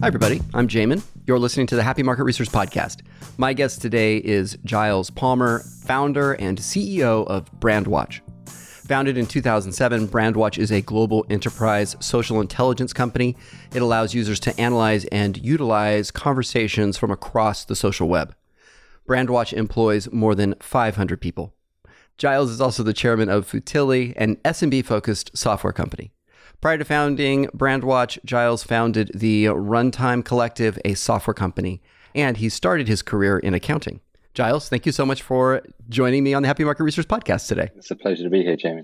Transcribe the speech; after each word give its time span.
Hi, 0.00 0.06
everybody. 0.06 0.40
I'm 0.54 0.66
Jamin. 0.66 1.02
You're 1.26 1.38
listening 1.38 1.66
to 1.66 1.76
the 1.76 1.82
Happy 1.82 2.02
Market 2.02 2.24
Research 2.24 2.48
Podcast. 2.48 3.02
My 3.36 3.52
guest 3.52 3.82
today 3.82 4.16
is 4.16 4.56
Giles 4.64 5.10
Palmer, 5.10 5.58
founder 5.84 6.32
and 6.32 6.56
CEO 6.56 7.26
of 7.26 7.52
Brandwatch. 7.60 8.22
Founded 8.48 9.18
in 9.18 9.26
2007, 9.26 10.08
Brandwatch 10.08 10.56
is 10.56 10.72
a 10.72 10.80
global 10.80 11.26
enterprise 11.28 11.96
social 12.00 12.40
intelligence 12.40 12.94
company. 12.94 13.36
It 13.74 13.82
allows 13.82 14.14
users 14.14 14.40
to 14.40 14.58
analyze 14.58 15.04
and 15.12 15.36
utilize 15.36 16.10
conversations 16.10 16.96
from 16.96 17.10
across 17.10 17.66
the 17.66 17.76
social 17.76 18.08
web. 18.08 18.34
Brandwatch 19.06 19.52
employs 19.52 20.10
more 20.10 20.34
than 20.34 20.54
500 20.60 21.20
people. 21.20 21.52
Giles 22.16 22.50
is 22.50 22.62
also 22.62 22.82
the 22.82 22.94
chairman 22.94 23.28
of 23.28 23.46
Futili, 23.46 24.14
an 24.16 24.36
SMB 24.36 24.82
focused 24.86 25.36
software 25.36 25.74
company. 25.74 26.10
Prior 26.60 26.76
to 26.76 26.84
founding 26.84 27.46
Brandwatch, 27.56 28.22
Giles 28.22 28.62
founded 28.62 29.10
the 29.14 29.46
Runtime 29.46 30.22
Collective, 30.22 30.78
a 30.84 30.92
software 30.92 31.32
company, 31.32 31.80
and 32.14 32.36
he 32.36 32.50
started 32.50 32.86
his 32.86 33.00
career 33.00 33.38
in 33.38 33.54
accounting. 33.54 34.00
Giles, 34.34 34.68
thank 34.68 34.84
you 34.84 34.92
so 34.92 35.06
much 35.06 35.22
for 35.22 35.62
joining 35.88 36.22
me 36.22 36.34
on 36.34 36.42
the 36.42 36.48
Happy 36.48 36.62
Market 36.62 36.84
Research 36.84 37.08
podcast 37.08 37.48
today. 37.48 37.70
It's 37.76 37.90
a 37.90 37.96
pleasure 37.96 38.24
to 38.24 38.28
be 38.28 38.42
here, 38.42 38.56
Jamie. 38.56 38.82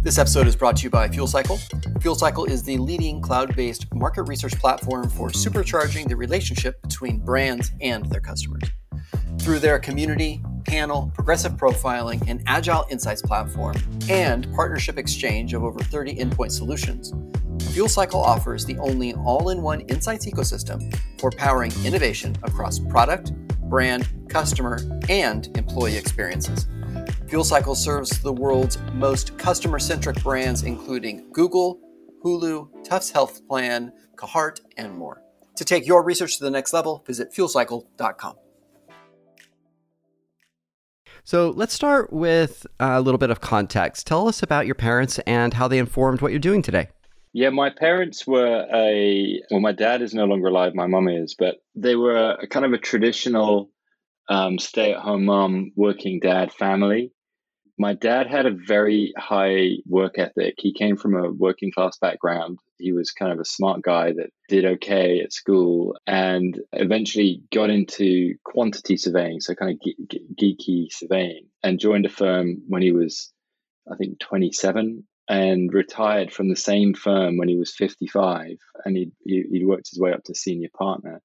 This 0.00 0.16
episode 0.16 0.46
is 0.46 0.54
brought 0.54 0.76
to 0.76 0.84
you 0.84 0.90
by 0.90 1.08
FuelCycle. 1.08 1.58
FuelCycle 1.98 2.48
is 2.48 2.62
the 2.62 2.78
leading 2.78 3.20
cloud 3.20 3.56
based 3.56 3.92
market 3.92 4.22
research 4.22 4.56
platform 4.60 5.10
for 5.10 5.30
supercharging 5.30 6.08
the 6.08 6.14
relationship 6.14 6.80
between 6.82 7.18
brands 7.18 7.72
and 7.80 8.06
their 8.06 8.20
customers. 8.20 8.70
Through 9.40 9.60
their 9.60 9.78
community, 9.78 10.42
panel, 10.66 11.10
progressive 11.14 11.52
profiling, 11.52 12.22
and 12.28 12.42
agile 12.46 12.86
insights 12.90 13.22
platform, 13.22 13.74
and 14.08 14.52
partnership 14.54 14.98
exchange 14.98 15.54
of 15.54 15.64
over 15.64 15.80
30 15.80 16.16
endpoint 16.16 16.52
solutions, 16.52 17.12
FuelCycle 17.72 18.22
offers 18.22 18.66
the 18.66 18.76
only 18.78 19.14
all 19.14 19.48
in 19.48 19.62
one 19.62 19.80
insights 19.82 20.26
ecosystem 20.26 20.94
for 21.18 21.30
powering 21.30 21.72
innovation 21.86 22.36
across 22.42 22.78
product, 22.78 23.32
brand, 23.70 24.06
customer, 24.28 24.78
and 25.08 25.56
employee 25.56 25.96
experiences. 25.96 26.66
FuelCycle 27.26 27.76
serves 27.76 28.20
the 28.20 28.32
world's 28.32 28.76
most 28.92 29.38
customer 29.38 29.78
centric 29.78 30.22
brands, 30.22 30.64
including 30.64 31.30
Google, 31.32 31.80
Hulu, 32.22 32.84
Tufts 32.84 33.10
Health 33.10 33.40
Plan, 33.48 33.90
Carhartt, 34.16 34.60
and 34.76 34.94
more. 34.98 35.22
To 35.56 35.64
take 35.64 35.86
your 35.86 36.04
research 36.04 36.36
to 36.36 36.44
the 36.44 36.50
next 36.50 36.74
level, 36.74 37.02
visit 37.06 37.32
fuelcycle.com. 37.32 38.34
So 41.24 41.50
let's 41.50 41.72
start 41.74 42.12
with 42.12 42.66
a 42.78 43.00
little 43.00 43.18
bit 43.18 43.30
of 43.30 43.40
context. 43.40 44.06
Tell 44.06 44.28
us 44.28 44.42
about 44.42 44.66
your 44.66 44.74
parents 44.74 45.18
and 45.20 45.54
how 45.54 45.68
they 45.68 45.78
informed 45.78 46.20
what 46.20 46.32
you're 46.32 46.38
doing 46.38 46.62
today. 46.62 46.88
Yeah, 47.32 47.50
my 47.50 47.70
parents 47.70 48.26
were 48.26 48.66
a 48.74 49.40
well, 49.50 49.60
my 49.60 49.72
dad 49.72 50.02
is 50.02 50.12
no 50.12 50.24
longer 50.24 50.48
alive, 50.48 50.74
my 50.74 50.86
mum 50.86 51.08
is, 51.08 51.36
but 51.38 51.62
they 51.76 51.94
were 51.94 52.36
a, 52.40 52.46
kind 52.48 52.66
of 52.66 52.72
a 52.72 52.78
traditional 52.78 53.70
um, 54.28 54.58
stay 54.58 54.92
at 54.92 55.00
home 55.00 55.26
mom, 55.26 55.72
working 55.76 56.18
dad 56.20 56.52
family. 56.52 57.12
My 57.80 57.94
dad 57.94 58.26
had 58.26 58.44
a 58.44 58.50
very 58.50 59.14
high 59.16 59.78
work 59.86 60.18
ethic. 60.18 60.56
He 60.58 60.74
came 60.74 60.98
from 60.98 61.14
a 61.14 61.30
working 61.30 61.72
class 61.72 61.96
background. 61.96 62.58
He 62.76 62.92
was 62.92 63.10
kind 63.10 63.32
of 63.32 63.40
a 63.40 63.44
smart 63.46 63.80
guy 63.80 64.12
that 64.12 64.28
did 64.50 64.66
okay 64.66 65.22
at 65.22 65.32
school 65.32 65.96
and 66.06 66.60
eventually 66.74 67.42
got 67.50 67.70
into 67.70 68.34
quantity 68.44 68.98
surveying, 68.98 69.40
so 69.40 69.54
kind 69.54 69.72
of 69.72 69.80
ge- 69.80 70.18
geeky 70.38 70.92
surveying, 70.92 71.46
and 71.62 71.80
joined 71.80 72.04
a 72.04 72.10
firm 72.10 72.60
when 72.68 72.82
he 72.82 72.92
was, 72.92 73.32
I 73.90 73.96
think, 73.96 74.20
27 74.20 75.02
and 75.30 75.72
retired 75.72 76.34
from 76.34 76.50
the 76.50 76.56
same 76.56 76.92
firm 76.92 77.38
when 77.38 77.48
he 77.48 77.56
was 77.56 77.74
55 77.74 78.58
and 78.84 78.94
he'd, 78.94 79.12
he'd 79.24 79.66
worked 79.66 79.88
his 79.88 79.98
way 79.98 80.12
up 80.12 80.24
to 80.24 80.34
senior 80.34 80.68
partner. 80.76 81.22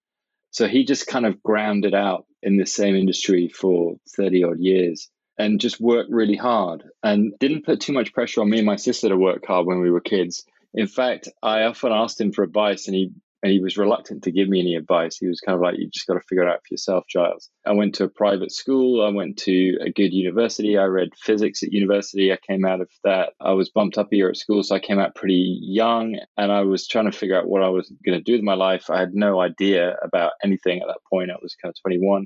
So 0.52 0.70
he 0.70 0.86
just 0.86 1.06
kind 1.06 1.26
of 1.26 1.44
grounded 1.44 1.94
out 1.94 2.28
in 2.42 2.56
the 2.56 2.66
same 2.66 2.96
industry 2.96 3.50
for 3.50 3.98
30 4.16 4.46
odd 4.46 4.60
years 4.60 5.10
and 5.38 5.60
just 5.60 5.80
worked 5.80 6.12
really 6.12 6.36
hard 6.36 6.84
and 7.04 7.34
didn't 7.40 7.66
put 7.66 7.82
too 7.82 7.94
much 7.94 8.14
pressure 8.14 8.42
on 8.42 8.50
me 8.50 8.58
and 8.58 8.66
my 8.66 8.76
sister 8.76 9.10
to 9.10 9.18
work 9.18 9.46
hard 9.46 9.66
when 9.66 9.82
we 9.82 9.92
were 9.92 10.02
kids. 10.02 10.46
In 10.74 10.88
fact, 10.88 11.30
I 11.42 11.64
often 11.64 11.92
asked 11.92 12.20
him 12.20 12.32
for 12.32 12.44
advice 12.44 12.88
and 12.88 12.96
he 12.96 13.12
and 13.46 13.52
he 13.52 13.60
was 13.60 13.78
reluctant 13.78 14.24
to 14.24 14.32
give 14.32 14.50
me 14.50 14.60
any 14.60 14.74
advice. 14.74 15.18
He 15.18 15.28
was 15.28 15.40
kind 15.40 15.56
of 15.56 15.62
like, 15.62 15.78
you 15.78 15.88
just 15.88 16.08
got 16.08 16.16
to 16.16 16.20
figure 16.22 16.48
it 16.48 16.50
out 16.50 16.62
for 16.62 16.74
yourself, 16.74 17.06
Giles. 17.08 17.52
I 17.64 17.74
went 17.74 17.94
to 17.96 18.06
a 18.06 18.10
private 18.10 18.52
school. 18.52 19.06
I 19.06 19.10
went 19.10 19.38
to 19.40 19.78
a 19.82 19.92
good 19.92 20.14
university. 20.14 20.80
I 20.80 20.86
read 20.86 21.10
physics 21.16 21.62
at 21.62 21.72
university. 21.72 22.34
I 22.34 22.38
came 22.38 22.66
out 22.66 22.82
of 22.82 22.90
that. 23.04 23.34
I 23.40 23.52
was 23.52 23.70
bumped 23.70 24.00
up 24.00 24.12
a 24.12 24.16
year 24.16 24.30
at 24.30 24.38
school, 24.38 24.64
so 24.64 24.74
I 24.74 24.80
came 24.80 24.98
out 24.98 25.14
pretty 25.14 25.60
young 25.62 26.18
and 26.36 26.52
I 26.52 26.62
was 26.62 26.88
trying 26.88 27.06
to 27.06 27.16
figure 27.16 27.38
out 27.38 27.48
what 27.48 27.62
I 27.62 27.70
was 27.70 27.94
going 28.04 28.18
to 28.18 28.24
do 28.24 28.32
with 28.32 28.42
my 28.42 28.56
life. 28.56 28.90
I 28.90 29.00
had 29.00 29.14
no 29.14 29.40
idea 29.40 29.96
about 30.02 30.32
anything 30.44 30.82
at 30.82 30.88
that 30.88 31.06
point. 31.08 31.30
I 31.30 31.38
was 31.40 31.56
kind 31.62 31.72
of 31.72 31.80
21. 31.84 32.26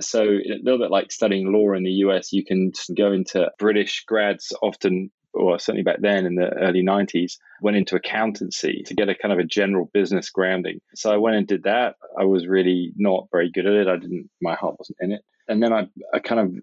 So, 0.00 0.22
a 0.22 0.58
little 0.62 0.78
bit 0.78 0.90
like 0.90 1.12
studying 1.12 1.52
law 1.52 1.72
in 1.72 1.84
the 1.84 1.92
US, 2.06 2.32
you 2.32 2.44
can 2.44 2.72
go 2.96 3.12
into 3.12 3.50
British 3.58 4.04
grads 4.06 4.52
often 4.62 5.10
or 5.34 5.58
certainly 5.58 5.82
back 5.82 6.00
then 6.00 6.26
in 6.26 6.36
the 6.36 6.48
early 6.60 6.82
90s, 6.82 7.38
went 7.60 7.76
into 7.76 7.96
accountancy 7.96 8.82
to 8.86 8.94
get 8.94 9.08
a 9.08 9.14
kind 9.14 9.32
of 9.32 9.38
a 9.38 9.44
general 9.44 9.90
business 9.92 10.30
grounding. 10.30 10.80
So 10.94 11.12
I 11.12 11.16
went 11.16 11.36
and 11.36 11.46
did 11.46 11.64
that. 11.64 11.96
I 12.18 12.24
was 12.24 12.46
really 12.46 12.92
not 12.96 13.28
very 13.32 13.50
good 13.50 13.66
at 13.66 13.74
it. 13.74 13.88
I 13.88 13.96
didn't, 13.96 14.30
my 14.40 14.54
heart 14.54 14.76
wasn't 14.78 14.98
in 15.00 15.12
it. 15.12 15.22
And 15.48 15.62
then 15.62 15.72
I, 15.72 15.88
I 16.12 16.20
kind 16.20 16.40
of 16.40 16.54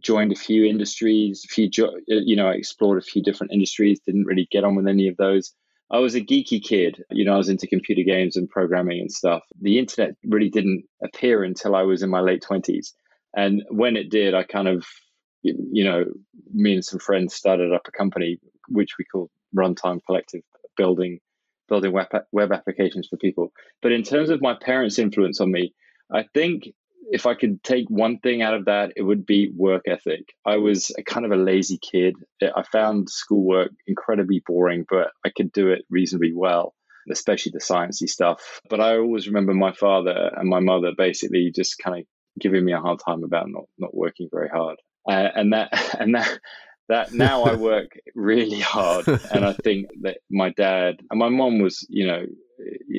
joined 0.00 0.32
a 0.32 0.36
few 0.36 0.64
industries, 0.64 1.44
a 1.44 1.52
few, 1.52 1.70
you 2.06 2.36
know, 2.36 2.48
I 2.48 2.52
explored 2.52 2.98
a 2.98 3.04
few 3.04 3.22
different 3.22 3.52
industries, 3.52 4.00
didn't 4.00 4.24
really 4.24 4.48
get 4.50 4.64
on 4.64 4.74
with 4.74 4.88
any 4.88 5.08
of 5.08 5.16
those. 5.16 5.54
I 5.94 5.98
was 5.98 6.16
a 6.16 6.20
geeky 6.20 6.60
kid. 6.60 7.04
You 7.10 7.24
know, 7.24 7.34
I 7.34 7.36
was 7.36 7.48
into 7.48 7.68
computer 7.68 8.02
games 8.02 8.36
and 8.36 8.48
programming 8.48 8.98
and 8.98 9.12
stuff. 9.12 9.42
The 9.60 9.78
internet 9.78 10.16
really 10.24 10.50
didn't 10.50 10.84
appear 11.02 11.44
until 11.44 11.76
I 11.76 11.82
was 11.82 12.02
in 12.02 12.10
my 12.10 12.20
late 12.20 12.42
20s. 12.42 12.88
And 13.36 13.62
when 13.70 13.96
it 13.96 14.10
did, 14.10 14.34
I 14.34 14.42
kind 14.42 14.66
of 14.66 14.84
you 15.44 15.84
know, 15.84 16.04
me 16.52 16.74
and 16.74 16.84
some 16.84 16.98
friends 16.98 17.34
started 17.34 17.72
up 17.72 17.86
a 17.86 17.92
company 17.92 18.38
which 18.68 18.92
we 18.98 19.04
call 19.04 19.30
Runtime 19.56 20.00
Collective, 20.06 20.42
building 20.76 21.20
building 21.68 21.92
web 21.92 22.08
web 22.32 22.52
applications 22.52 23.08
for 23.08 23.16
people. 23.18 23.52
But 23.82 23.92
in 23.92 24.02
terms 24.02 24.30
of 24.30 24.42
my 24.42 24.54
parents' 24.54 24.98
influence 24.98 25.40
on 25.40 25.52
me, 25.52 25.74
I 26.12 26.24
think 26.34 26.68
if 27.10 27.26
I 27.26 27.34
could 27.34 27.62
take 27.62 27.86
one 27.88 28.18
thing 28.18 28.42
out 28.42 28.54
of 28.54 28.66
that, 28.66 28.92
it 28.96 29.02
would 29.02 29.26
be 29.26 29.50
work 29.54 29.82
ethic. 29.86 30.34
I 30.44 30.56
was 30.56 30.90
a 30.96 31.02
kind 31.02 31.26
of 31.26 31.32
a 31.32 31.36
lazy 31.36 31.78
kid. 31.78 32.14
I 32.42 32.62
found 32.62 33.10
schoolwork 33.10 33.70
incredibly 33.86 34.42
boring, 34.46 34.84
but 34.88 35.08
I 35.24 35.30
could 35.30 35.52
do 35.52 35.70
it 35.70 35.84
reasonably 35.90 36.32
well, 36.34 36.74
especially 37.10 37.52
the 37.52 37.60
sciencey 37.60 38.08
stuff. 38.08 38.60
But 38.68 38.80
I 38.80 38.98
always 38.98 39.26
remember 39.26 39.54
my 39.54 39.72
father 39.72 40.30
and 40.36 40.48
my 40.48 40.60
mother 40.60 40.92
basically 40.96 41.52
just 41.54 41.78
kind 41.78 42.00
of 42.00 42.06
giving 42.40 42.64
me 42.64 42.72
a 42.72 42.80
hard 42.80 42.98
time 43.04 43.22
about 43.22 43.48
not 43.48 43.64
not 43.78 43.94
working 43.94 44.28
very 44.32 44.48
hard 44.48 44.76
uh, 45.08 45.28
and 45.34 45.52
that 45.52 45.96
and 46.00 46.14
that 46.14 46.38
that 46.88 47.12
now 47.12 47.44
I 47.44 47.54
work 47.54 47.98
really 48.14 48.60
hard, 48.60 49.08
and 49.32 49.44
I 49.44 49.54
think 49.54 49.86
that 50.02 50.18
my 50.30 50.50
dad 50.50 50.96
and 51.10 51.18
my 51.18 51.30
mom 51.30 51.60
was, 51.60 51.86
you 51.88 52.06
know, 52.06 52.26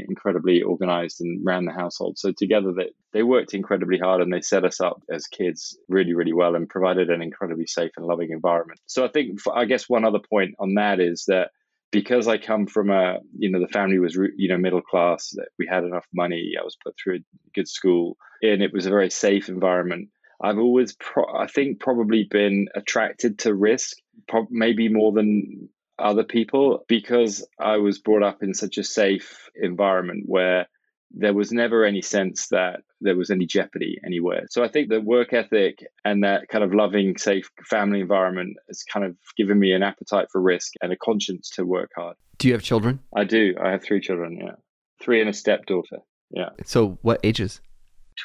incredibly 0.09 0.61
organized 0.61 1.21
and 1.21 1.45
ran 1.45 1.65
the 1.65 1.71
household. 1.71 2.17
So 2.17 2.33
together, 2.37 2.73
that 2.77 2.89
they 3.13 3.23
worked 3.23 3.53
incredibly 3.53 3.97
hard 3.97 4.21
and 4.21 4.33
they 4.33 4.41
set 4.41 4.65
us 4.65 4.81
up 4.81 5.01
as 5.11 5.27
kids 5.27 5.77
really, 5.87 6.13
really 6.13 6.33
well 6.33 6.55
and 6.55 6.69
provided 6.69 7.09
an 7.09 7.21
incredibly 7.21 7.67
safe 7.67 7.91
and 7.97 8.05
loving 8.05 8.31
environment. 8.31 8.79
So 8.85 9.05
I 9.05 9.09
think, 9.09 9.39
I 9.53 9.65
guess, 9.65 9.89
one 9.89 10.05
other 10.05 10.19
point 10.29 10.55
on 10.59 10.75
that 10.75 10.99
is 10.99 11.25
that 11.27 11.49
because 11.91 12.27
I 12.27 12.37
come 12.37 12.67
from 12.67 12.89
a, 12.89 13.19
you 13.37 13.49
know, 13.49 13.59
the 13.59 13.67
family 13.67 13.99
was, 13.99 14.15
you 14.35 14.49
know, 14.49 14.57
middle 14.57 14.81
class, 14.81 15.29
that 15.35 15.49
we 15.57 15.67
had 15.69 15.83
enough 15.83 16.05
money, 16.13 16.53
I 16.59 16.63
was 16.63 16.77
put 16.83 16.95
through 17.01 17.17
a 17.17 17.19
good 17.53 17.67
school, 17.67 18.17
and 18.41 18.61
it 18.61 18.73
was 18.73 18.85
a 18.85 18.89
very 18.89 19.09
safe 19.09 19.47
environment 19.47 20.09
I've 20.41 20.57
always, 20.57 20.95
pro- 20.95 21.33
I 21.33 21.47
think, 21.47 21.79
probably 21.79 22.27
been 22.29 22.67
attracted 22.75 23.39
to 23.39 23.53
risk, 23.53 23.97
pro- 24.27 24.47
maybe 24.49 24.89
more 24.89 25.11
than 25.11 25.69
other 25.97 26.23
people, 26.23 26.83
because 26.87 27.45
I 27.59 27.77
was 27.77 27.99
brought 27.99 28.23
up 28.23 28.43
in 28.43 28.53
such 28.53 28.77
a 28.77 28.83
safe 28.83 29.49
environment 29.55 30.23
where 30.25 30.67
there 31.11 31.33
was 31.33 31.51
never 31.51 31.85
any 31.85 32.01
sense 32.01 32.47
that 32.49 32.81
there 32.99 33.15
was 33.15 33.29
any 33.29 33.45
jeopardy 33.45 33.97
anywhere. 34.05 34.45
So 34.49 34.63
I 34.63 34.67
think 34.67 34.89
the 34.89 34.99
work 34.99 35.31
ethic 35.33 35.85
and 36.03 36.23
that 36.23 36.49
kind 36.49 36.63
of 36.63 36.73
loving, 36.73 37.17
safe 37.17 37.49
family 37.63 38.01
environment 38.01 38.57
has 38.67 38.83
kind 38.83 39.05
of 39.05 39.15
given 39.37 39.57
me 39.57 39.71
an 39.71 39.83
appetite 39.83 40.27
for 40.31 40.41
risk 40.41 40.73
and 40.81 40.91
a 40.91 40.97
conscience 40.97 41.49
to 41.51 41.65
work 41.65 41.91
hard. 41.95 42.17
Do 42.37 42.47
you 42.47 42.53
have 42.53 42.63
children? 42.63 42.99
I 43.15 43.23
do. 43.23 43.55
I 43.61 43.71
have 43.71 43.83
three 43.83 44.01
children, 44.01 44.37
yeah. 44.37 44.55
Three 45.01 45.21
and 45.21 45.29
a 45.29 45.33
stepdaughter. 45.33 45.99
Yeah. 46.31 46.49
So 46.65 46.97
what 47.01 47.21
ages? 47.23 47.61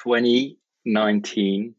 20, 0.02 0.58
19, 0.84 1.74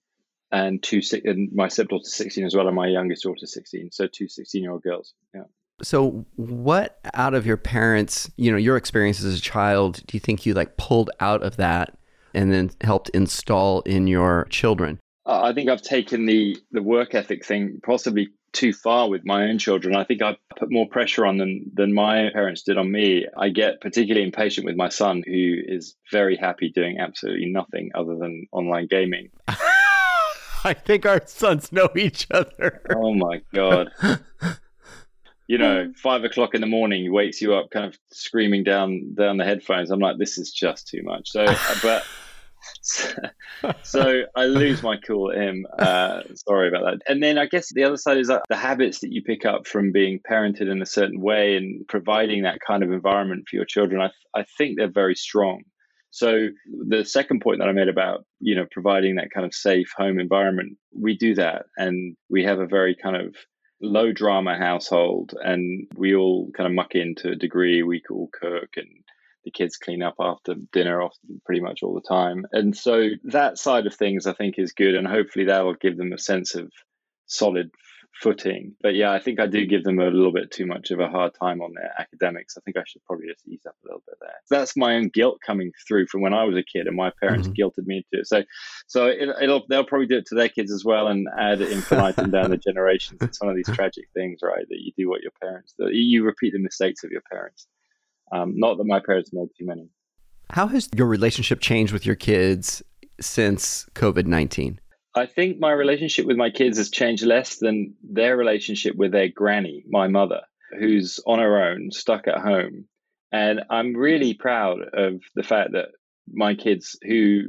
and 0.51 0.83
two 0.83 1.01
and 1.23 1.51
my 1.53 1.67
stepdaughter's 1.67 2.13
16 2.13 2.45
as 2.45 2.55
well 2.55 2.67
and 2.67 2.75
my 2.75 2.88
youngest 2.88 3.23
daughter's 3.23 3.53
16 3.53 3.91
so 3.91 4.07
two 4.07 4.27
16 4.27 4.61
year 4.61 4.71
old 4.71 4.83
girls 4.83 5.13
yeah 5.33 5.43
so 5.81 6.25
what 6.35 6.99
out 7.13 7.33
of 7.33 7.45
your 7.45 7.57
parents 7.57 8.29
you 8.37 8.51
know 8.51 8.57
your 8.57 8.77
experience 8.77 9.23
as 9.23 9.37
a 9.37 9.41
child 9.41 10.01
do 10.07 10.15
you 10.15 10.19
think 10.19 10.45
you 10.45 10.53
like 10.53 10.77
pulled 10.77 11.09
out 11.19 11.43
of 11.43 11.57
that 11.57 11.97
and 12.33 12.51
then 12.51 12.71
helped 12.81 13.09
install 13.09 13.81
in 13.81 14.07
your 14.07 14.45
children 14.49 14.99
uh, 15.25 15.41
i 15.43 15.53
think 15.53 15.69
i've 15.69 15.81
taken 15.81 16.25
the 16.25 16.57
the 16.71 16.81
work 16.81 17.13
ethic 17.13 17.45
thing 17.45 17.79
possibly 17.83 18.29
too 18.53 18.73
far 18.73 19.09
with 19.09 19.25
my 19.25 19.43
own 19.43 19.57
children. 19.57 19.95
I 19.95 20.03
think 20.03 20.21
I 20.21 20.37
put 20.57 20.71
more 20.71 20.87
pressure 20.87 21.25
on 21.25 21.37
them 21.37 21.71
than 21.73 21.93
my 21.93 22.29
parents 22.33 22.63
did 22.63 22.77
on 22.77 22.91
me. 22.91 23.25
I 23.37 23.49
get 23.49 23.81
particularly 23.81 24.25
impatient 24.25 24.65
with 24.65 24.75
my 24.75 24.89
son, 24.89 25.23
who 25.25 25.55
is 25.65 25.95
very 26.11 26.35
happy 26.35 26.69
doing 26.69 26.99
absolutely 26.99 27.47
nothing 27.47 27.91
other 27.95 28.15
than 28.15 28.47
online 28.51 28.87
gaming. 28.87 29.29
I 30.63 30.73
think 30.73 31.05
our 31.05 31.21
sons 31.25 31.71
know 31.71 31.89
each 31.95 32.27
other. 32.29 32.81
Oh 32.93 33.13
my 33.13 33.41
god. 33.53 33.91
you 35.51 35.57
know, 35.57 35.92
five 35.98 36.24
o'clock 36.24 36.56
in 36.56 36.62
the 36.62 36.68
morning, 36.68 37.01
he 37.01 37.09
wakes 37.09 37.42
you 37.42 37.53
up, 37.53 37.71
kind 37.71 37.86
of 37.86 38.00
screaming 38.09 38.63
down 38.63 39.13
down 39.15 39.36
the 39.36 39.44
headphones. 39.44 39.92
I'm 39.92 40.00
like, 40.00 40.18
this 40.18 40.38
is 40.38 40.50
just 40.50 40.88
too 40.88 41.01
much. 41.03 41.30
So, 41.30 41.45
but 41.83 42.06
so 43.83 44.21
I 44.33 44.45
lose 44.45 44.81
my 44.81 44.95
cool 44.95 45.30
at 45.30 45.38
him. 45.38 45.65
Uh, 45.77 46.21
sorry 46.48 46.69
about 46.69 46.83
that. 46.86 47.00
And 47.06 47.21
then 47.21 47.38
I 47.38 47.48
guess 47.48 47.68
the 47.74 47.83
other 47.83 47.98
side 47.98 48.18
is 48.18 48.30
that 48.30 48.44
the 48.48 48.56
habits 48.56 49.01
that 49.01 49.12
you 49.12 49.24
pick 49.24 49.44
up 49.44 49.68
from 49.68 49.92
being 49.92 50.21
parented 50.21 50.71
in 50.71 50.81
a 50.81 50.86
certain 50.86 51.19
way 51.19 51.57
and 51.57 51.86
providing 51.89 52.44
that 52.44 52.59
kind 52.65 52.81
of 52.81 52.94
environment 52.94 53.44
for 53.50 53.57
your 53.57 53.65
children, 53.65 54.01
I, 54.01 54.39
I 54.39 54.45
think 54.57 54.77
they're 54.77 54.89
very 54.89 55.15
strong. 55.15 55.63
So 56.12 56.48
the 56.88 57.03
second 57.03 57.42
point 57.42 57.59
that 57.59 57.68
I 57.68 57.74
made 57.74 57.89
about, 57.89 58.24
you 58.39 58.56
know, 58.56 58.68
providing 58.71 59.15
that 59.15 59.31
kind 59.33 59.45
of 59.45 59.53
safe 59.53 59.92
home 59.98 60.18
environment, 60.18 60.77
we 60.98 61.18
do 61.18 61.36
that. 61.36 61.65
And 61.75 62.15
we 62.30 62.45
have 62.45 62.59
a 62.59 62.68
very 62.68 62.95
kind 62.95 63.18
of 63.18 63.36
low 63.81 64.11
drama 64.11 64.57
household 64.57 65.33
and 65.43 65.87
we 65.95 66.15
all 66.15 66.49
kind 66.55 66.67
of 66.67 66.73
muck 66.73 66.95
in 66.95 67.15
to 67.15 67.31
a 67.31 67.35
degree. 67.35 67.83
We 67.83 68.01
all 68.09 68.29
cook 68.31 68.69
and 68.77 68.89
the 69.43 69.51
kids 69.51 69.77
clean 69.77 70.03
up 70.03 70.15
after 70.19 70.55
dinner 70.71 71.01
often 71.01 71.41
pretty 71.45 71.61
much 71.61 71.81
all 71.81 71.95
the 71.95 72.07
time. 72.07 72.45
And 72.51 72.75
so 72.77 73.09
that 73.25 73.57
side 73.57 73.87
of 73.87 73.95
things 73.95 74.27
I 74.27 74.33
think 74.33 74.59
is 74.59 74.73
good 74.73 74.95
and 74.95 75.07
hopefully 75.07 75.45
that'll 75.45 75.73
give 75.73 75.97
them 75.97 76.13
a 76.13 76.19
sense 76.19 76.55
of 76.55 76.71
solid 77.25 77.71
footing. 78.13 78.75
But 78.81 78.95
yeah, 78.95 79.11
I 79.11 79.19
think 79.19 79.39
I 79.39 79.47
do 79.47 79.65
give 79.65 79.83
them 79.83 79.99
a 79.99 80.05
little 80.05 80.31
bit 80.31 80.51
too 80.51 80.65
much 80.65 80.91
of 80.91 80.99
a 80.99 81.07
hard 81.07 81.33
time 81.39 81.61
on 81.61 81.73
their 81.73 81.91
academics. 81.97 82.57
I 82.57 82.61
think 82.61 82.77
I 82.77 82.83
should 82.85 83.03
probably 83.05 83.27
just 83.27 83.47
ease 83.47 83.65
up 83.67 83.75
a 83.83 83.87
little 83.87 84.03
bit 84.05 84.17
there. 84.19 84.35
That's 84.49 84.77
my 84.77 84.95
own 84.95 85.09
guilt 85.09 85.39
coming 85.45 85.71
through 85.87 86.07
from 86.07 86.21
when 86.21 86.33
I 86.33 86.43
was 86.43 86.55
a 86.55 86.63
kid, 86.63 86.87
and 86.87 86.95
my 86.95 87.11
parents 87.21 87.47
mm-hmm. 87.47 87.61
guilted 87.61 87.85
me 87.85 87.97
into 87.97 88.21
it. 88.21 88.27
So, 88.27 88.43
so 88.87 89.07
it, 89.07 89.29
will 89.47 89.63
they'll 89.69 89.85
probably 89.85 90.07
do 90.07 90.17
it 90.17 90.25
to 90.27 90.35
their 90.35 90.49
kids 90.49 90.71
as 90.71 90.83
well, 90.85 91.07
and 91.07 91.27
add 91.37 91.61
infinitum 91.61 92.31
down 92.31 92.51
the 92.51 92.57
generations. 92.65 93.19
It's 93.21 93.41
one 93.41 93.49
of 93.49 93.55
these 93.55 93.73
tragic 93.75 94.05
things, 94.13 94.39
right? 94.43 94.65
That 94.69 94.79
you 94.79 94.91
do 94.97 95.09
what 95.09 95.21
your 95.21 95.33
parents 95.41 95.73
do. 95.77 95.89
You 95.91 96.23
repeat 96.23 96.53
the 96.53 96.59
mistakes 96.59 97.03
of 97.03 97.11
your 97.11 97.23
parents. 97.31 97.67
Um, 98.31 98.53
not 98.55 98.77
that 98.77 98.85
my 98.85 98.99
parents 98.99 99.31
made 99.33 99.49
too 99.57 99.65
many. 99.65 99.89
How 100.51 100.67
has 100.67 100.89
your 100.95 101.07
relationship 101.07 101.59
changed 101.59 101.93
with 101.93 102.05
your 102.05 102.15
kids 102.15 102.83
since 103.19 103.87
COVID 103.95 104.25
19? 104.25 104.79
I 105.13 105.25
think 105.25 105.59
my 105.59 105.71
relationship 105.71 106.25
with 106.25 106.37
my 106.37 106.49
kids 106.49 106.77
has 106.77 106.89
changed 106.89 107.23
less 107.23 107.57
than 107.57 107.95
their 108.01 108.37
relationship 108.37 108.95
with 108.95 109.11
their 109.11 109.27
granny, 109.27 109.83
my 109.89 110.07
mother, 110.07 110.41
who's 110.79 111.19
on 111.25 111.39
her 111.39 111.69
own, 111.69 111.91
stuck 111.91 112.27
at 112.27 112.39
home. 112.39 112.85
And 113.31 113.61
I'm 113.69 113.95
really 113.95 114.33
proud 114.33 114.79
of 114.93 115.21
the 115.35 115.43
fact 115.43 115.71
that 115.73 115.89
my 116.31 116.55
kids, 116.55 116.97
who 117.01 117.43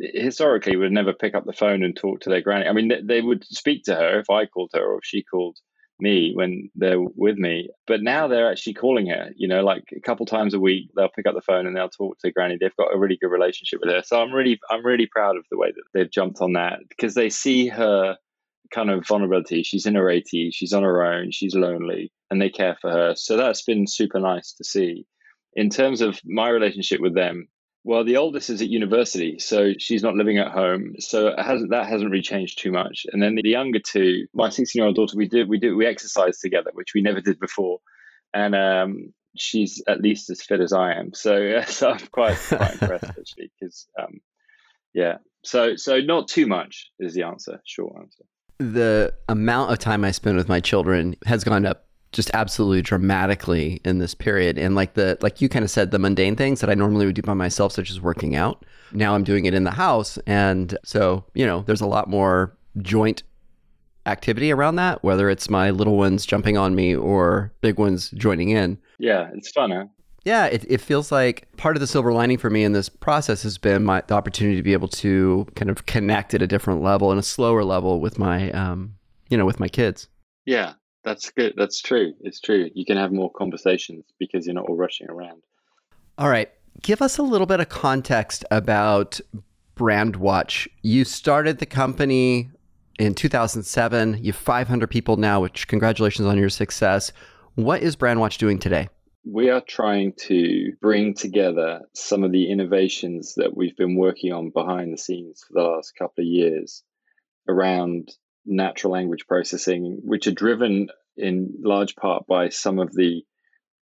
historically 0.00 0.76
would 0.76 0.92
never 0.92 1.12
pick 1.12 1.34
up 1.34 1.44
the 1.44 1.52
phone 1.52 1.82
and 1.82 1.96
talk 1.96 2.20
to 2.20 2.30
their 2.30 2.42
granny, 2.42 2.66
I 2.66 2.72
mean, 2.72 2.90
they 3.04 3.20
would 3.20 3.44
speak 3.44 3.84
to 3.84 3.94
her 3.94 4.18
if 4.18 4.28
I 4.30 4.46
called 4.46 4.70
her 4.74 4.84
or 4.84 4.98
if 4.98 5.04
she 5.04 5.22
called 5.22 5.56
me 6.00 6.32
when 6.34 6.70
they're 6.74 7.00
with 7.00 7.36
me. 7.36 7.68
But 7.86 8.02
now 8.02 8.28
they're 8.28 8.50
actually 8.50 8.74
calling 8.74 9.06
her, 9.08 9.30
you 9.36 9.48
know, 9.48 9.62
like 9.62 9.84
a 9.96 10.00
couple 10.00 10.26
times 10.26 10.54
a 10.54 10.60
week, 10.60 10.90
they'll 10.96 11.08
pick 11.08 11.26
up 11.26 11.34
the 11.34 11.40
phone 11.40 11.66
and 11.66 11.76
they'll 11.76 11.88
talk 11.88 12.18
to 12.20 12.32
Granny. 12.32 12.56
They've 12.60 12.76
got 12.76 12.94
a 12.94 12.98
really 12.98 13.18
good 13.20 13.30
relationship 13.30 13.80
with 13.80 13.90
her. 13.90 14.02
So 14.04 14.20
I'm 14.20 14.32
really, 14.32 14.58
I'm 14.70 14.84
really 14.84 15.06
proud 15.06 15.36
of 15.36 15.44
the 15.50 15.58
way 15.58 15.72
that 15.72 15.84
they've 15.94 16.10
jumped 16.10 16.40
on 16.40 16.52
that 16.54 16.80
because 16.88 17.14
they 17.14 17.30
see 17.30 17.68
her 17.68 18.16
kind 18.72 18.90
of 18.90 19.06
vulnerability. 19.06 19.62
She's 19.62 19.86
in 19.86 19.94
her 19.94 20.04
80s, 20.04 20.50
she's 20.52 20.72
on 20.72 20.82
her 20.82 21.04
own, 21.04 21.30
she's 21.30 21.54
lonely, 21.54 22.12
and 22.30 22.40
they 22.40 22.50
care 22.50 22.76
for 22.80 22.90
her. 22.90 23.14
So 23.16 23.36
that's 23.36 23.62
been 23.62 23.86
super 23.86 24.20
nice 24.20 24.52
to 24.54 24.64
see. 24.64 25.06
In 25.54 25.70
terms 25.70 26.00
of 26.00 26.20
my 26.24 26.48
relationship 26.48 27.00
with 27.00 27.14
them, 27.14 27.48
well, 27.88 28.04
the 28.04 28.18
oldest 28.18 28.50
is 28.50 28.60
at 28.60 28.68
university, 28.68 29.38
so 29.38 29.72
she's 29.78 30.02
not 30.02 30.14
living 30.14 30.36
at 30.36 30.52
home. 30.52 30.96
So 30.98 31.34
hasn't, 31.38 31.70
that 31.70 31.86
hasn't 31.86 32.10
really 32.10 32.22
changed 32.22 32.58
too 32.58 32.70
much. 32.70 33.06
And 33.10 33.22
then 33.22 33.34
the 33.34 33.48
younger 33.48 33.78
two, 33.78 34.26
my 34.34 34.50
16 34.50 34.78
year 34.78 34.86
old 34.88 34.94
daughter, 34.94 35.16
we 35.16 35.26
do 35.26 35.46
we 35.48 35.58
do 35.58 35.74
we 35.74 35.86
exercise 35.86 36.38
together, 36.38 36.70
which 36.74 36.92
we 36.94 37.00
never 37.00 37.22
did 37.22 37.40
before, 37.40 37.78
and 38.34 38.54
um, 38.54 39.14
she's 39.38 39.82
at 39.88 40.02
least 40.02 40.28
as 40.28 40.42
fit 40.42 40.60
as 40.60 40.74
I 40.74 40.92
am. 40.92 41.14
So, 41.14 41.62
so 41.66 41.92
I'm 41.92 42.06
quite 42.08 42.36
quite 42.36 42.74
impressed 42.74 43.04
actually, 43.18 43.50
because 43.58 43.86
um, 43.98 44.20
yeah. 44.92 45.16
So 45.42 45.76
so 45.76 45.98
not 45.98 46.28
too 46.28 46.46
much 46.46 46.90
is 47.00 47.14
the 47.14 47.22
answer. 47.22 47.58
Short 47.64 47.96
answer. 47.98 48.24
The 48.58 49.14
amount 49.30 49.72
of 49.72 49.78
time 49.78 50.04
I 50.04 50.10
spend 50.10 50.36
with 50.36 50.48
my 50.50 50.60
children 50.60 51.16
has 51.24 51.42
gone 51.42 51.64
up 51.64 51.87
just 52.12 52.30
absolutely 52.32 52.82
dramatically 52.82 53.80
in 53.84 53.98
this 53.98 54.14
period. 54.14 54.58
And 54.58 54.74
like 54.74 54.94
the 54.94 55.18
like 55.20 55.40
you 55.40 55.48
kind 55.48 55.64
of 55.64 55.70
said 55.70 55.90
the 55.90 55.98
mundane 55.98 56.36
things 56.36 56.60
that 56.60 56.70
I 56.70 56.74
normally 56.74 57.06
would 57.06 57.14
do 57.14 57.22
by 57.22 57.34
myself 57.34 57.72
such 57.72 57.90
as 57.90 58.00
working 58.00 58.34
out. 58.34 58.64
Now 58.92 59.14
I'm 59.14 59.24
doing 59.24 59.44
it 59.44 59.54
in 59.54 59.64
the 59.64 59.72
house 59.72 60.18
and 60.26 60.76
so 60.84 61.24
you 61.34 61.44
know 61.44 61.62
there's 61.62 61.80
a 61.80 61.86
lot 61.86 62.08
more 62.08 62.56
joint 62.78 63.22
activity 64.06 64.50
around 64.50 64.76
that 64.76 65.02
whether 65.04 65.28
it's 65.28 65.50
my 65.50 65.70
little 65.70 65.96
ones 65.96 66.24
jumping 66.24 66.56
on 66.56 66.74
me 66.74 66.94
or 66.94 67.52
big 67.60 67.78
ones 67.78 68.10
joining 68.12 68.50
in. 68.50 68.78
Yeah 68.98 69.28
it's 69.34 69.50
fun 69.50 69.70
huh? 69.70 69.84
Yeah 70.24 70.46
it, 70.46 70.64
it 70.66 70.80
feels 70.80 71.12
like 71.12 71.46
part 71.58 71.76
of 71.76 71.80
the 71.80 71.86
silver 71.86 72.12
lining 72.14 72.38
for 72.38 72.48
me 72.48 72.64
in 72.64 72.72
this 72.72 72.88
process 72.88 73.42
has 73.42 73.58
been 73.58 73.84
my 73.84 74.02
the 74.06 74.14
opportunity 74.14 74.56
to 74.56 74.62
be 74.62 74.72
able 74.72 74.88
to 74.88 75.46
kind 75.56 75.70
of 75.70 75.84
connect 75.84 76.32
at 76.32 76.40
a 76.40 76.46
different 76.46 76.82
level 76.82 77.10
and 77.10 77.20
a 77.20 77.22
slower 77.22 77.64
level 77.64 78.00
with 78.00 78.18
my 78.18 78.50
um 78.52 78.94
you 79.28 79.36
know 79.36 79.44
with 79.44 79.60
my 79.60 79.68
kids. 79.68 80.08
Yeah 80.46 80.72
that's 81.04 81.30
good. 81.30 81.54
That's 81.56 81.80
true. 81.80 82.14
It's 82.20 82.40
true. 82.40 82.70
You 82.74 82.84
can 82.84 82.96
have 82.96 83.12
more 83.12 83.30
conversations 83.30 84.04
because 84.18 84.46
you're 84.46 84.54
not 84.54 84.66
all 84.68 84.76
rushing 84.76 85.08
around. 85.08 85.42
All 86.18 86.28
right. 86.28 86.50
Give 86.82 87.02
us 87.02 87.18
a 87.18 87.22
little 87.22 87.46
bit 87.46 87.60
of 87.60 87.68
context 87.68 88.44
about 88.50 89.20
Brandwatch. 89.76 90.68
You 90.82 91.04
started 91.04 91.58
the 91.58 91.66
company 91.66 92.50
in 92.98 93.14
2007. 93.14 94.18
You 94.18 94.32
have 94.32 94.36
500 94.36 94.88
people 94.88 95.16
now, 95.16 95.40
which 95.40 95.68
congratulations 95.68 96.26
on 96.26 96.36
your 96.36 96.48
success. 96.48 97.12
What 97.54 97.82
is 97.82 97.96
Brandwatch 97.96 98.38
doing 98.38 98.58
today? 98.58 98.88
We 99.24 99.50
are 99.50 99.60
trying 99.60 100.14
to 100.26 100.72
bring 100.80 101.14
together 101.14 101.80
some 101.94 102.24
of 102.24 102.32
the 102.32 102.50
innovations 102.50 103.34
that 103.36 103.56
we've 103.56 103.76
been 103.76 103.96
working 103.96 104.32
on 104.32 104.50
behind 104.50 104.92
the 104.92 104.98
scenes 104.98 105.44
for 105.46 105.54
the 105.54 105.68
last 105.68 105.92
couple 105.98 106.22
of 106.22 106.26
years 106.26 106.82
around 107.48 108.10
natural 108.48 108.92
language 108.92 109.26
processing, 109.26 110.00
which 110.02 110.26
are 110.26 110.32
driven 110.32 110.88
in 111.16 111.54
large 111.60 111.94
part 111.96 112.26
by 112.26 112.48
some 112.48 112.78
of 112.78 112.92
the 112.94 113.22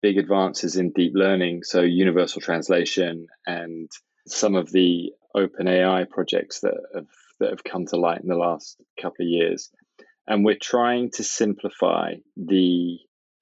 big 0.02 0.18
advances 0.18 0.76
in 0.76 0.92
deep 0.92 1.12
learning, 1.14 1.62
so 1.62 1.80
universal 1.80 2.40
translation 2.40 3.26
and 3.46 3.90
some 4.26 4.54
of 4.54 4.70
the 4.70 5.12
open 5.34 5.68
AI 5.68 6.04
projects 6.10 6.60
that 6.60 6.74
have 6.94 7.06
that 7.38 7.50
have 7.50 7.64
come 7.64 7.86
to 7.86 7.96
light 7.96 8.20
in 8.20 8.28
the 8.28 8.36
last 8.36 8.76
couple 9.00 9.24
of 9.24 9.28
years. 9.28 9.70
And 10.26 10.44
we're 10.44 10.58
trying 10.60 11.10
to 11.12 11.24
simplify 11.24 12.14
the 12.36 12.98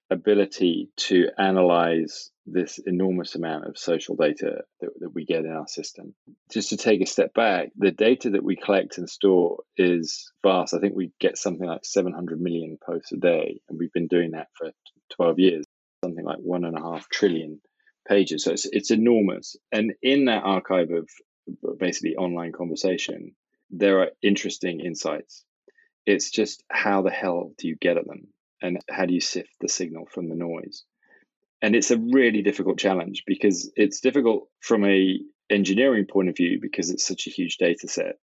ability 0.09 0.89
to 0.97 1.27
analyze 1.37 2.31
this 2.45 2.79
enormous 2.79 3.35
amount 3.35 3.65
of 3.65 3.77
social 3.77 4.15
data 4.15 4.63
that, 4.81 4.89
that 4.99 5.13
we 5.13 5.25
get 5.25 5.45
in 5.45 5.51
our 5.51 5.67
system. 5.67 6.15
Just 6.51 6.69
to 6.69 6.77
take 6.77 7.01
a 7.01 7.05
step 7.05 7.33
back, 7.33 7.69
the 7.77 7.91
data 7.91 8.31
that 8.31 8.43
we 8.43 8.55
collect 8.55 8.97
and 8.97 9.09
store 9.09 9.59
is 9.77 10.31
vast. 10.43 10.73
I 10.73 10.79
think 10.79 10.95
we 10.95 11.11
get 11.19 11.37
something 11.37 11.67
like 11.67 11.85
700 11.85 12.41
million 12.41 12.77
posts 12.83 13.11
a 13.11 13.17
day, 13.17 13.61
and 13.69 13.77
we've 13.77 13.93
been 13.93 14.07
doing 14.07 14.31
that 14.31 14.47
for 14.57 14.71
12 15.15 15.39
years, 15.39 15.65
something 16.03 16.25
like 16.25 16.39
one 16.39 16.65
and 16.65 16.77
a 16.77 16.81
half 16.81 17.07
trillion 17.09 17.61
pages. 18.07 18.43
So 18.43 18.51
it's, 18.51 18.65
it's 18.65 18.91
enormous. 18.91 19.55
And 19.71 19.93
in 20.01 20.25
that 20.25 20.43
archive 20.43 20.89
of 20.91 21.07
basically 21.77 22.15
online 22.15 22.51
conversation, 22.51 23.35
there 23.69 24.01
are 24.01 24.11
interesting 24.23 24.79
insights. 24.79 25.43
It's 26.05 26.31
just 26.31 26.63
how 26.69 27.03
the 27.03 27.11
hell 27.11 27.51
do 27.57 27.67
you 27.67 27.75
get 27.75 27.97
at 27.97 28.07
them? 28.07 28.29
And 28.61 28.79
how 28.89 29.05
do 29.05 29.13
you 29.13 29.21
sift 29.21 29.49
the 29.61 29.69
signal 29.69 30.05
from 30.11 30.29
the 30.29 30.35
noise? 30.35 30.83
and 31.61 31.75
it's 31.75 31.91
a 31.91 31.97
really 31.97 32.41
difficult 32.41 32.77
challenge 32.77 33.23
because 33.27 33.71
it's 33.75 33.99
difficult 33.99 34.47
from 34.61 34.85
a 34.85 35.19
engineering 35.49 36.05
point 36.05 36.29
of 36.29 36.37
view 36.37 36.59
because 36.61 36.89
it's 36.89 37.05
such 37.05 37.27
a 37.27 37.31
huge 37.31 37.57
data 37.57 37.87
set. 37.87 38.15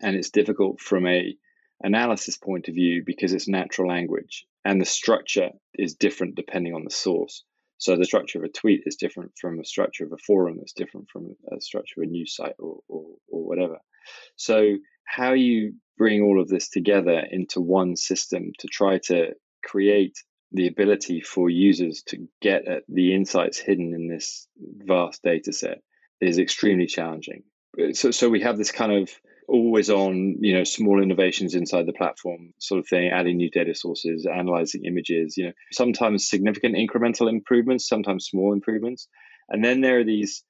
And 0.00 0.16
it's 0.16 0.30
difficult 0.30 0.80
from 0.80 1.06
a 1.06 1.34
analysis 1.82 2.36
point 2.36 2.68
of 2.68 2.74
view 2.74 3.02
because 3.04 3.32
it's 3.32 3.48
natural 3.48 3.88
language. 3.88 4.44
And 4.64 4.80
the 4.80 4.86
structure 4.86 5.50
is 5.74 5.94
different 5.94 6.34
depending 6.34 6.74
on 6.74 6.84
the 6.84 6.90
source. 6.90 7.44
So 7.78 7.96
the 7.96 8.04
structure 8.04 8.38
of 8.38 8.44
a 8.44 8.48
tweet 8.48 8.82
is 8.86 8.96
different 8.96 9.32
from 9.40 9.56
the 9.56 9.64
structure 9.64 10.04
of 10.04 10.12
a 10.12 10.18
forum. 10.18 10.56
That's 10.58 10.72
different 10.72 11.08
from 11.10 11.34
a 11.50 11.60
structure 11.60 12.00
of 12.00 12.08
a 12.08 12.10
news 12.10 12.36
site 12.36 12.54
or, 12.58 12.78
or, 12.88 13.06
or 13.28 13.46
whatever. 13.46 13.78
So 14.36 14.76
how 15.04 15.32
you 15.32 15.74
bring 15.98 16.22
all 16.22 16.40
of 16.40 16.48
this 16.48 16.68
together 16.68 17.22
into 17.30 17.60
one 17.60 17.96
system 17.96 18.52
to 18.58 18.68
try 18.68 18.98
to 19.06 19.32
create 19.62 20.16
the 20.52 20.66
ability 20.66 21.20
for 21.20 21.48
users 21.48 22.02
to 22.08 22.28
get 22.40 22.68
at 22.68 22.82
the 22.88 23.14
insights 23.14 23.58
hidden 23.58 23.94
in 23.94 24.08
this 24.08 24.46
vast 24.58 25.22
data 25.22 25.52
set 25.52 25.78
is 26.20 26.38
extremely 26.38 26.86
challenging. 26.86 27.42
So, 27.94 28.10
so 28.10 28.28
we 28.28 28.42
have 28.42 28.58
this 28.58 28.70
kind 28.70 28.92
of 28.92 29.10
always 29.48 29.90
on, 29.90 30.36
you 30.40 30.54
know, 30.54 30.64
small 30.64 31.02
innovations 31.02 31.54
inside 31.54 31.86
the 31.86 31.92
platform, 31.92 32.52
sort 32.58 32.80
of 32.80 32.86
thing, 32.86 33.10
adding 33.12 33.38
new 33.38 33.50
data 33.50 33.74
sources, 33.74 34.26
analyzing 34.26 34.84
images, 34.84 35.36
you 35.36 35.46
know, 35.46 35.52
sometimes 35.72 36.28
significant 36.28 36.76
incremental 36.76 37.28
improvements, 37.30 37.88
sometimes 37.88 38.26
small 38.26 38.52
improvements. 38.52 39.08
And 39.48 39.64
then 39.64 39.80
there 39.80 40.00
are 40.00 40.04
these 40.04 40.44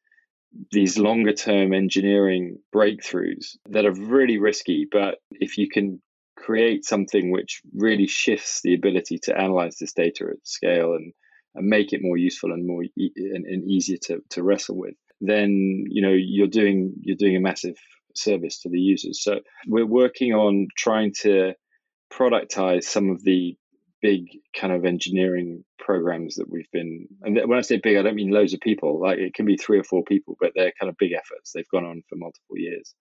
these 0.70 0.98
longer 0.98 1.32
term 1.32 1.72
engineering 1.72 2.58
breakthroughs 2.74 3.56
that 3.70 3.86
are 3.86 3.94
really 3.94 4.38
risky, 4.38 4.86
but 4.90 5.16
if 5.30 5.56
you 5.56 5.68
can 5.68 6.02
create 6.42 6.84
something 6.84 7.30
which 7.30 7.62
really 7.74 8.06
shifts 8.06 8.60
the 8.62 8.74
ability 8.74 9.18
to 9.22 9.38
analyze 9.38 9.76
this 9.78 9.92
data 9.92 10.26
at 10.30 10.46
scale 10.46 10.94
and, 10.94 11.12
and 11.54 11.66
make 11.66 11.92
it 11.92 12.00
more 12.02 12.16
useful 12.16 12.52
and 12.52 12.66
more 12.66 12.82
e- 12.82 13.12
and, 13.16 13.46
and 13.46 13.70
easier 13.70 13.98
to, 14.02 14.20
to 14.30 14.42
wrestle 14.42 14.76
with, 14.76 14.94
then 15.20 15.84
you 15.88 16.02
know 16.02 16.12
you're 16.12 16.48
doing 16.48 16.94
you're 17.00 17.16
doing 17.16 17.36
a 17.36 17.40
massive 17.40 17.76
service 18.14 18.60
to 18.60 18.68
the 18.68 18.78
users. 18.78 19.22
So 19.22 19.40
we're 19.66 19.86
working 19.86 20.32
on 20.32 20.66
trying 20.76 21.14
to 21.20 21.54
productize 22.12 22.84
some 22.84 23.08
of 23.10 23.22
the 23.22 23.56
big 24.02 24.26
kind 24.54 24.72
of 24.72 24.84
engineering 24.84 25.64
programs 25.78 26.34
that 26.34 26.50
we've 26.50 26.70
been 26.72 27.06
and 27.22 27.38
when 27.46 27.58
i 27.58 27.60
say 27.60 27.78
big 27.82 27.96
i 27.96 28.02
don't 28.02 28.16
mean 28.16 28.30
loads 28.30 28.52
of 28.52 28.60
people. 28.60 29.00
Like 29.00 29.18
it 29.18 29.34
can 29.34 29.46
be 29.46 29.56
three 29.56 29.78
or 29.78 29.84
four 29.84 30.02
people 30.02 30.36
but 30.40 30.52
they're 30.56 30.72
kind 30.78 30.90
of 30.90 30.96
big 30.98 31.12
efforts. 31.12 31.52
They've 31.52 31.68
gone 31.72 31.84
on 31.84 32.02
for 32.08 32.16
multiple 32.16 32.56
years. 32.56 32.94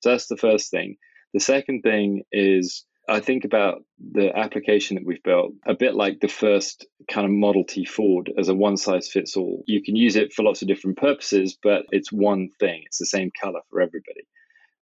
So 0.00 0.10
that's 0.10 0.28
the 0.28 0.36
first 0.36 0.70
thing 0.70 0.96
the 1.36 1.40
second 1.40 1.82
thing 1.82 2.22
is 2.32 2.84
i 3.08 3.20
think 3.20 3.44
about 3.44 3.82
the 4.12 4.36
application 4.36 4.96
that 4.96 5.06
we've 5.06 5.22
built 5.22 5.52
a 5.66 5.74
bit 5.74 5.94
like 5.94 6.20
the 6.20 6.28
first 6.28 6.86
kind 7.10 7.26
of 7.26 7.30
model 7.30 7.64
t 7.64 7.84
ford 7.84 8.32
as 8.38 8.48
a 8.48 8.54
one 8.54 8.76
size 8.76 9.08
fits 9.08 9.36
all 9.36 9.62
you 9.66 9.82
can 9.82 9.96
use 9.96 10.16
it 10.16 10.32
for 10.32 10.42
lots 10.42 10.62
of 10.62 10.68
different 10.68 10.96
purposes 10.96 11.56
but 11.62 11.82
it's 11.90 12.10
one 12.10 12.48
thing 12.60 12.82
it's 12.86 12.98
the 12.98 13.06
same 13.06 13.30
color 13.42 13.60
for 13.70 13.80
everybody 13.80 14.26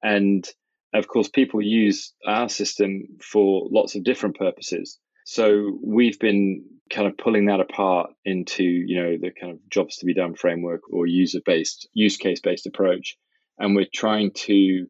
and 0.02 0.48
of 0.94 1.08
course, 1.08 1.28
people 1.28 1.62
use 1.62 2.12
our 2.26 2.48
system 2.48 3.04
for 3.20 3.68
lots 3.70 3.94
of 3.94 4.04
different 4.04 4.36
purposes. 4.36 4.98
So 5.24 5.78
we've 5.82 6.18
been 6.18 6.64
kind 6.90 7.06
of 7.06 7.16
pulling 7.16 7.46
that 7.46 7.60
apart 7.60 8.10
into, 8.24 8.64
you 8.64 9.00
know, 9.00 9.16
the 9.16 9.30
kind 9.30 9.52
of 9.52 9.58
jobs 9.70 9.98
to 9.98 10.06
be 10.06 10.14
done 10.14 10.34
framework 10.34 10.82
or 10.92 11.06
user 11.06 11.40
based, 11.44 11.88
use 11.94 12.16
case 12.16 12.40
based 12.40 12.66
approach. 12.66 13.16
And 13.58 13.74
we're 13.74 13.86
trying 13.92 14.32
to 14.32 14.86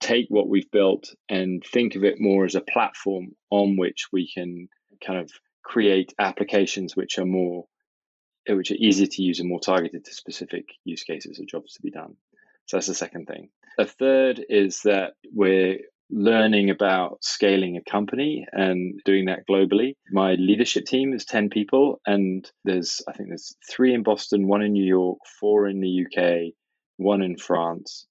take 0.00 0.26
what 0.28 0.48
we've 0.48 0.70
built 0.70 1.14
and 1.28 1.62
think 1.64 1.94
of 1.94 2.04
it 2.04 2.16
more 2.18 2.44
as 2.44 2.54
a 2.54 2.60
platform 2.60 3.28
on 3.50 3.76
which 3.76 4.06
we 4.12 4.30
can 4.32 4.68
kind 5.04 5.18
of 5.18 5.30
create 5.62 6.12
applications 6.18 6.96
which 6.96 7.18
are 7.18 7.26
more 7.26 7.64
which 8.48 8.70
are 8.70 8.76
easier 8.76 9.06
to 9.06 9.22
use 9.22 9.38
and 9.38 9.48
more 9.48 9.60
targeted 9.60 10.04
to 10.04 10.14
specific 10.14 10.64
use 10.84 11.04
cases 11.04 11.38
or 11.38 11.44
jobs 11.44 11.74
to 11.74 11.82
be 11.82 11.90
done. 11.90 12.16
So 12.66 12.76
that's 12.76 12.86
the 12.86 12.94
second 12.94 13.26
thing. 13.26 13.50
A 13.78 13.84
third 13.84 14.44
is 14.48 14.80
that 14.84 15.12
we're 15.32 15.78
learning 16.10 16.70
about 16.70 17.18
scaling 17.22 17.76
a 17.76 17.90
company 17.90 18.46
and 18.52 19.00
doing 19.04 19.26
that 19.26 19.44
globally. 19.48 19.94
My 20.10 20.34
leadership 20.34 20.86
team 20.86 21.12
is 21.12 21.24
10 21.24 21.50
people 21.50 22.00
and 22.06 22.50
there's 22.64 23.02
I 23.08 23.12
think 23.12 23.28
there's 23.28 23.54
3 23.70 23.94
in 23.94 24.02
Boston, 24.02 24.48
1 24.48 24.62
in 24.62 24.72
New 24.72 24.84
York, 24.84 25.18
4 25.38 25.68
in 25.68 25.80
the 25.80 26.06
UK, 26.06 26.52
1 26.96 27.22
in 27.22 27.36
France. 27.36 28.06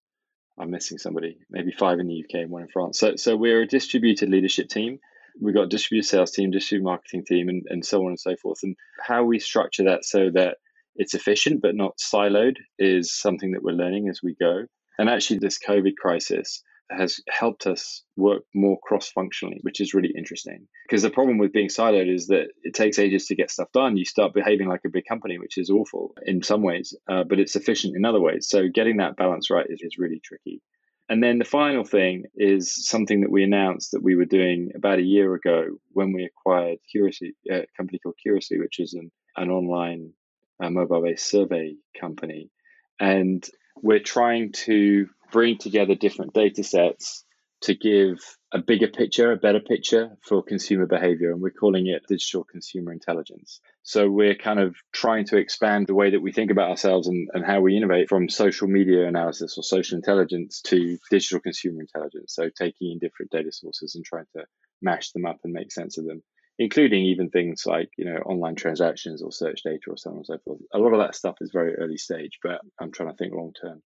I'm 0.60 0.72
missing 0.72 0.98
somebody, 0.98 1.38
maybe 1.50 1.72
5 1.72 2.00
in 2.00 2.08
the 2.08 2.24
UK 2.24 2.42
and 2.42 2.52
1 2.52 2.62
in 2.62 2.68
France. 2.68 3.00
So 3.00 3.16
so 3.16 3.36
we're 3.36 3.62
a 3.62 3.68
distributed 3.68 4.30
leadership 4.30 4.70
team. 4.70 5.00
We've 5.42 5.56
got 5.56 5.70
distributed 5.70 6.08
sales 6.08 6.32
team, 6.32 6.52
distributed 6.52 6.86
marketing 6.86 7.24
team 7.26 7.50
and, 7.50 7.64
and 7.70 7.86
so 7.86 8.02
on 8.02 8.10
and 8.10 8.20
so 8.20 8.36
forth. 8.36 8.60
And 8.64 8.76
how 9.02 9.24
we 9.24 9.40
structure 9.40 9.86
that 9.86 10.04
so 10.04 10.30
that 10.34 10.58
it's 10.96 11.14
efficient 11.14 11.62
but 11.62 11.76
not 11.76 11.98
siloed 11.98 12.58
is 12.78 13.18
something 13.18 13.52
that 13.52 13.64
we're 13.64 13.72
learning 13.72 14.10
as 14.10 14.20
we 14.22 14.36
go. 14.40 14.66
And 14.98 15.10
actually, 15.10 15.40
this 15.40 15.58
COVID 15.66 15.96
crisis 15.96 16.62
has 16.90 17.20
helped 17.30 17.68
us 17.68 18.04
work 18.18 18.44
more 18.54 18.80
cross 18.82 19.10
functionally, 19.10 19.60
which 19.62 19.80
is 19.80 19.94
really 19.94 20.14
interesting. 20.16 20.68
Because 20.88 21.04
the 21.04 21.10
problem 21.10 21.38
with 21.38 21.54
being 21.54 21.70
siloed 21.70 22.14
is 22.14 22.28
that 22.28 22.48
it 22.64 22.74
takes 22.74 23.00
ages 23.00 23.28
to 23.28 23.36
get 23.36 23.52
stuff 23.52 23.72
done. 23.74 23.98
You 23.98 24.06
start 24.06 24.34
behaving 24.34 24.68
like 24.68 24.82
a 24.86 24.90
big 24.90 25.06
company, 25.08 25.38
which 25.38 25.58
is 25.58 25.70
awful 25.70 26.14
in 26.26 26.42
some 26.42 26.64
ways, 26.64 26.96
uh, 27.08 27.24
but 27.24 27.40
it's 27.40 27.56
efficient 27.56 27.96
in 27.96 28.06
other 28.06 28.20
ways. 28.20 28.48
So 28.50 28.68
getting 28.74 28.98
that 28.98 29.18
balance 29.18 29.50
right 29.50 29.66
is, 29.70 29.82
is 29.82 29.98
really 29.98 30.22
tricky. 30.24 30.62
And 31.10 31.24
then 31.24 31.40
the 31.40 31.46
final 31.46 31.84
thing 31.84 32.26
is 32.36 32.88
something 32.88 33.22
that 33.22 33.32
we 33.32 33.44
announced 33.44 33.92
that 33.92 34.04
we 34.04 34.16
were 34.16 34.26
doing 34.26 34.70
about 34.76 35.00
a 35.00 35.04
year 35.04 35.34
ago 35.34 35.66
when 35.92 36.14
we 36.14 36.24
acquired 36.24 36.78
Curiously, 36.92 37.34
a 37.52 37.66
company 37.76 38.00
called 38.00 38.16
Qriously, 38.26 38.60
which 38.60 38.80
is 38.80 38.94
an, 38.94 39.12
an 39.36 39.50
online 39.50 40.14
uh, 40.62 40.70
mobile 40.70 41.02
based 41.02 41.28
survey 41.28 41.76
company. 42.00 42.52
And 43.00 43.48
we're 43.82 44.02
trying 44.02 44.52
to 44.52 45.08
bring 45.32 45.58
together 45.58 45.96
different 45.96 46.34
data 46.34 46.64
sets 46.64 47.26
to 47.62 47.76
give 47.76 48.18
a 48.54 48.60
bigger 48.60 48.88
picture, 48.88 49.32
a 49.32 49.38
better 49.38 49.60
picture 49.60 50.18
for 50.24 50.42
consumer 50.42 50.86
behavior. 50.86 51.32
And 51.32 51.42
we're 51.42 51.50
calling 51.52 51.88
it 51.88 52.04
digital 52.08 52.46
consumer 52.46 52.94
intelligence. 52.94 53.60
So 53.84 54.10
we're 54.10 54.36
kind 54.36 54.60
of 54.60 54.76
trying 54.94 55.26
to 55.26 55.38
expand 55.38 55.88
the 55.88 55.94
way 55.94 56.12
that 56.12 56.22
we 56.22 56.32
think 56.32 56.52
about 56.52 56.70
ourselves 56.70 57.08
and, 57.08 57.28
and 57.34 57.46
how 57.46 57.60
we 57.60 57.76
innovate 57.76 58.08
from 58.08 58.30
social 58.30 58.68
media 58.68 59.08
analysis 59.08 59.56
or 59.58 59.64
social 59.64 59.98
intelligence 59.98 60.62
to 60.68 60.98
digital 61.12 61.42
consumer 61.42 61.82
intelligence. 61.82 62.34
So 62.34 62.50
taking 62.58 62.92
in 62.92 63.00
different 63.00 63.32
data 63.32 63.52
sources 63.52 63.96
and 63.96 64.06
trying 64.06 64.28
to 64.38 64.46
mash 64.82 65.12
them 65.12 65.26
up 65.26 65.38
and 65.44 65.54
make 65.54 65.72
sense 65.72 65.98
of 65.98 66.06
them 66.06 66.24
including 66.60 67.06
even 67.06 67.30
things 67.30 67.64
like 67.66 67.90
you 67.98 68.06
know 68.06 68.18
online 68.26 68.56
transactions 68.56 69.24
or 69.24 69.32
search 69.32 69.62
data 69.64 69.80
or 69.88 69.98
so 69.98 70.12
on 70.12 70.18
and 70.18 70.26
so 70.26 70.38
forth. 70.44 70.60
A 70.74 70.78
lot 70.78 70.94
of 70.94 71.00
that 71.00 71.16
stuff 71.16 71.36
is 71.42 71.52
very 71.54 71.76
early 71.76 71.98
stage, 71.98 72.38
but 72.44 72.60
I'm 72.80 72.92
trying 72.92 73.10
to 73.10 73.16
think 73.16 73.34
long 73.34 73.54
term. 73.60 73.82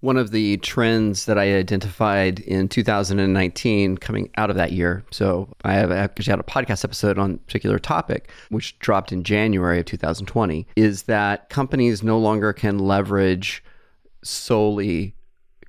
One 0.00 0.16
of 0.16 0.30
the 0.30 0.58
trends 0.58 1.26
that 1.26 1.38
I 1.38 1.56
identified 1.56 2.38
in 2.40 2.68
2019 2.68 3.98
coming 3.98 4.30
out 4.36 4.48
of 4.48 4.54
that 4.54 4.70
year, 4.70 5.04
so 5.10 5.48
I 5.64 5.72
have 5.72 5.90
actually 5.90 6.30
had 6.30 6.38
a 6.38 6.44
podcast 6.44 6.84
episode 6.84 7.18
on 7.18 7.32
a 7.32 7.38
particular 7.38 7.80
topic, 7.80 8.30
which 8.50 8.78
dropped 8.78 9.10
in 9.10 9.24
January 9.24 9.80
of 9.80 9.86
2020, 9.86 10.68
is 10.76 11.04
that 11.04 11.48
companies 11.48 12.04
no 12.04 12.16
longer 12.16 12.52
can 12.52 12.78
leverage 12.78 13.64
solely 14.22 15.14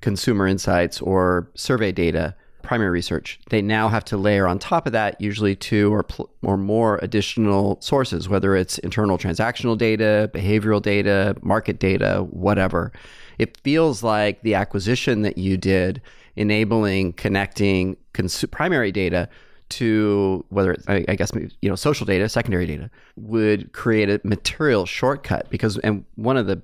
consumer 0.00 0.46
insights 0.46 1.00
or 1.00 1.50
survey 1.54 1.90
data 1.90 2.36
primary 2.62 2.90
research. 2.90 3.40
They 3.48 3.62
now 3.62 3.88
have 3.88 4.04
to 4.06 4.16
layer 4.16 4.46
on 4.46 4.58
top 4.58 4.86
of 4.86 4.92
that 4.92 5.20
usually 5.20 5.56
two 5.56 5.92
or 5.92 6.02
pl- 6.02 6.30
or 6.42 6.56
more 6.56 6.98
additional 7.02 7.80
sources, 7.80 8.28
whether 8.28 8.54
it's 8.54 8.78
internal 8.78 9.18
transactional 9.18 9.76
data, 9.76 10.30
behavioral 10.32 10.80
data, 10.80 11.36
market 11.42 11.80
data, 11.80 12.26
whatever. 12.30 12.92
It 13.40 13.56
feels 13.64 14.02
like 14.02 14.42
the 14.42 14.54
acquisition 14.54 15.22
that 15.22 15.38
you 15.38 15.56
did, 15.56 16.02
enabling 16.36 17.14
connecting 17.14 17.96
cons- 18.12 18.44
primary 18.50 18.92
data 18.92 19.30
to 19.70 20.44
whether 20.50 20.72
it's, 20.72 20.86
I, 20.86 21.06
I 21.08 21.14
guess 21.14 21.32
you 21.62 21.70
know 21.70 21.74
social 21.74 22.04
data, 22.04 22.28
secondary 22.28 22.66
data, 22.66 22.90
would 23.16 23.72
create 23.72 24.10
a 24.10 24.20
material 24.24 24.84
shortcut 24.84 25.48
because 25.48 25.78
and 25.78 26.04
one 26.16 26.36
of 26.36 26.48
the 26.48 26.60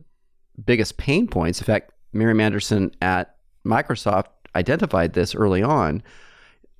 biggest 0.66 0.98
pain 0.98 1.26
points, 1.26 1.62
in 1.62 1.64
fact, 1.64 1.92
Miriam 2.12 2.40
Anderson 2.40 2.90
at 3.00 3.36
Microsoft 3.64 4.26
identified 4.54 5.14
this 5.14 5.34
early 5.34 5.62
on 5.62 6.02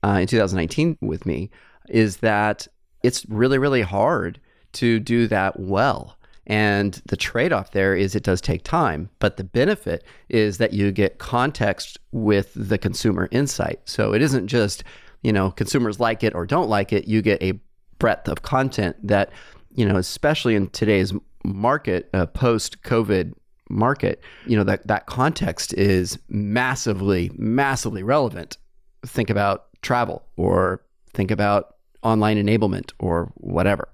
uh, 0.04 0.18
in 0.20 0.26
2019 0.26 0.98
with 1.00 1.24
me 1.24 1.50
is 1.88 2.18
that 2.18 2.68
it's 3.02 3.24
really, 3.30 3.56
really 3.56 3.80
hard 3.80 4.40
to 4.74 5.00
do 5.00 5.26
that 5.28 5.58
well. 5.58 6.15
And 6.46 7.00
the 7.06 7.16
trade 7.16 7.52
off 7.52 7.72
there 7.72 7.94
is 7.94 8.14
it 8.14 8.22
does 8.22 8.40
take 8.40 8.62
time, 8.62 9.10
but 9.18 9.36
the 9.36 9.44
benefit 9.44 10.04
is 10.28 10.58
that 10.58 10.72
you 10.72 10.92
get 10.92 11.18
context 11.18 11.98
with 12.12 12.52
the 12.54 12.78
consumer 12.78 13.28
insight. 13.32 13.80
So 13.84 14.12
it 14.14 14.22
isn't 14.22 14.46
just, 14.46 14.84
you 15.22 15.32
know, 15.32 15.50
consumers 15.50 15.98
like 15.98 16.22
it 16.22 16.34
or 16.34 16.46
don't 16.46 16.68
like 16.68 16.92
it. 16.92 17.08
You 17.08 17.20
get 17.20 17.42
a 17.42 17.58
breadth 17.98 18.28
of 18.28 18.42
content 18.42 18.96
that, 19.06 19.32
you 19.74 19.84
know, 19.84 19.96
especially 19.96 20.54
in 20.54 20.68
today's 20.68 21.12
market, 21.42 22.08
uh, 22.14 22.26
post 22.26 22.82
COVID 22.82 23.34
market, 23.68 24.22
you 24.46 24.56
know, 24.56 24.64
that, 24.64 24.86
that 24.86 25.06
context 25.06 25.74
is 25.74 26.16
massively, 26.28 27.32
massively 27.34 28.04
relevant. 28.04 28.56
Think 29.04 29.30
about 29.30 29.66
travel 29.82 30.24
or 30.36 30.82
think 31.12 31.32
about 31.32 31.74
online 32.02 32.36
enablement 32.36 32.92
or 33.00 33.32
whatever. 33.34 33.88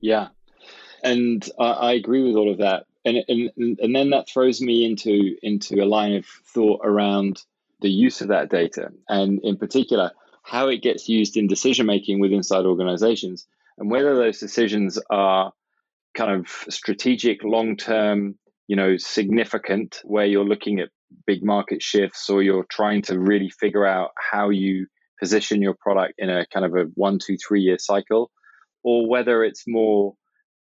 Yeah. 0.00 0.28
And 1.02 1.48
I, 1.58 1.70
I 1.70 1.92
agree 1.92 2.22
with 2.22 2.36
all 2.36 2.50
of 2.50 2.58
that. 2.58 2.86
And, 3.04 3.24
and, 3.28 3.78
and 3.80 3.96
then 3.96 4.10
that 4.10 4.28
throws 4.28 4.60
me 4.60 4.84
into, 4.84 5.36
into 5.42 5.82
a 5.82 5.86
line 5.86 6.14
of 6.14 6.26
thought 6.26 6.80
around 6.84 7.42
the 7.80 7.90
use 7.90 8.20
of 8.20 8.28
that 8.28 8.48
data 8.48 8.90
and 9.08 9.40
in 9.42 9.56
particular, 9.56 10.12
how 10.44 10.68
it 10.68 10.82
gets 10.82 11.08
used 11.08 11.36
in 11.36 11.48
decision 11.48 11.86
making 11.86 12.20
with 12.20 12.32
inside 12.32 12.64
organizations 12.64 13.46
and 13.78 13.90
whether 13.90 14.14
those 14.14 14.38
decisions 14.38 14.98
are 15.10 15.52
kind 16.14 16.30
of 16.30 16.48
strategic, 16.68 17.42
long 17.42 17.76
term, 17.76 18.36
you 18.72 18.76
know 18.76 18.96
significant 18.96 20.00
where 20.04 20.24
you're 20.24 20.46
looking 20.46 20.80
at 20.80 20.88
big 21.26 21.44
market 21.44 21.82
shifts 21.82 22.30
or 22.30 22.42
you're 22.42 22.64
trying 22.70 23.02
to 23.02 23.18
really 23.18 23.50
figure 23.50 23.86
out 23.86 24.12
how 24.16 24.48
you 24.48 24.86
position 25.20 25.60
your 25.60 25.74
product 25.74 26.14
in 26.16 26.30
a 26.30 26.46
kind 26.46 26.64
of 26.64 26.74
a 26.74 26.84
one 26.94 27.18
two 27.18 27.36
three 27.36 27.60
year 27.60 27.78
cycle 27.78 28.30
or 28.82 29.06
whether 29.08 29.44
it's 29.44 29.64
more 29.66 30.14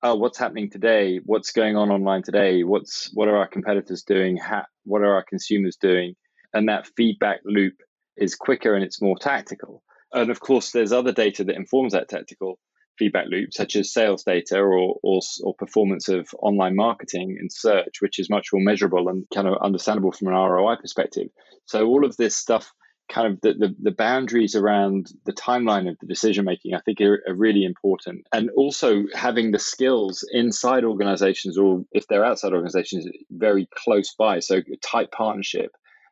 oh 0.03 0.15
what's 0.15 0.37
happening 0.37 0.69
today 0.69 1.19
what's 1.25 1.51
going 1.51 1.75
on 1.75 1.89
online 1.89 2.23
today 2.23 2.63
what's 2.63 3.09
what 3.13 3.27
are 3.27 3.37
our 3.37 3.47
competitors 3.47 4.03
doing 4.03 4.37
how, 4.37 4.63
what 4.83 5.01
are 5.01 5.13
our 5.13 5.23
consumers 5.23 5.75
doing 5.75 6.15
and 6.53 6.69
that 6.69 6.87
feedback 6.97 7.39
loop 7.45 7.75
is 8.17 8.35
quicker 8.35 8.75
and 8.75 8.83
it's 8.83 9.01
more 9.01 9.17
tactical. 9.17 9.83
And 10.13 10.29
of 10.29 10.39
course, 10.39 10.71
there's 10.71 10.91
other 10.91 11.11
data 11.11 11.43
that 11.45 11.55
informs 11.55 11.93
that 11.93 12.09
tactical 12.09 12.59
feedback 12.99 13.27
loop, 13.29 13.53
such 13.53 13.75
as 13.75 13.93
sales 13.93 14.23
data 14.23 14.59
or, 14.59 14.97
or, 15.01 15.21
or 15.43 15.55
performance 15.55 16.09
of 16.09 16.27
online 16.39 16.75
marketing 16.75 17.37
and 17.39 17.51
search, 17.51 18.01
which 18.01 18.19
is 18.19 18.29
much 18.29 18.49
more 18.51 18.61
measurable 18.61 19.07
and 19.07 19.25
kind 19.33 19.47
of 19.47 19.57
understandable 19.61 20.11
from 20.11 20.27
an 20.27 20.33
ROI 20.33 20.75
perspective. 20.75 21.29
So 21.65 21.87
all 21.87 22.05
of 22.05 22.17
this 22.17 22.35
stuff 22.35 22.71
kind 23.11 23.27
of 23.27 23.41
the, 23.41 23.53
the, 23.53 23.75
the, 23.81 23.91
boundaries 23.91 24.55
around 24.55 25.11
the 25.25 25.33
timeline 25.33 25.89
of 25.89 25.97
the 25.99 26.07
decision 26.07 26.45
making, 26.45 26.73
I 26.73 26.79
think, 26.79 27.01
are, 27.01 27.21
are, 27.27 27.35
really 27.35 27.65
important. 27.65 28.25
And 28.31 28.49
also 28.55 29.03
having 29.13 29.51
the 29.51 29.59
skills 29.59 30.25
inside 30.31 30.85
organizations, 30.85 31.57
or 31.57 31.83
if 31.91 32.07
they're 32.07 32.25
outside 32.25 32.53
organizations, 32.53 33.05
very 33.29 33.67
close 33.75 34.15
by. 34.15 34.39
So, 34.39 34.55
a 34.57 34.77
tight 34.81 35.11
partnership 35.11 35.71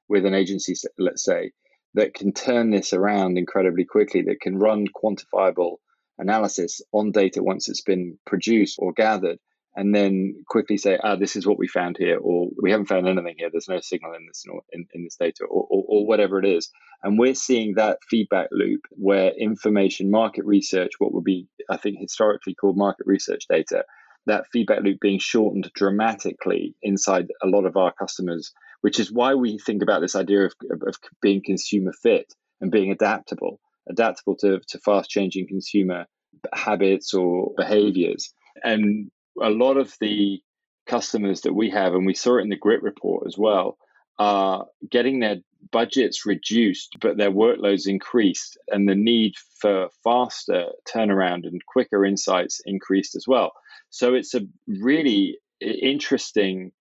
with 0.09 0.25
an 0.25 0.33
agency, 0.33 0.75
let's 0.97 1.23
say, 1.23 1.51
that 1.93 2.13
can 2.13 2.33
turn 2.33 2.69
this 2.69 2.93
around 2.93 3.37
incredibly 3.37 3.85
quickly, 3.85 4.23
that 4.23 4.41
can 4.41 4.57
run 4.57 4.85
quantifiable 4.87 5.77
analysis 6.17 6.81
on 6.91 7.11
data 7.11 7.41
once 7.41 7.69
it's 7.69 7.81
been 7.81 8.19
produced 8.25 8.77
or 8.77 8.91
gathered 8.91 9.39
and 9.75 9.93
then 9.93 10.43
quickly 10.47 10.77
say, 10.77 10.97
ah, 11.03 11.15
this 11.15 11.35
is 11.35 11.45
what 11.45 11.59
we 11.59 11.67
found 11.67 11.97
here, 11.97 12.17
or 12.17 12.47
we 12.61 12.71
haven't 12.71 12.87
found 12.87 13.07
anything 13.07 13.35
here. 13.37 13.49
There's 13.51 13.69
no 13.69 13.79
signal 13.79 14.13
in 14.13 14.25
this 14.27 14.43
in, 14.71 14.87
in 14.93 15.03
this 15.03 15.15
data, 15.15 15.45
or, 15.45 15.67
or, 15.69 15.83
or, 15.87 16.07
whatever 16.07 16.39
it 16.39 16.45
is. 16.45 16.69
And 17.03 17.19
we're 17.19 17.35
seeing 17.35 17.75
that 17.75 17.99
feedback 18.09 18.47
loop 18.51 18.81
where 18.91 19.31
information 19.31 20.11
market 20.11 20.45
research, 20.45 20.91
what 20.97 21.13
would 21.13 21.23
be, 21.23 21.47
I 21.69 21.77
think, 21.77 21.97
historically 21.99 22.55
called 22.55 22.77
market 22.77 23.05
research 23.05 23.45
data, 23.47 23.85
that 24.25 24.45
feedback 24.51 24.83
loop 24.83 24.99
being 24.99 25.19
shortened 25.19 25.69
dramatically 25.73 26.75
inside 26.81 27.27
a 27.41 27.47
lot 27.47 27.65
of 27.65 27.77
our 27.77 27.93
customers, 27.93 28.51
which 28.81 28.99
is 28.99 29.11
why 29.11 29.35
we 29.35 29.59
think 29.59 29.81
about 29.81 30.01
this 30.01 30.15
idea 30.15 30.45
of, 30.45 30.53
of, 30.71 30.81
of 30.87 30.95
being 31.21 31.41
consumer 31.45 31.93
fit 31.93 32.33
and 32.59 32.71
being 32.71 32.91
adaptable, 32.91 33.59
adaptable 33.89 34.35
to, 34.37 34.59
to 34.67 34.79
fast 34.79 35.09
changing 35.09 35.47
consumer 35.47 36.05
habits 36.53 37.13
or 37.13 37.51
behaviors. 37.57 38.33
And 38.63 39.09
a 39.41 39.49
lot 39.49 39.77
of 39.77 39.95
the 39.99 40.41
customers 40.87 41.41
that 41.41 41.53
we 41.53 41.69
have, 41.69 41.93
and 41.93 42.05
we 42.05 42.15
saw 42.15 42.37
it 42.37 42.41
in 42.41 42.49
the 42.49 42.55
GRIT 42.55 42.81
report 42.81 43.27
as 43.27 43.37
well, 43.37 43.77
are 44.17 44.65
getting 44.89 45.19
their 45.19 45.37
budgets 45.71 46.25
reduced, 46.25 46.97
but 46.99 47.17
their 47.17 47.31
workloads 47.31 47.87
increased, 47.87 48.57
and 48.67 48.87
the 48.87 48.95
need 48.95 49.33
for 49.61 49.89
faster 50.03 50.67
turnaround 50.87 51.45
and 51.45 51.65
quicker 51.65 52.05
insights 52.05 52.61
increased 52.65 53.15
as 53.15 53.25
well. 53.27 53.51
So 53.89 54.13
it's 54.13 54.33
a 54.33 54.47
really 54.67 55.37
interesting 55.61 56.71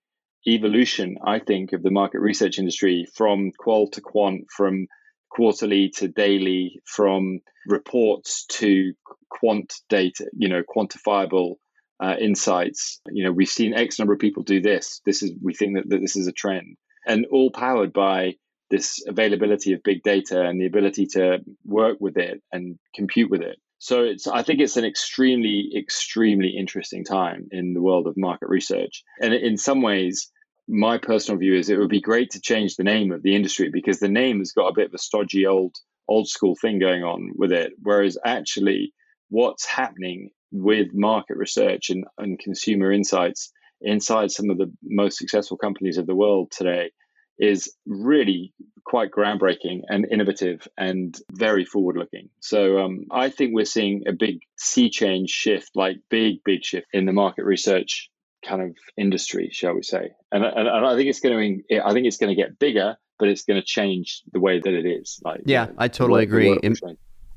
evolution, 0.47 1.19
I 1.25 1.41
think, 1.41 1.73
of 1.73 1.83
the 1.83 1.91
market 1.91 2.21
research 2.21 2.59
industry 2.59 3.07
from 3.15 3.53
qual 3.59 3.89
to 3.91 4.01
quant, 4.01 4.47
from 4.57 4.87
quarterly 5.31 5.91
to 5.97 6.09
daily, 6.09 6.81
from 6.85 7.41
reports 7.67 8.47
to 8.47 8.95
quant 9.29 9.75
data, 9.89 10.27
you 10.33 10.49
know, 10.49 10.63
quantifiable 10.63 11.57
uh, 12.01 12.15
insights. 12.21 13.01
You 13.11 13.25
know, 13.25 13.33
we've 13.33 13.49
seen 13.49 13.75
X 13.75 13.99
number 13.99 14.15
of 14.15 14.21
people 14.21 14.43
do 14.43 14.61
this. 14.61 15.01
This 15.05 15.23
is 15.23 15.33
we 15.43 15.55
think 15.55 15.77
that, 15.77 15.89
that 15.89 16.01
this 16.01 16.17
is 16.17 16.27
a 16.27 16.33
trend, 16.33 16.77
and 17.07 17.27
all 17.31 17.51
powered 17.51 17.93
by 17.93 18.35
this 18.71 19.03
availability 19.07 19.73
of 19.73 19.83
big 19.83 20.03
data 20.03 20.43
and 20.43 20.61
the 20.61 20.67
ability 20.67 21.07
to 21.07 21.39
work 21.65 21.97
with 22.01 22.19
it 22.19 22.43
and 22.53 22.79
compute 22.95 23.31
with 23.31 23.41
it. 23.41 23.57
So 23.79 24.05
it's 24.05 24.27
I 24.27 24.43
think 24.43 24.61
it's 24.61 24.77
an 24.77 24.85
extremely 24.85 25.71
extremely 25.77 26.51
interesting 26.57 27.05
time 27.05 27.49
in 27.51 27.75
the 27.75 27.83
world 27.83 28.07
of 28.07 28.15
market 28.17 28.49
research, 28.49 29.03
and 29.21 29.35
in 29.35 29.57
some 29.57 29.83
ways. 29.83 30.31
My 30.71 30.99
personal 30.99 31.39
view 31.39 31.55
is 31.55 31.71
it 31.71 31.79
would 31.79 31.89
be 31.89 32.03
great 32.03 32.29
to 32.33 32.43
change 32.43 32.77
the 32.77 32.85
name 32.85 33.11
of 33.11 33.23
the 33.23 33.35
industry 33.35 33.71
because 33.73 34.01
the 34.01 34.09
name 34.11 34.41
has 34.41 34.53
got 34.53 34.67
a 34.69 34.75
bit 34.75 34.89
of 34.89 34.93
a 34.93 34.99
stodgy 34.99 35.47
old 35.47 35.75
old 36.09 36.29
school 36.29 36.57
thing 36.61 36.79
going 36.79 37.05
on 37.05 37.31
with 37.37 37.53
it. 37.53 37.73
Whereas 37.81 38.19
actually, 38.23 38.93
what's 39.31 39.65
happening 39.65 40.29
with 40.51 40.89
market 40.93 41.37
research 41.37 41.91
and, 41.91 42.05
and 42.19 42.39
consumer 42.39 42.93
insights 42.93 43.53
inside 43.81 44.31
some 44.31 44.51
of 44.51 44.59
the 44.59 44.73
most 44.83 45.19
successful 45.19 45.57
companies 45.57 45.99
of 45.99 46.07
the 46.07 46.15
world 46.15 46.51
today 46.51 46.91
is 47.39 47.73
really 47.87 48.53
quite 48.85 49.11
groundbreaking 49.13 49.83
and 49.89 50.07
innovative 50.11 50.67
and 50.77 51.21
very 51.33 51.65
forward 51.65 51.97
looking. 51.97 52.29
So 52.41 52.79
um, 52.81 53.05
I 53.13 53.29
think 53.29 53.55
we're 53.55 53.65
seeing 53.65 54.03
a 54.09 54.13
big 54.13 54.41
sea 54.57 54.91
change 54.91 55.31
shift, 55.31 55.71
like 55.77 55.99
big, 56.11 56.43
big 56.45 56.65
shift 56.65 56.89
in 56.93 57.05
the 57.05 57.13
market 57.13 57.45
research 57.45 58.11
kind 58.45 58.63
of 58.63 58.77
industry, 58.97 59.51
shall 59.53 59.75
we 59.75 59.83
say? 59.83 60.11
And, 60.33 60.45
and, 60.45 60.67
and 60.67 60.87
I 60.87 60.97
think 60.97 61.09
it's 61.09 61.21
going 61.21 61.63
to, 61.71 61.87
I 61.87 61.93
think 61.93 62.07
it's 62.07 62.17
going 62.17 62.35
to 62.35 62.41
get 62.41 62.59
bigger, 62.59 62.97
but 63.21 63.29
it's 63.29 63.45
going 63.45 63.61
to 63.61 63.67
change 63.67 64.23
the 64.33 64.41
way 64.41 64.59
that 64.59 64.73
it 64.73 64.87
is. 64.87 65.21
Like, 65.23 65.43
yeah, 65.45 65.67
you 65.67 65.73
know, 65.73 65.77
I 65.79 65.89
totally 65.89 66.25
agree. 66.25 66.59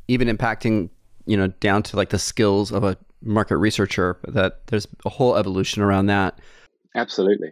Even 0.07 0.35
impacting 0.35 0.89
you 1.25 1.37
know 1.37 1.47
down 1.47 1.83
to 1.83 1.95
like 1.95 2.09
the 2.09 2.19
skills 2.19 2.71
of 2.71 2.83
a 2.83 2.97
market 3.21 3.57
researcher 3.57 4.19
that 4.27 4.65
there's 4.67 4.87
a 5.05 5.09
whole 5.09 5.35
evolution 5.35 5.81
around 5.81 6.07
that 6.07 6.39
absolutely 6.95 7.51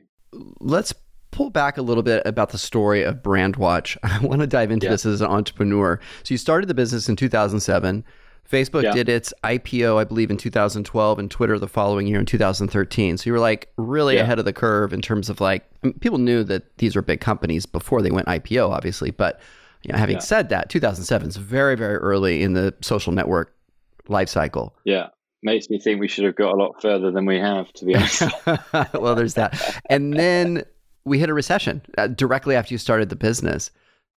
let's 0.60 0.94
pull 1.32 1.50
back 1.50 1.78
a 1.78 1.82
little 1.82 2.04
bit 2.04 2.22
about 2.26 2.50
the 2.50 2.58
story 2.58 3.04
of 3.04 3.16
brandwatch 3.18 3.98
i 4.04 4.20
want 4.20 4.42
to 4.42 4.48
dive 4.48 4.72
into 4.72 4.86
yeah. 4.86 4.92
this 4.92 5.06
as 5.06 5.22
an 5.22 5.28
entrepreneur 5.28 6.00
so 6.24 6.34
you 6.34 6.38
started 6.38 6.68
the 6.68 6.74
business 6.74 7.08
in 7.08 7.16
2007 7.16 8.04
facebook 8.50 8.82
yeah. 8.84 8.92
did 8.92 9.08
its 9.08 9.32
ipo 9.44 9.98
i 9.98 10.04
believe 10.04 10.32
in 10.32 10.38
2012 10.38 11.20
and 11.20 11.30
twitter 11.30 11.60
the 11.60 11.68
following 11.68 12.08
year 12.08 12.20
in 12.20 12.26
2013 12.26 13.18
so 13.18 13.28
you 13.28 13.32
were 13.32 13.40
like 13.40 13.72
really 13.78 14.16
yeah. 14.16 14.22
ahead 14.22 14.40
of 14.40 14.46
the 14.46 14.54
curve 14.54 14.92
in 14.92 15.02
terms 15.02 15.30
of 15.30 15.40
like 15.40 15.70
I 15.84 15.88
mean, 15.88 16.00
people 16.00 16.18
knew 16.18 16.44
that 16.46 16.78
these 16.80 16.96
were 16.96 17.04
big 17.04 17.22
companies 17.22 17.68
before 17.68 18.02
they 18.02 18.12
went 18.12 18.28
ipo 18.28 18.70
obviously 18.70 19.12
but 19.12 19.40
you 19.84 19.94
know, 19.94 19.98
having 19.98 20.20
said 20.20 20.50
that 20.50 20.70
2007 20.70 21.30
is 21.30 21.38
very 21.38 21.76
very 21.76 21.96
early 21.96 22.44
in 22.44 22.54
the 22.54 22.74
social 22.82 23.14
network 23.14 23.56
life 24.10 24.30
cycle. 24.30 24.76
Yeah. 24.84 25.08
Makes 25.42 25.70
me 25.70 25.80
think 25.80 26.00
we 26.00 26.08
should 26.08 26.26
have 26.26 26.36
got 26.36 26.54
a 26.54 26.58
lot 26.58 26.82
further 26.82 27.12
than 27.12 27.26
we 27.26 27.38
have, 27.40 27.72
to 27.74 27.86
be 27.86 27.96
honest. 27.96 28.24
well, 28.94 29.16
there's 29.16 29.36
that. 29.36 29.80
And 29.90 30.14
then 30.14 30.64
we 31.06 31.18
hit 31.20 31.30
a 31.30 31.34
recession 31.34 31.82
uh, 31.98 32.08
directly 32.08 32.56
after 32.56 32.74
you 32.74 32.78
started 32.78 33.10
the 33.10 33.16
business. 33.16 33.72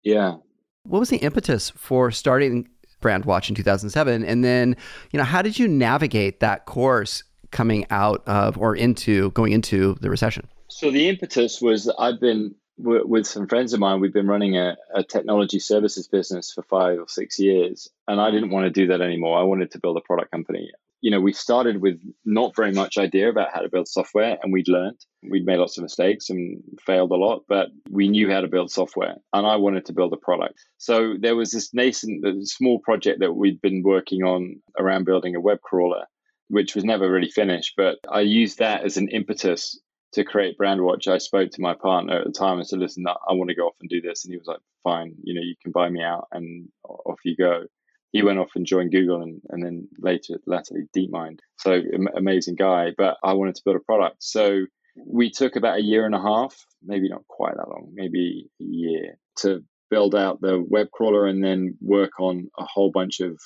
Yeah. 0.02 0.36
What 0.84 0.98
was 0.98 1.10
the 1.10 1.18
impetus 1.18 1.70
for 1.70 2.10
starting 2.10 2.68
Brandwatch 3.02 3.50
in 3.50 3.54
2007? 3.54 4.24
And 4.24 4.44
then, 4.44 4.76
you 5.10 5.18
know, 5.18 5.24
how 5.24 5.42
did 5.42 5.58
you 5.58 5.68
navigate 5.68 6.40
that 6.40 6.64
course 6.64 7.22
coming 7.50 7.86
out 7.90 8.22
of 8.26 8.56
or 8.56 8.74
into 8.74 9.30
going 9.32 9.52
into 9.52 9.96
the 10.00 10.08
recession? 10.08 10.48
So 10.68 10.90
the 10.90 11.08
impetus 11.08 11.60
was 11.60 11.92
I've 11.98 12.20
been 12.20 12.54
with 12.82 13.26
some 13.26 13.46
friends 13.46 13.72
of 13.72 13.80
mine, 13.80 14.00
we've 14.00 14.12
been 14.12 14.26
running 14.26 14.56
a, 14.56 14.76
a, 14.94 15.04
technology 15.04 15.58
services 15.58 16.08
business 16.08 16.50
for 16.52 16.62
five 16.62 16.98
or 16.98 17.06
six 17.08 17.38
years, 17.38 17.90
and 18.08 18.18
I 18.20 18.30
didn't 18.30 18.50
want 18.50 18.64
to 18.64 18.70
do 18.70 18.86
that 18.86 19.02
anymore. 19.02 19.38
I 19.38 19.42
wanted 19.42 19.72
to 19.72 19.78
build 19.78 19.98
a 19.98 20.00
product 20.00 20.30
company. 20.30 20.70
You 21.02 21.10
know, 21.10 21.20
we 21.20 21.32
started 21.32 21.80
with 21.80 21.98
not 22.24 22.54
very 22.54 22.72
much 22.72 22.98
idea 22.98 23.30
about 23.30 23.52
how 23.54 23.60
to 23.60 23.70
build 23.70 23.88
software, 23.88 24.38
and 24.42 24.52
we'd 24.52 24.68
learned. 24.68 24.98
We'd 25.30 25.46
made 25.46 25.58
lots 25.58 25.78
of 25.78 25.82
mistakes 25.82 26.28
and 26.28 26.62
failed 26.84 27.10
a 27.10 27.16
lot, 27.16 27.44
but 27.48 27.68
we 27.90 28.08
knew 28.08 28.30
how 28.30 28.42
to 28.42 28.48
build 28.48 28.70
software, 28.70 29.16
and 29.32 29.46
I 29.46 29.56
wanted 29.56 29.86
to 29.86 29.94
build 29.94 30.12
a 30.12 30.18
product. 30.18 30.60
So 30.76 31.14
there 31.18 31.36
was 31.36 31.52
this 31.52 31.72
nascent, 31.72 32.24
small 32.48 32.80
project 32.80 33.20
that 33.20 33.32
we'd 33.32 33.60
been 33.62 33.82
working 33.82 34.24
on 34.24 34.60
around 34.78 35.04
building 35.04 35.34
a 35.34 35.40
web 35.40 35.60
crawler, 35.62 36.04
which 36.48 36.74
was 36.74 36.84
never 36.84 37.10
really 37.10 37.30
finished. 37.30 37.74
But 37.76 37.96
I 38.10 38.20
used 38.20 38.58
that 38.58 38.84
as 38.84 38.96
an 38.96 39.08
impetus 39.08 39.80
to 40.12 40.24
create 40.24 40.58
Brandwatch, 40.58 41.06
I 41.06 41.18
spoke 41.18 41.50
to 41.52 41.62
my 41.62 41.74
partner 41.74 42.18
at 42.18 42.26
the 42.26 42.32
time 42.32 42.58
and 42.58 42.66
said, 42.66 42.80
"Listen, 42.80 43.06
I 43.06 43.32
want 43.32 43.48
to 43.48 43.54
go 43.54 43.68
off 43.68 43.76
and 43.80 43.88
do 43.88 44.00
this," 44.00 44.24
and 44.24 44.32
he 44.32 44.38
was 44.38 44.48
like, 44.48 44.60
"Fine, 44.82 45.14
you 45.22 45.34
know, 45.34 45.40
you 45.40 45.54
can 45.62 45.72
buy 45.72 45.88
me 45.88 46.02
out, 46.02 46.26
and 46.32 46.68
off 46.84 47.20
you 47.24 47.36
go." 47.36 47.66
He 48.12 48.22
went 48.22 48.38
off 48.38 48.50
and 48.54 48.66
joined 48.66 48.92
Google, 48.92 49.22
and, 49.22 49.40
and 49.50 49.64
then 49.64 49.88
later, 49.98 50.40
latterly, 50.46 50.82
DeepMind. 50.96 51.38
So 51.58 51.80
amazing 52.16 52.56
guy, 52.56 52.90
but 52.96 53.16
I 53.22 53.34
wanted 53.34 53.54
to 53.56 53.62
build 53.64 53.76
a 53.76 53.80
product, 53.80 54.16
so 54.20 54.66
we 55.06 55.30
took 55.30 55.56
about 55.56 55.78
a 55.78 55.82
year 55.82 56.04
and 56.06 56.14
a 56.14 56.20
half, 56.20 56.56
maybe 56.82 57.08
not 57.08 57.26
quite 57.28 57.56
that 57.56 57.68
long, 57.68 57.92
maybe 57.94 58.48
a 58.60 58.64
year, 58.64 59.18
to 59.38 59.64
build 59.90 60.14
out 60.14 60.40
the 60.40 60.64
web 60.68 60.90
crawler 60.92 61.26
and 61.26 61.42
then 61.42 61.76
work 61.80 62.18
on 62.20 62.48
a 62.58 62.64
whole 62.64 62.90
bunch 62.90 63.20
of 63.20 63.40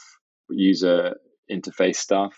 user 0.50 1.14
interface 1.50 1.96
stuff 1.96 2.34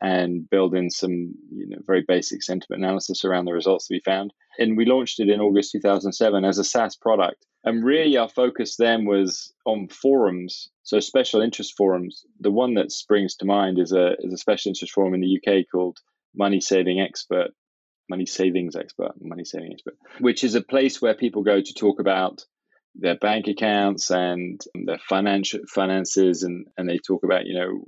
and 0.00 0.48
build 0.48 0.74
in 0.74 0.90
some 0.90 1.34
you 1.50 1.68
know, 1.68 1.78
very 1.86 2.04
basic 2.06 2.42
sentiment 2.42 2.82
analysis 2.82 3.24
around 3.24 3.46
the 3.46 3.52
results 3.52 3.88
that 3.88 3.94
we 3.94 4.00
found. 4.04 4.32
And 4.58 4.76
we 4.76 4.84
launched 4.84 5.20
it 5.20 5.28
in 5.28 5.40
August 5.40 5.72
2007 5.72 6.44
as 6.44 6.58
a 6.58 6.64
SaaS 6.64 6.96
product. 6.96 7.46
And 7.64 7.84
really, 7.84 8.16
our 8.16 8.28
focus 8.28 8.76
then 8.76 9.06
was 9.06 9.52
on 9.64 9.88
forums, 9.88 10.68
so 10.82 11.00
special 11.00 11.40
interest 11.40 11.74
forums. 11.76 12.24
The 12.40 12.50
one 12.50 12.74
that 12.74 12.92
springs 12.92 13.34
to 13.36 13.44
mind 13.44 13.78
is 13.78 13.92
a, 13.92 14.14
is 14.20 14.32
a 14.32 14.38
special 14.38 14.70
interest 14.70 14.92
forum 14.92 15.14
in 15.14 15.20
the 15.20 15.40
UK 15.40 15.64
called 15.70 15.98
Money 16.34 16.60
Saving 16.60 17.00
Expert, 17.00 17.48
Money 18.08 18.26
Savings 18.26 18.76
Expert, 18.76 19.12
Money 19.20 19.44
Saving 19.44 19.72
Expert, 19.72 19.94
which 20.20 20.44
is 20.44 20.54
a 20.54 20.62
place 20.62 21.02
where 21.02 21.14
people 21.14 21.42
go 21.42 21.60
to 21.60 21.74
talk 21.74 21.98
about 21.98 22.44
their 22.98 23.16
bank 23.16 23.46
accounts 23.48 24.10
and 24.10 24.60
their 24.86 24.98
financial 25.08 25.60
finances 25.68 26.42
and, 26.42 26.66
and 26.78 26.88
they 26.88 26.98
talk 26.98 27.24
about 27.24 27.46
you 27.46 27.54
know 27.58 27.84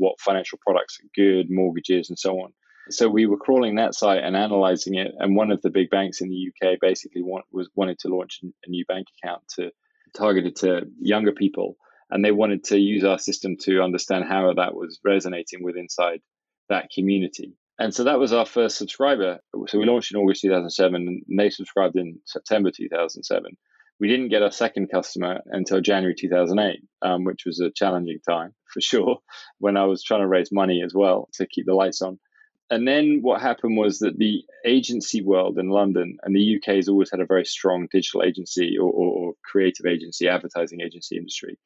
what 0.00 0.20
financial 0.20 0.58
products 0.66 0.98
are 1.00 1.08
good 1.14 1.46
mortgages 1.50 2.08
and 2.10 2.18
so 2.18 2.40
on 2.40 2.52
so 2.90 3.08
we 3.08 3.26
were 3.26 3.36
crawling 3.36 3.76
that 3.76 3.94
site 3.94 4.22
and 4.22 4.36
analyzing 4.36 4.94
it. 4.96 5.12
And 5.18 5.36
one 5.36 5.50
of 5.50 5.62
the 5.62 5.70
big 5.70 5.90
banks 5.90 6.20
in 6.20 6.28
the 6.28 6.48
UK 6.48 6.78
basically 6.80 7.22
want, 7.22 7.44
was 7.52 7.68
wanted 7.74 7.98
to 8.00 8.08
launch 8.08 8.40
a 8.42 8.70
new 8.70 8.84
bank 8.86 9.06
account 9.22 9.42
to 9.56 9.70
targeted 10.14 10.56
to 10.56 10.82
younger 11.00 11.32
people, 11.32 11.76
and 12.10 12.24
they 12.24 12.32
wanted 12.32 12.64
to 12.64 12.78
use 12.78 13.04
our 13.04 13.18
system 13.18 13.56
to 13.60 13.82
understand 13.82 14.24
how 14.24 14.52
that 14.54 14.74
was 14.74 14.98
resonating 15.04 15.62
with 15.62 15.76
inside 15.76 16.20
that 16.68 16.88
community. 16.94 17.54
And 17.78 17.94
so 17.94 18.04
that 18.04 18.18
was 18.18 18.32
our 18.32 18.44
first 18.44 18.76
subscriber. 18.76 19.38
So 19.68 19.78
we 19.78 19.86
launched 19.86 20.12
in 20.12 20.20
August 20.20 20.42
2007, 20.42 21.22
and 21.28 21.38
they 21.38 21.50
subscribed 21.50 21.96
in 21.96 22.18
September 22.26 22.70
2007. 22.70 23.56
We 24.00 24.08
didn't 24.08 24.28
get 24.28 24.42
our 24.42 24.50
second 24.50 24.88
customer 24.90 25.40
until 25.46 25.80
January 25.80 26.14
2008, 26.18 26.80
um, 27.02 27.24
which 27.24 27.42
was 27.46 27.60
a 27.60 27.70
challenging 27.70 28.18
time 28.28 28.54
for 28.74 28.80
sure, 28.80 29.18
when 29.58 29.76
I 29.76 29.84
was 29.84 30.02
trying 30.02 30.20
to 30.20 30.28
raise 30.28 30.52
money 30.52 30.82
as 30.84 30.94
well 30.94 31.28
to 31.34 31.46
keep 31.46 31.66
the 31.66 31.74
lights 31.74 32.02
on. 32.02 32.18
And 32.70 32.86
then 32.86 33.18
what 33.22 33.40
happened 33.40 33.76
was 33.76 33.98
that 33.98 34.16
the 34.16 34.44
agency 34.64 35.22
world 35.22 35.58
in 35.58 35.70
London 35.70 36.18
and 36.22 36.34
the 36.34 36.56
UK 36.56 36.76
has 36.76 36.88
always 36.88 37.10
had 37.10 37.18
a 37.18 37.26
very 37.26 37.44
strong 37.44 37.88
digital 37.90 38.22
agency 38.22 38.78
or, 38.78 38.88
or, 38.88 39.12
or 39.12 39.32
creative 39.44 39.86
agency, 39.86 40.28
advertising 40.28 40.80
agency 40.80 41.16
industry. 41.16 41.58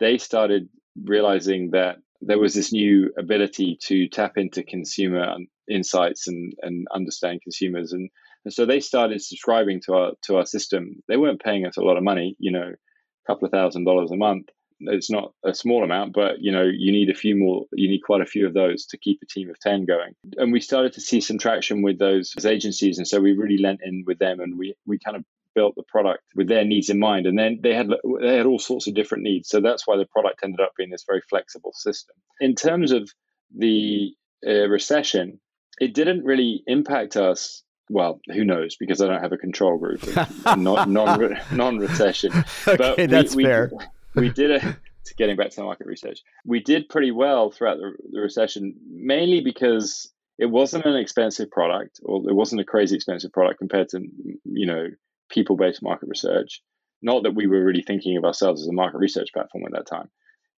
They 0.00 0.18
started 0.18 0.68
realizing 1.00 1.70
that 1.70 1.98
there 2.20 2.38
was 2.38 2.54
this 2.54 2.72
new 2.72 3.12
ability 3.16 3.78
to 3.82 4.08
tap 4.08 4.36
into 4.36 4.64
consumer 4.64 5.36
insights 5.70 6.26
and, 6.26 6.52
and 6.62 6.86
understand 6.92 7.42
consumers. 7.42 7.92
And, 7.92 8.10
and 8.44 8.52
so 8.52 8.66
they 8.66 8.80
started 8.80 9.22
subscribing 9.22 9.80
to 9.86 9.94
our 9.94 10.12
to 10.24 10.36
our 10.36 10.46
system. 10.46 11.02
They 11.08 11.16
weren't 11.16 11.42
paying 11.42 11.64
us 11.64 11.76
a 11.76 11.82
lot 11.82 11.96
of 11.96 12.02
money, 12.02 12.36
you 12.38 12.50
know, 12.50 12.72
a 12.72 13.26
couple 13.26 13.46
of 13.46 13.52
thousand 13.52 13.84
dollars 13.84 14.10
a 14.10 14.16
month. 14.16 14.48
It's 14.80 15.10
not 15.10 15.32
a 15.44 15.54
small 15.54 15.84
amount, 15.84 16.12
but 16.12 16.40
you 16.40 16.52
know, 16.52 16.64
you 16.64 16.92
need 16.92 17.10
a 17.10 17.14
few 17.14 17.36
more. 17.36 17.66
You 17.72 17.88
need 17.88 18.00
quite 18.00 18.20
a 18.20 18.26
few 18.26 18.46
of 18.46 18.54
those 18.54 18.86
to 18.86 18.98
keep 18.98 19.20
a 19.22 19.26
team 19.26 19.50
of 19.50 19.58
ten 19.60 19.84
going. 19.84 20.14
And 20.36 20.52
we 20.52 20.60
started 20.60 20.92
to 20.94 21.00
see 21.00 21.20
some 21.20 21.38
traction 21.38 21.82
with 21.82 21.98
those 21.98 22.34
agencies, 22.44 22.98
and 22.98 23.06
so 23.06 23.20
we 23.20 23.32
really 23.32 23.58
lent 23.58 23.80
in 23.82 24.04
with 24.06 24.18
them, 24.18 24.40
and 24.40 24.58
we 24.58 24.74
we 24.86 24.98
kind 24.98 25.16
of 25.16 25.24
built 25.54 25.74
the 25.74 25.82
product 25.88 26.22
with 26.36 26.48
their 26.48 26.64
needs 26.64 26.90
in 26.90 26.98
mind 27.00 27.26
and 27.26 27.36
then 27.36 27.58
they 27.60 27.74
had 27.74 27.88
they 28.20 28.36
had 28.36 28.46
all 28.46 28.60
sorts 28.60 28.86
of 28.86 28.94
different 28.94 29.24
needs 29.24 29.48
so 29.48 29.60
that's 29.60 29.84
why 29.84 29.96
the 29.96 30.06
product 30.06 30.38
ended 30.44 30.60
up 30.60 30.70
being 30.78 30.90
this 30.90 31.02
very 31.04 31.20
flexible 31.28 31.72
system 31.74 32.14
in 32.38 32.54
terms 32.54 32.92
of 32.92 33.10
the 33.58 34.14
uh, 34.46 34.68
recession 34.68 35.40
it 35.80 35.92
didn't 35.92 36.24
really 36.24 36.62
impact 36.68 37.16
us 37.16 37.64
well, 37.90 38.20
who 38.32 38.44
knows? 38.44 38.76
Because 38.76 39.02
I 39.02 39.08
don't 39.08 39.20
have 39.20 39.32
a 39.32 39.36
control 39.36 39.76
group, 39.76 40.02
non 40.56 40.92
non 40.92 41.78
recession. 41.78 42.32
okay, 42.66 42.76
but 42.76 42.96
we, 42.96 43.06
that's 43.06 43.34
we, 43.34 43.44
fair. 43.44 43.70
We 44.14 44.30
did 44.30 44.50
a 44.50 44.76
getting 45.16 45.36
back 45.36 45.50
to 45.50 45.62
market 45.62 45.86
research. 45.86 46.20
We 46.44 46.60
did 46.60 46.88
pretty 46.88 47.10
well 47.10 47.50
throughout 47.50 47.78
the, 47.78 47.92
the 48.12 48.20
recession, 48.20 48.74
mainly 48.88 49.40
because 49.40 50.12
it 50.38 50.46
wasn't 50.46 50.86
an 50.86 50.96
expensive 50.96 51.50
product, 51.50 52.00
or 52.02 52.22
it 52.28 52.34
wasn't 52.34 52.60
a 52.60 52.64
crazy 52.64 52.96
expensive 52.96 53.32
product 53.32 53.58
compared 53.58 53.88
to 53.90 54.00
you 54.44 54.66
know 54.66 54.86
people 55.30 55.56
based 55.56 55.82
market 55.82 56.08
research. 56.08 56.62
Not 57.02 57.22
that 57.22 57.34
we 57.34 57.46
were 57.46 57.64
really 57.64 57.82
thinking 57.82 58.16
of 58.16 58.24
ourselves 58.24 58.62
as 58.62 58.68
a 58.68 58.72
market 58.72 58.98
research 58.98 59.28
platform 59.32 59.64
at 59.66 59.72
that 59.72 59.86
time, 59.86 60.10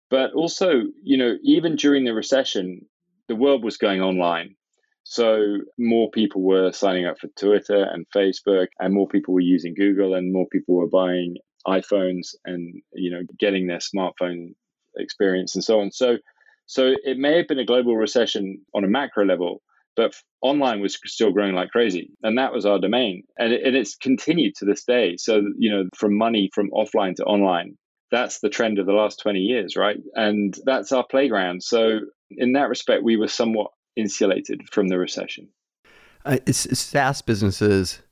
but 0.09 0.33
also 0.33 0.83
you 1.03 1.17
know 1.17 1.35
even 1.43 1.75
during 1.75 2.05
the 2.05 2.13
recession, 2.13 2.85
the 3.27 3.35
world 3.35 3.63
was 3.63 3.77
going 3.77 4.01
online 4.01 4.55
so 5.03 5.59
more 5.77 6.09
people 6.11 6.41
were 6.41 6.71
signing 6.71 7.05
up 7.05 7.19
for 7.19 7.27
Twitter 7.27 7.83
and 7.83 8.05
Facebook, 8.15 8.67
and 8.79 8.93
more 8.93 9.07
people 9.07 9.33
were 9.33 9.41
using 9.41 9.73
Google, 9.73 10.13
and 10.13 10.31
more 10.31 10.47
people 10.47 10.75
were 10.75 10.87
buying 10.87 11.35
iPhones 11.67 12.35
and 12.45 12.81
you 12.93 13.11
know 13.11 13.21
getting 13.39 13.67
their 13.67 13.79
smartphone 13.79 14.53
experience 14.97 15.55
and 15.55 15.63
so 15.63 15.79
on. 15.79 15.91
So 15.91 16.17
so 16.65 16.93
it 17.03 17.17
may 17.17 17.37
have 17.37 17.47
been 17.47 17.59
a 17.59 17.65
global 17.65 17.95
recession 17.97 18.61
on 18.73 18.83
a 18.83 18.87
macro 18.87 19.25
level, 19.25 19.61
but 19.95 20.15
online 20.41 20.81
was 20.81 20.97
still 21.05 21.31
growing 21.31 21.55
like 21.55 21.69
crazy, 21.69 22.11
and 22.23 22.37
that 22.37 22.53
was 22.53 22.65
our 22.65 22.79
domain, 22.79 23.23
and, 23.37 23.53
it, 23.53 23.61
and 23.65 23.75
it's 23.75 23.95
continued 23.95 24.55
to 24.55 24.65
this 24.65 24.83
day. 24.83 25.17
So 25.17 25.41
you 25.57 25.71
know 25.71 25.89
from 25.95 26.17
money 26.17 26.49
from 26.53 26.69
offline 26.71 27.15
to 27.15 27.23
online. 27.23 27.77
That's 28.11 28.41
the 28.41 28.49
trend 28.49 28.77
of 28.77 28.85
the 28.85 28.91
last 28.91 29.19
20 29.23 29.39
years, 29.39 29.75
right? 29.75 29.97
And 30.13 30.55
that's 30.65 30.91
our 30.91 31.03
playground. 31.03 31.63
So, 31.63 32.01
in 32.29 32.53
that 32.53 32.69
respect, 32.69 33.01
we 33.01 33.17
were 33.17 33.27
somewhat 33.27 33.71
insulated 33.95 34.61
from 34.71 34.89
the 34.89 34.99
recession. 34.99 35.49
Uh, 36.23 36.37
SaaS 36.51 37.23
businesses, 37.23 38.03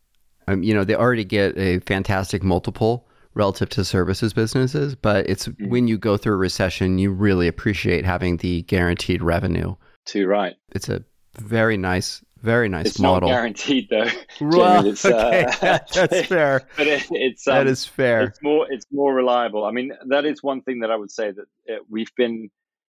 um, 0.47 0.63
you 0.63 0.73
know, 0.73 0.83
they 0.83 0.95
already 0.95 1.23
get 1.23 1.55
a 1.55 1.79
fantastic 1.81 2.41
multiple 2.41 3.07
relative 3.33 3.69
to 3.69 3.85
services 3.85 4.33
businesses, 4.33 4.95
but 4.95 5.29
it's 5.29 5.47
mm-hmm. 5.47 5.69
when 5.69 5.87
you 5.87 5.97
go 5.97 6.17
through 6.17 6.33
a 6.33 6.37
recession, 6.37 6.99
you 6.99 7.11
really 7.11 7.47
appreciate 7.47 8.05
having 8.05 8.37
the 8.37 8.63
guaranteed 8.63 9.21
revenue. 9.21 9.75
Too 10.05 10.27
right. 10.27 10.55
It's 10.71 10.89
a 10.89 11.03
very 11.37 11.77
nice, 11.77 12.23
very 12.41 12.67
nice 12.67 12.87
it's 12.87 12.99
model. 12.99 13.29
Not 13.29 13.35
guaranteed 13.35 13.87
though. 13.89 14.09
Well, 14.41 14.85
it's, 14.85 15.05
okay, 15.05 15.45
uh, 15.45 15.51
that's 15.93 16.27
fair. 16.27 16.63
but 16.75 16.87
it, 16.87 17.05
it's 17.11 17.47
um, 17.47 17.55
that 17.55 17.67
is 17.67 17.85
fair. 17.85 18.23
It's 18.23 18.41
more 18.41 18.67
it's 18.69 18.85
more 18.91 19.13
reliable. 19.13 19.63
I 19.63 19.71
mean, 19.71 19.93
that 20.09 20.25
is 20.25 20.43
one 20.43 20.61
thing 20.61 20.79
that 20.79 20.91
I 20.91 20.95
would 20.95 21.11
say 21.11 21.31
that 21.31 21.45
it, 21.65 21.81
uh, 21.81 21.83
we've 21.89 22.13
been 22.15 22.49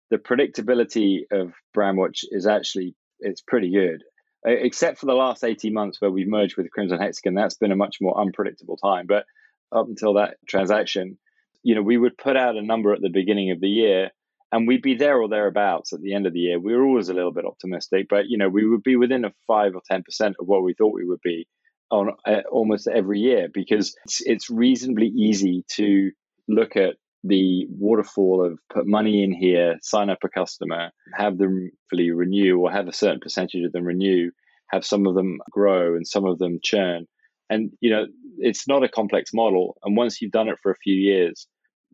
the 0.10 0.18
predictability 0.18 1.22
of 1.32 1.54
Brandwatch 1.76 2.24
is 2.32 2.46
actually 2.46 2.96
it's 3.20 3.42
pretty 3.42 3.72
good, 3.72 4.04
except 4.46 5.00
for 5.00 5.06
the 5.06 5.14
last 5.14 5.44
eighteen 5.44 5.74
months 5.74 6.00
where 6.00 6.12
we've 6.12 6.28
merged 6.28 6.58
with 6.58 6.70
Crimson 6.72 7.00
Hexagon. 7.00 7.34
That's 7.34 7.56
been 7.56 7.72
a 7.72 7.76
much 7.76 7.98
more 8.02 8.20
unpredictable 8.20 8.78
time. 8.78 9.08
But 9.08 9.26
up 9.72 9.88
until 9.88 10.16
that 10.16 10.36
transaction, 10.48 11.18
you 11.64 11.76
know, 11.76 11.82
we 11.82 11.98
would 11.98 12.18
put 12.18 12.38
out 12.38 12.56
a 12.56 12.62
number 12.62 12.94
at 12.94 13.02
the 13.02 13.10
beginning 13.10 13.52
of 13.52 13.60
the 13.60 13.68
year, 13.68 14.12
and 14.52 14.68
we'd 14.68 14.82
be 14.82 14.96
there 14.96 15.22
or 15.22 15.28
thereabouts 15.28 15.94
at 15.94 16.02
the 16.02 16.14
end 16.14 16.26
of 16.26 16.34
the 16.34 16.40
year. 16.40 16.60
We 16.60 16.76
were 16.76 16.86
always 16.86 17.10
a 17.10 17.14
little 17.14 17.34
bit 17.34 17.46
optimistic, 17.46 18.08
but 18.10 18.26
you 18.28 18.38
know, 18.38 18.50
we 18.50 18.68
would 18.68 18.84
be 18.84 18.96
within 18.96 19.26
a 19.26 19.34
five 19.48 19.76
or 19.76 19.82
ten 19.90 20.04
percent 20.04 20.36
of 20.40 20.48
what 20.48 20.64
we 20.64 20.74
thought 20.74 20.94
we 20.94 21.06
would 21.06 21.22
be 21.24 21.48
on 21.90 22.12
uh, 22.26 22.42
almost 22.52 22.88
every 22.88 23.20
year 23.20 23.48
because 23.54 23.96
it's, 24.06 24.22
it's 24.26 24.50
reasonably 24.50 25.08
easy 25.08 25.64
to 25.76 26.12
look 26.48 26.76
at 26.76 26.96
the 27.24 27.66
waterfall 27.70 28.46
of 28.46 28.60
put 28.74 28.86
money 28.86 29.24
in 29.24 29.34
here, 29.34 29.78
sign 29.82 30.10
up 30.10 30.20
a 30.24 30.30
customer, 30.30 30.92
have 31.14 31.38
them 31.38 31.72
fully 31.90 32.12
renew 32.12 32.60
or 32.60 32.72
have 32.72 32.88
a 32.88 32.94
certain 32.94 33.20
percentage 33.20 33.66
of 33.66 33.72
them 33.72 33.84
renew, 33.84 34.32
have 34.70 34.86
some 34.86 35.08
of 35.08 35.16
them 35.16 35.40
grow 35.52 35.96
and 35.96 36.08
some 36.08 36.26
of 36.26 36.38
them 36.40 36.60
churn. 36.64 37.06
And 37.50 37.72
you 37.80 37.92
know, 37.92 38.06
it's 38.38 38.68
not 38.68 38.84
a 38.84 38.90
complex 38.90 39.34
model. 39.34 39.78
And 39.84 39.96
once 39.96 40.22
you've 40.22 40.32
done 40.32 40.48
it 40.48 40.58
for 40.62 40.72
a 40.72 40.78
few 40.78 40.96
years, 40.96 41.48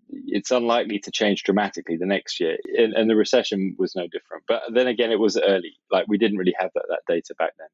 it's 0.10 0.52
unlikely 0.52 1.00
to 1.00 1.12
change 1.12 1.44
dramatically 1.44 1.98
the 1.98 2.06
next 2.06 2.40
year. 2.40 2.58
And, 2.78 2.94
and 2.94 3.10
the 3.10 3.16
recession 3.16 3.76
was 3.80 3.96
no 3.96 4.04
different. 4.04 4.44
But 4.48 4.64
then 4.74 4.88
again, 4.88 5.12
it 5.12 5.20
was 5.20 5.38
early. 5.38 5.74
Like 5.92 6.06
we 6.08 6.18
didn't 6.18 6.38
really 6.38 6.56
have 6.60 6.72
that, 6.76 6.86
that 6.90 7.02
data 7.08 7.34
back 7.38 7.52
then. 7.58 7.68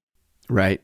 Right. 0.50 0.82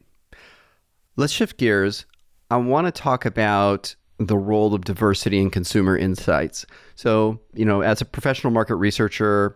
Let's 1.16 1.34
shift 1.34 1.58
gears. 1.58 2.06
I 2.52 2.58
want 2.58 2.88
to 2.88 2.92
talk 2.92 3.26
about 3.26 3.96
the 4.18 4.38
role 4.38 4.74
of 4.74 4.86
diversity 4.86 5.40
in 5.40 5.50
consumer 5.50 5.98
insights. 5.98 6.66
So, 6.96 7.40
you 7.54 7.66
know, 7.66 7.82
as 7.82 8.02
a 8.02 8.06
professional 8.06 8.52
market 8.52 8.76
researcher, 8.76 9.56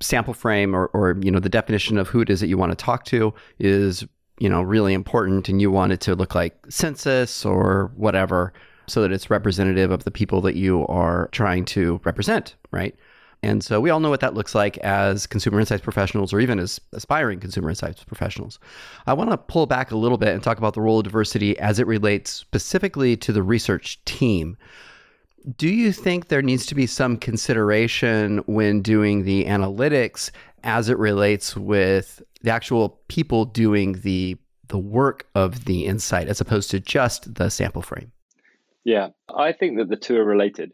sample 0.00 0.34
frame 0.34 0.74
or, 0.74 0.86
or 0.88 1.16
you 1.20 1.30
know 1.30 1.40
the 1.40 1.48
definition 1.48 1.98
of 1.98 2.08
who 2.08 2.20
it 2.20 2.30
is 2.30 2.40
that 2.40 2.48
you 2.48 2.56
want 2.56 2.72
to 2.72 2.76
talk 2.76 3.04
to 3.04 3.32
is 3.58 4.04
you 4.40 4.48
know 4.48 4.62
really 4.62 4.92
important 4.92 5.48
and 5.48 5.60
you 5.60 5.70
want 5.70 5.92
it 5.92 6.00
to 6.00 6.16
look 6.16 6.34
like 6.34 6.56
census 6.68 7.44
or 7.44 7.92
whatever 7.94 8.52
so 8.88 9.02
that 9.02 9.12
it's 9.12 9.30
representative 9.30 9.92
of 9.92 10.02
the 10.02 10.10
people 10.10 10.40
that 10.40 10.56
you 10.56 10.84
are 10.88 11.28
trying 11.30 11.64
to 11.64 12.00
represent 12.04 12.56
right 12.72 12.96
and 13.42 13.64
so 13.64 13.80
we 13.80 13.90
all 13.90 14.00
know 14.00 14.10
what 14.10 14.20
that 14.20 14.34
looks 14.34 14.54
like 14.54 14.76
as 14.78 15.26
consumer 15.26 15.60
insights 15.60 15.82
professionals 15.82 16.32
or 16.32 16.40
even 16.40 16.58
as 16.58 16.80
aspiring 16.92 17.40
consumer 17.40 17.70
insights 17.70 18.04
professionals. 18.04 18.58
I 19.06 19.14
want 19.14 19.30
to 19.30 19.38
pull 19.38 19.66
back 19.66 19.90
a 19.90 19.96
little 19.96 20.18
bit 20.18 20.28
and 20.28 20.42
talk 20.42 20.58
about 20.58 20.74
the 20.74 20.82
role 20.82 20.98
of 20.98 21.04
diversity 21.04 21.58
as 21.58 21.78
it 21.78 21.86
relates 21.86 22.30
specifically 22.30 23.16
to 23.18 23.32
the 23.32 23.42
research 23.42 24.02
team. 24.04 24.58
Do 25.56 25.70
you 25.70 25.90
think 25.90 26.28
there 26.28 26.42
needs 26.42 26.66
to 26.66 26.74
be 26.74 26.86
some 26.86 27.16
consideration 27.16 28.38
when 28.44 28.82
doing 28.82 29.24
the 29.24 29.46
analytics 29.46 30.30
as 30.64 30.88
it 30.88 30.98
relates 30.98 31.56
with 31.56 32.22
the 32.42 32.50
actual 32.50 33.00
people 33.08 33.44
doing 33.44 34.00
the 34.00 34.36
the 34.68 34.78
work 34.78 35.26
of 35.34 35.64
the 35.64 35.84
insight 35.84 36.28
as 36.28 36.40
opposed 36.40 36.70
to 36.70 36.78
just 36.78 37.34
the 37.34 37.50
sample 37.50 37.82
frame? 37.82 38.12
Yeah, 38.84 39.08
I 39.28 39.52
think 39.52 39.78
that 39.78 39.88
the 39.88 39.96
two 39.96 40.16
are 40.16 40.24
related 40.24 40.72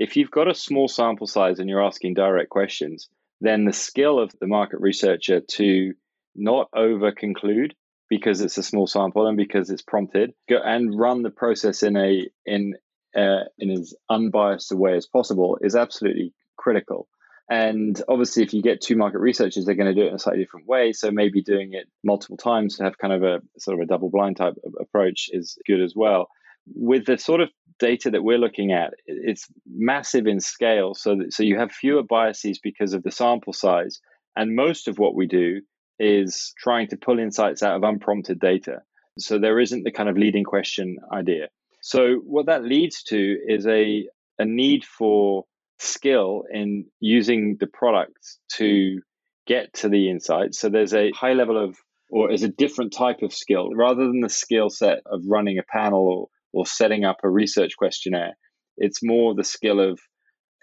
if 0.00 0.16
you've 0.16 0.30
got 0.30 0.48
a 0.48 0.54
small 0.54 0.88
sample 0.88 1.26
size 1.26 1.58
and 1.58 1.68
you're 1.68 1.84
asking 1.84 2.14
direct 2.14 2.48
questions, 2.48 3.10
then 3.42 3.66
the 3.66 3.72
skill 3.72 4.18
of 4.18 4.32
the 4.40 4.46
market 4.46 4.80
researcher 4.80 5.40
to 5.40 5.92
not 6.34 6.68
over 6.74 7.12
conclude 7.12 7.74
because 8.08 8.40
it's 8.40 8.56
a 8.56 8.62
small 8.62 8.86
sample 8.86 9.26
and 9.26 9.36
because 9.36 9.68
it's 9.68 9.82
prompted 9.82 10.32
and 10.48 10.98
run 10.98 11.22
the 11.22 11.30
process 11.30 11.82
in 11.82 11.98
a 11.98 12.26
in 12.46 12.76
uh, 13.14 13.44
in 13.58 13.70
as 13.70 13.92
unbiased 14.08 14.72
a 14.72 14.76
way 14.76 14.96
as 14.96 15.06
possible 15.06 15.58
is 15.60 15.76
absolutely 15.76 16.32
critical. 16.56 17.06
And 17.50 18.00
obviously, 18.08 18.44
if 18.44 18.54
you 18.54 18.62
get 18.62 18.80
two 18.80 18.96
market 18.96 19.18
researchers, 19.18 19.64
they're 19.64 19.74
going 19.74 19.92
to 19.92 20.00
do 20.00 20.06
it 20.06 20.10
in 20.10 20.14
a 20.14 20.18
slightly 20.18 20.42
different 20.42 20.68
way. 20.68 20.92
So 20.92 21.10
maybe 21.10 21.42
doing 21.42 21.72
it 21.72 21.88
multiple 22.04 22.36
times 22.36 22.76
to 22.76 22.84
have 22.84 22.96
kind 22.96 23.12
of 23.12 23.24
a 23.24 23.40
sort 23.58 23.76
of 23.76 23.82
a 23.82 23.86
double 23.86 24.08
blind 24.08 24.36
type 24.36 24.54
approach 24.80 25.28
is 25.32 25.58
good 25.66 25.82
as 25.82 25.94
well 25.96 26.28
with 26.74 27.06
the 27.06 27.18
sort 27.18 27.40
of 27.40 27.50
data 27.78 28.10
that 28.10 28.22
we're 28.22 28.38
looking 28.38 28.72
at, 28.72 28.94
it's 29.06 29.46
massive 29.66 30.26
in 30.26 30.40
scale. 30.40 30.94
So, 30.94 31.16
that, 31.16 31.32
so 31.32 31.42
you 31.42 31.58
have 31.58 31.72
fewer 31.72 32.02
biases 32.02 32.58
because 32.58 32.92
of 32.92 33.02
the 33.02 33.10
sample 33.10 33.52
size. 33.52 34.00
And 34.36 34.54
most 34.54 34.88
of 34.88 34.98
what 34.98 35.14
we 35.14 35.26
do 35.26 35.62
is 35.98 36.52
trying 36.58 36.88
to 36.88 36.96
pull 36.96 37.18
insights 37.18 37.62
out 37.62 37.76
of 37.76 37.82
unprompted 37.82 38.38
data. 38.40 38.82
So 39.18 39.38
there 39.38 39.58
isn't 39.58 39.82
the 39.82 39.92
kind 39.92 40.08
of 40.08 40.16
leading 40.16 40.44
question 40.44 40.98
idea. 41.12 41.48
So 41.82 42.16
what 42.24 42.46
that 42.46 42.64
leads 42.64 43.02
to 43.04 43.36
is 43.46 43.66
a 43.66 44.06
a 44.38 44.44
need 44.46 44.84
for 44.86 45.44
skill 45.80 46.44
in 46.52 46.86
using 47.00 47.56
the 47.58 47.66
products 47.66 48.38
to 48.56 48.94
hmm. 48.94 48.98
get 49.46 49.72
to 49.74 49.88
the 49.88 50.10
insights. 50.10 50.60
So 50.60 50.68
there's 50.68 50.94
a 50.94 51.10
high 51.12 51.32
level 51.32 51.62
of 51.62 51.76
or 52.10 52.30
is 52.30 52.42
a 52.42 52.48
different 52.48 52.92
type 52.92 53.22
of 53.22 53.32
skill 53.32 53.70
rather 53.72 54.06
than 54.06 54.20
the 54.20 54.28
skill 54.28 54.68
set 54.68 54.98
of 55.06 55.22
running 55.28 55.58
a 55.58 55.62
panel 55.62 56.28
or, 56.52 56.60
or 56.60 56.66
setting 56.66 57.04
up 57.04 57.18
a 57.22 57.30
research 57.30 57.76
questionnaire. 57.78 58.36
It's 58.76 59.02
more 59.02 59.34
the 59.34 59.44
skill 59.44 59.80
of 59.80 60.00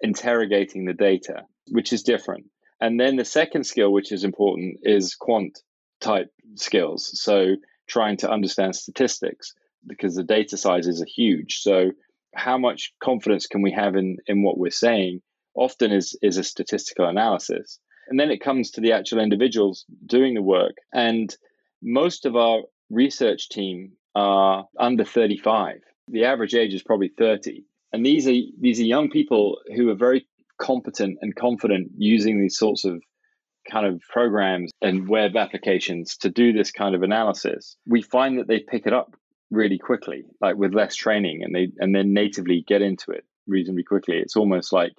interrogating 0.01 0.85
the 0.85 0.93
data, 0.93 1.43
which 1.71 1.93
is 1.93 2.03
different. 2.03 2.45
And 2.81 2.99
then 2.99 3.15
the 3.15 3.25
second 3.25 3.65
skill, 3.65 3.91
which 3.91 4.11
is 4.11 4.23
important, 4.23 4.79
is 4.83 5.15
quant 5.15 5.57
type 6.01 6.29
skills. 6.55 7.09
So 7.21 7.55
trying 7.87 8.17
to 8.17 8.29
understand 8.29 8.75
statistics 8.75 9.53
because 9.87 10.15
the 10.15 10.23
data 10.23 10.57
sizes 10.57 11.01
are 11.01 11.07
huge. 11.07 11.59
So 11.61 11.91
how 12.37 12.57
much 12.57 12.93
confidence 13.03 13.47
can 13.47 13.61
we 13.61 13.71
have 13.71 13.95
in, 13.95 14.17
in 14.27 14.43
what 14.43 14.57
we're 14.57 14.69
saying 14.69 15.21
often 15.55 15.91
is, 15.91 16.17
is 16.21 16.37
a 16.37 16.43
statistical 16.43 17.07
analysis. 17.07 17.79
And 18.07 18.19
then 18.19 18.29
it 18.29 18.41
comes 18.41 18.71
to 18.71 18.81
the 18.81 18.93
actual 18.93 19.19
individuals 19.19 19.85
doing 20.05 20.35
the 20.35 20.41
work. 20.41 20.75
And 20.93 21.35
most 21.81 22.25
of 22.25 22.35
our 22.35 22.61
research 22.89 23.49
team 23.49 23.93
are 24.15 24.65
under 24.79 25.03
35. 25.03 25.79
The 26.09 26.25
average 26.25 26.53
age 26.55 26.73
is 26.73 26.83
probably 26.83 27.11
30. 27.17 27.65
And 27.91 28.05
these 28.05 28.27
are 28.27 28.35
these 28.59 28.79
are 28.79 28.83
young 28.83 29.09
people 29.09 29.57
who 29.75 29.89
are 29.89 29.95
very 29.95 30.27
competent 30.61 31.17
and 31.21 31.35
confident 31.35 31.91
using 31.97 32.39
these 32.39 32.57
sorts 32.57 32.85
of 32.85 33.01
kind 33.69 33.85
of 33.85 34.01
programs 34.09 34.71
and 34.81 35.07
web 35.07 35.35
applications 35.35 36.17
to 36.17 36.29
do 36.29 36.53
this 36.53 36.71
kind 36.71 36.95
of 36.95 37.03
analysis. 37.03 37.75
We 37.85 38.01
find 38.01 38.39
that 38.39 38.47
they 38.47 38.59
pick 38.59 38.85
it 38.85 38.93
up 38.93 39.15
really 39.51 39.77
quickly, 39.77 40.25
like 40.41 40.55
with 40.55 40.73
less 40.73 40.95
training, 40.95 41.43
and 41.43 41.55
they 41.55 41.69
and 41.79 41.95
then 41.95 42.13
natively 42.13 42.63
get 42.67 42.81
into 42.81 43.11
it 43.11 43.25
reasonably 43.47 43.83
quickly. 43.83 44.17
It's 44.17 44.35
almost 44.35 44.73
like 44.73 44.93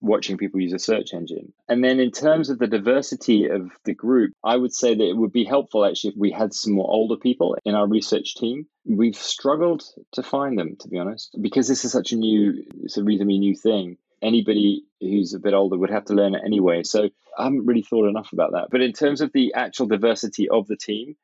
watching 0.00 0.36
people 0.36 0.60
use 0.60 0.72
a 0.72 0.78
search 0.78 1.14
engine. 1.14 1.52
And 1.68 1.82
then 1.82 1.98
in 1.98 2.10
terms 2.10 2.50
of 2.50 2.58
the 2.58 2.66
diversity 2.66 3.48
of 3.48 3.70
the 3.84 3.94
group, 3.94 4.32
I 4.44 4.56
would 4.56 4.74
say 4.74 4.94
that 4.94 5.08
it 5.08 5.16
would 5.16 5.32
be 5.32 5.44
helpful 5.44 5.84
actually 5.84 6.10
if 6.10 6.16
we 6.16 6.30
had 6.30 6.52
some 6.52 6.74
more 6.74 6.88
older 6.88 7.16
people 7.16 7.56
in 7.64 7.74
our 7.74 7.88
research 7.88 8.34
team. 8.34 8.66
We've 8.84 9.16
struggled 9.16 9.82
to 10.12 10.22
find 10.22 10.58
them, 10.58 10.76
to 10.80 10.88
be 10.88 10.98
honest, 10.98 11.36
because 11.40 11.68
this 11.68 11.84
is 11.84 11.92
such 11.92 12.12
a 12.12 12.16
new, 12.16 12.64
it's 12.82 12.98
a 12.98 13.04
reasonably 13.04 13.38
new 13.38 13.56
thing. 13.56 13.96
Anybody 14.20 14.84
who's 15.00 15.32
a 15.32 15.40
bit 15.40 15.54
older 15.54 15.78
would 15.78 15.90
have 15.90 16.04
to 16.06 16.14
learn 16.14 16.34
it 16.34 16.42
anyway. 16.44 16.82
So 16.82 17.08
I 17.38 17.44
haven't 17.44 17.66
really 17.66 17.82
thought 17.82 18.08
enough 18.08 18.32
about 18.32 18.52
that. 18.52 18.68
But 18.70 18.82
in 18.82 18.92
terms 18.92 19.22
of 19.22 19.32
the 19.32 19.54
actual 19.54 19.86
diversity 19.86 20.48
of 20.50 20.66
the 20.66 20.76
team, 20.76 21.16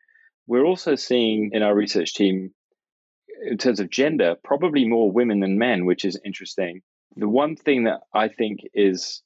we're 0.46 0.64
also 0.64 0.94
seeing 0.94 1.50
in 1.52 1.62
our 1.62 1.74
research 1.74 2.14
team, 2.14 2.52
in 3.48 3.58
terms 3.58 3.80
of 3.80 3.90
gender, 3.90 4.36
probably 4.44 4.86
more 4.86 5.10
women 5.10 5.40
than 5.40 5.58
men, 5.58 5.86
which 5.86 6.04
is 6.04 6.20
interesting 6.24 6.82
the 7.16 7.28
one 7.28 7.56
thing 7.56 7.84
that 7.84 8.00
I 8.14 8.28
think 8.28 8.60
is 8.74 9.22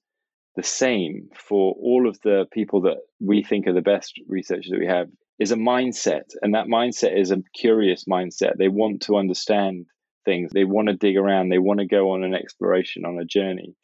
the 0.56 0.62
same 0.62 1.28
for 1.34 1.74
all 1.80 2.08
of 2.08 2.18
the 2.22 2.46
people 2.52 2.82
that 2.82 2.98
we 3.20 3.42
think 3.42 3.66
are 3.66 3.72
the 3.72 3.82
best 3.82 4.20
researchers 4.28 4.70
that 4.70 4.78
we 4.78 4.86
have 4.86 5.08
is 5.38 5.50
a 5.50 5.56
mindset. 5.56 6.30
And 6.42 6.54
that 6.54 6.66
mindset 6.66 7.18
is 7.18 7.30
a 7.30 7.42
curious 7.54 8.04
mindset. 8.04 8.56
They 8.56 8.68
want 8.68 9.02
to 9.02 9.16
understand 9.16 9.86
things, 10.24 10.52
they 10.52 10.64
want 10.64 10.88
to 10.88 10.94
dig 10.94 11.16
around, 11.16 11.50
they 11.50 11.58
want 11.58 11.80
to 11.80 11.86
go 11.86 12.12
on 12.12 12.24
an 12.24 12.34
exploration, 12.34 13.04
on 13.04 13.18
a 13.18 13.24
journey. 13.24 13.74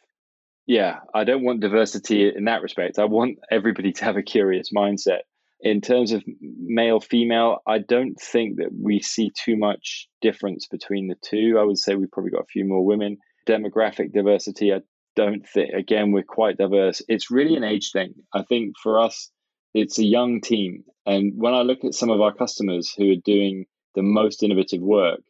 Yeah, 0.66 1.00
I 1.12 1.24
don't 1.24 1.42
want 1.42 1.60
diversity 1.60 2.30
in 2.34 2.44
that 2.44 2.62
respect. 2.62 2.98
I 2.98 3.04
want 3.04 3.38
everybody 3.50 3.92
to 3.92 4.04
have 4.04 4.16
a 4.16 4.22
curious 4.22 4.70
mindset. 4.74 5.20
In 5.62 5.80
terms 5.80 6.12
of 6.12 6.24
male 6.40 7.00
female, 7.00 7.58
I 7.66 7.78
don't 7.78 8.18
think 8.18 8.56
that 8.56 8.70
we 8.72 9.00
see 9.00 9.30
too 9.44 9.56
much 9.56 10.08
difference 10.22 10.66
between 10.66 11.08
the 11.08 11.16
two. 11.22 11.58
I 11.60 11.64
would 11.64 11.78
say 11.78 11.94
we've 11.94 12.10
probably 12.10 12.30
got 12.30 12.42
a 12.42 12.52
few 12.52 12.64
more 12.64 12.84
women 12.84 13.18
demographic 13.46 14.12
diversity, 14.12 14.72
I 14.72 14.80
don't 15.16 15.46
think, 15.46 15.72
again, 15.74 16.12
we're 16.12 16.22
quite 16.22 16.58
diverse. 16.58 17.02
It's 17.08 17.30
really 17.30 17.56
an 17.56 17.64
age 17.64 17.90
thing. 17.92 18.14
I 18.32 18.42
think 18.42 18.74
for 18.82 19.00
us, 19.00 19.30
it's 19.74 19.98
a 19.98 20.04
young 20.04 20.40
team. 20.40 20.84
And 21.06 21.32
when 21.36 21.54
I 21.54 21.62
look 21.62 21.84
at 21.84 21.94
some 21.94 22.10
of 22.10 22.20
our 22.20 22.34
customers 22.34 22.92
who 22.96 23.12
are 23.12 23.22
doing 23.24 23.66
the 23.94 24.02
most 24.02 24.42
innovative 24.42 24.80
work, 24.80 25.20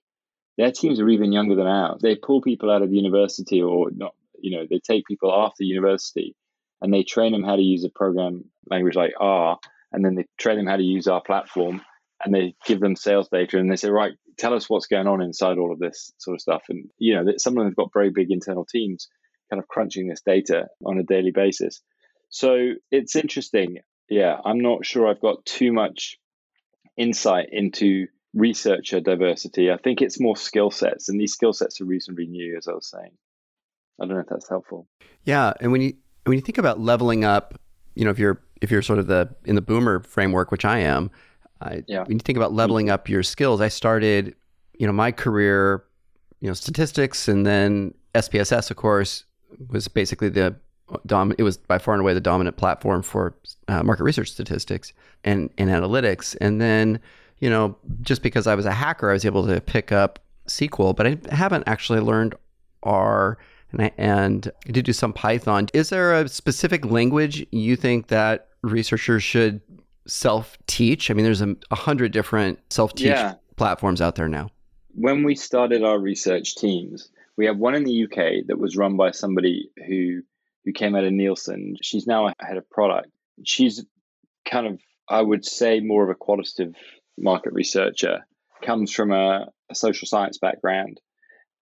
their 0.59 0.73
teams 0.73 1.01
are 1.01 1.09
even 1.09 1.33
younger 1.33 1.55
than 1.55 1.67
ours. 1.67 2.01
They 2.03 2.17
pull 2.17 2.43
people 2.43 2.71
out 2.71 2.83
of 2.83 2.93
university 2.93 3.63
or 3.63 3.91
not, 3.91 4.15
you 4.39 4.57
know, 4.57 4.67
they 4.69 4.81
take 4.81 5.07
people 5.07 5.33
after 5.33 5.65
university 5.65 6.35
and 6.83 6.93
they 6.93 7.03
train 7.03 7.33
them 7.33 7.45
how 7.45 7.57
to 7.57 7.63
use 7.63 7.85
a 7.85 7.91
program 7.91 8.45
language 8.71 8.97
like 8.97 9.13
R, 9.19 9.59
and 9.93 10.05
then 10.05 10.15
they 10.15 10.25
train 10.39 10.57
them 10.57 10.67
how 10.67 10.77
to 10.77 10.83
use 10.83 11.07
our 11.07 11.23
platform 11.23 11.83
and 12.25 12.35
they 12.35 12.55
give 12.67 12.81
them 12.81 12.97
sales 12.97 13.29
data 13.31 13.59
and 13.59 13.71
they 13.71 13.77
say, 13.77 13.91
right, 13.91 14.13
tell 14.39 14.55
us 14.55 14.69
what's 14.69 14.87
going 14.87 15.07
on 15.07 15.23
inside 15.23 15.59
all 15.59 15.73
of 15.73 15.79
this 15.79 16.13
sort 16.19 16.35
of 16.35 16.41
stuff. 16.41 16.63
And, 16.69 16.91
you 16.99 17.15
know, 17.15 17.33
some 17.39 17.55
of 17.55 17.59
them 17.59 17.67
have 17.67 17.77
got 17.77 17.93
very 17.93 18.11
big 18.11 18.31
internal 18.31 18.65
teams 18.65 19.09
kind 19.51 19.61
of 19.61 19.69
crunching 19.69 20.09
this 20.09 20.23
data 20.25 20.69
on 20.85 20.99
a 20.99 21.03
daily 21.03 21.33
basis. 21.33 21.83
So 22.29 22.75
it's 22.91 23.17
interesting. 23.17 23.79
Yeah, 24.09 24.37
I'm 24.45 24.61
not 24.61 24.87
sure 24.87 25.09
I've 25.09 25.21
got 25.21 25.45
too 25.45 25.73
much 25.73 26.19
insight 26.97 27.49
into 27.53 28.07
researcher 28.35 29.01
diversity. 29.01 29.71
I 29.71 29.77
think 29.77 30.01
it's 30.03 30.21
more 30.21 30.37
skill 30.37 30.71
sets, 30.71 31.09
and 31.09 31.21
these 31.21 31.33
skill 31.33 31.53
sets 31.53 31.81
are 31.81 31.85
reasonably 31.85 32.27
new, 32.27 32.57
as 32.57 32.69
I 32.69 32.73
was 32.73 32.89
saying. 32.89 33.13
I 34.01 34.07
don't 34.07 34.15
know 34.15 34.21
if 34.21 34.29
that's 34.29 34.49
helpful. 34.49 34.89
Yeah, 35.25 35.53
and 35.61 35.73
when 35.73 35.81
you 35.81 35.95
when 36.25 36.37
you 36.37 36.43
think 36.43 36.59
about 36.59 36.81
leveling 36.81 37.25
up, 37.25 37.61
you 38.01 38.07
know, 38.07 38.11
if 38.11 38.19
you're 38.19 38.41
if 38.63 38.71
you're 38.71 38.81
sort 38.81 38.99
of 38.99 39.09
the 39.09 39.29
in 39.45 39.57
the 39.57 39.61
boomer 39.61 40.01
framework, 40.01 40.51
which 40.51 40.65
I 40.65 40.79
am, 40.79 41.11
I, 41.61 41.85
yeah. 41.87 42.05
When 42.05 42.13
you 42.13 42.19
think 42.19 42.39
about 42.39 42.55
leveling 42.55 42.89
up 42.89 43.11
your 43.11 43.23
skills, 43.23 43.61
I 43.61 43.69
started, 43.69 44.35
you 44.79 44.87
know, 44.87 44.93
my 44.95 45.13
career, 45.13 45.85
you 46.41 46.49
know, 46.49 46.55
statistics, 46.55 47.29
and 47.29 47.47
then 47.47 47.93
SPSS, 48.15 48.71
of 48.71 48.79
course, 48.79 49.25
was 49.69 49.87
basically 49.87 50.31
the 50.31 50.57
dom. 51.05 51.35
It 51.37 51.43
was 51.43 51.59
by 51.59 51.77
far 51.77 51.93
and 51.93 52.01
away 52.01 52.15
the 52.15 52.23
dominant 52.23 52.57
platform 52.57 53.03
for 53.03 53.35
uh, 53.69 53.83
market 53.83 54.05
research 54.05 54.31
statistics 54.31 54.95
and 55.23 55.51
and 55.59 55.69
analytics. 55.69 56.35
And 56.41 56.59
then, 56.59 57.01
you 57.41 57.51
know, 57.51 57.77
just 58.01 58.23
because 58.23 58.47
I 58.47 58.55
was 58.55 58.65
a 58.65 58.73
hacker, 58.73 59.11
I 59.11 59.13
was 59.13 59.27
able 59.27 59.47
to 59.47 59.61
pick 59.61 59.93
up 59.93 60.21
SQL, 60.49 60.97
but 60.97 61.07
I 61.07 61.19
haven't 61.31 61.65
actually 61.67 62.01
learned 62.01 62.35
R. 62.83 63.37
And 63.73 63.83
I, 63.83 63.93
and 63.97 64.53
I 64.69 64.73
did 64.73 64.85
do 64.85 64.93
some 64.93 65.13
Python. 65.13 65.69
Is 65.73 65.91
there 65.91 66.15
a 66.15 66.29
specific 66.29 66.85
language 66.85 67.47
you 67.51 67.77
think 67.77 68.09
that 68.09 68.49
researchers 68.63 69.23
should 69.23 69.61
self 70.07 70.59
teach? 70.67 71.11
I 71.11 71.15
mean, 71.15 71.25
there's 71.25 71.43
a, 71.43 71.57
a 71.71 71.77
hundred 71.77 72.13
different 72.13 72.59
self 72.71 72.95
teach 72.95 73.09
yeah. 73.09 73.35
platforms 73.57 74.01
out 74.01 74.17
there 74.17 74.29
now. 74.29 74.51
When 74.95 75.23
we 75.23 75.37
started 75.37 75.85
our 75.85 75.99
research 75.99 76.57
teams, 76.57 77.11
we 77.37 77.47
have 77.47 77.59
one 77.59 77.75
in 77.75 77.85
the 77.85 78.05
UK 78.05 78.47
that 78.49 78.59
was 78.59 78.77
run 78.77 78.97
by 78.97 79.13
somebody 79.13 79.71
who 79.87 80.23
who 80.65 80.73
came 80.73 80.95
out 80.95 81.05
of 81.05 81.13
Nielsen. 81.13 81.77
She's 81.83 82.07
now 82.07 82.29
a 82.29 82.35
head 82.39 82.57
of 82.57 82.69
product. 82.69 83.09
She's 83.45 83.85
kind 84.45 84.67
of, 84.67 84.81
I 85.09 85.23
would 85.23 85.45
say, 85.45 85.81
more 85.81 86.05
of 86.05 86.11
a 86.11 86.15
qualitative 86.15 86.75
market 87.19 87.53
researcher. 87.53 88.27
Comes 88.63 88.93
from 88.93 89.11
a, 89.11 89.49
a 89.71 89.75
social 89.75 90.07
science 90.07 90.39
background, 90.39 91.01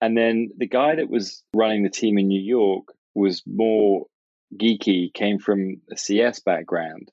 and 0.00 0.16
then 0.16 0.50
the 0.56 0.68
guy 0.68 0.96
that 0.96 1.10
was 1.10 1.42
running 1.54 1.82
the 1.82 1.90
team 1.90 2.18
in 2.18 2.28
New 2.28 2.40
York 2.40 2.86
was 3.14 3.42
more 3.46 4.06
geeky. 4.56 5.12
Came 5.12 5.38
from 5.38 5.80
a 5.92 5.96
CS 5.96 6.40
background, 6.40 7.10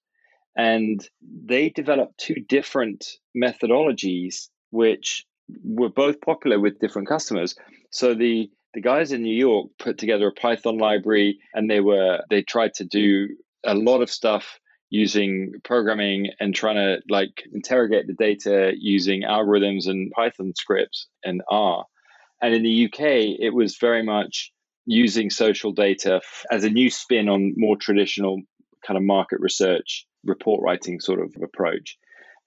and 0.56 1.08
they 1.22 1.70
developed 1.70 2.18
two 2.18 2.36
different 2.48 3.06
methodologies, 3.36 4.50
which 4.70 5.26
were 5.64 5.90
both 5.90 6.22
popular 6.22 6.60
with 6.60 6.80
different 6.80 7.08
customers. 7.08 7.56
So 7.92 8.14
the 8.14 8.50
the 8.74 8.82
guys 8.82 9.14
in 9.14 9.22
New 9.22 9.36
York 9.36 9.70
put 9.80 9.98
together 9.98 10.28
a 10.28 10.34
Python 10.34 10.78
library, 10.78 11.40
and 11.54 11.70
they 11.70 11.80
were 11.80 12.20
they 12.30 12.44
tried 12.44 12.74
to 12.76 12.86
do 12.86 13.30
a 13.66 13.74
lot 13.74 14.02
of 14.02 14.10
stuff 14.10 14.60
using 14.90 15.54
programming 15.64 16.30
and 16.40 16.54
trying 16.54 16.76
to 16.76 16.98
like 17.10 17.44
interrogate 17.52 18.06
the 18.08 18.14
data 18.14 18.74
using 18.78 19.24
algorithms 19.24 19.88
and 19.88 20.12
Python 20.12 20.54
scripts 20.56 21.08
and 21.24 21.42
R. 21.50 21.86
And 22.42 22.54
in 22.54 22.64
the 22.64 22.86
UK, 22.86 23.40
it 23.40 23.54
was 23.54 23.78
very 23.78 24.04
much 24.04 24.52
using 24.86 25.30
social 25.30 25.72
data 25.72 26.22
as 26.52 26.64
a 26.64 26.70
new 26.70 26.90
spin 26.90 27.28
on 27.28 27.54
more 27.58 27.76
traditional 27.76 28.42
kind 28.86 28.98
of 28.98 29.04
market 29.04 29.40
research 29.40 30.06
report 30.24 30.62
writing 30.64 31.00
sort 31.00 31.20
of 31.20 31.34
approach. 31.42 31.98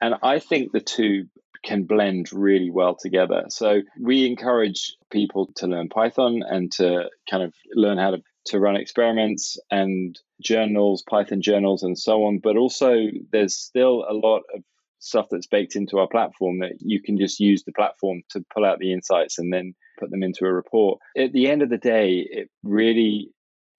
And 0.00 0.14
I 0.22 0.38
think 0.38 0.72
the 0.72 0.80
two 0.80 1.26
can 1.64 1.84
blend 1.84 2.32
really 2.32 2.70
well 2.70 2.94
together. 2.94 3.44
So 3.48 3.82
we 4.00 4.26
encourage 4.26 4.96
people 5.10 5.50
to 5.56 5.66
learn 5.66 5.88
Python 5.88 6.42
and 6.48 6.70
to 6.72 7.08
kind 7.28 7.42
of 7.42 7.52
learn 7.74 7.98
how 7.98 8.12
to, 8.12 8.22
to 8.46 8.60
run 8.60 8.76
experiments 8.76 9.58
and 9.70 10.18
journals, 10.40 11.02
Python 11.08 11.42
journals, 11.42 11.82
and 11.82 11.98
so 11.98 12.24
on. 12.24 12.38
But 12.38 12.56
also, 12.56 13.06
there's 13.32 13.56
still 13.56 14.04
a 14.08 14.14
lot 14.14 14.42
of 14.54 14.62
stuff 14.98 15.26
that's 15.30 15.46
baked 15.46 15.76
into 15.76 15.98
our 15.98 16.08
platform 16.08 16.60
that 16.60 16.74
you 16.80 17.00
can 17.02 17.18
just 17.18 17.40
use 17.40 17.62
the 17.64 17.72
platform 17.72 18.22
to 18.30 18.44
pull 18.52 18.64
out 18.64 18.78
the 18.78 18.92
insights 18.92 19.38
and 19.38 19.52
then 19.52 19.74
put 19.98 20.10
them 20.10 20.22
into 20.22 20.44
a 20.44 20.52
report. 20.52 20.98
At 21.16 21.32
the 21.32 21.48
end 21.48 21.62
of 21.62 21.70
the 21.70 21.78
day, 21.78 22.26
it 22.28 22.50
really 22.62 23.30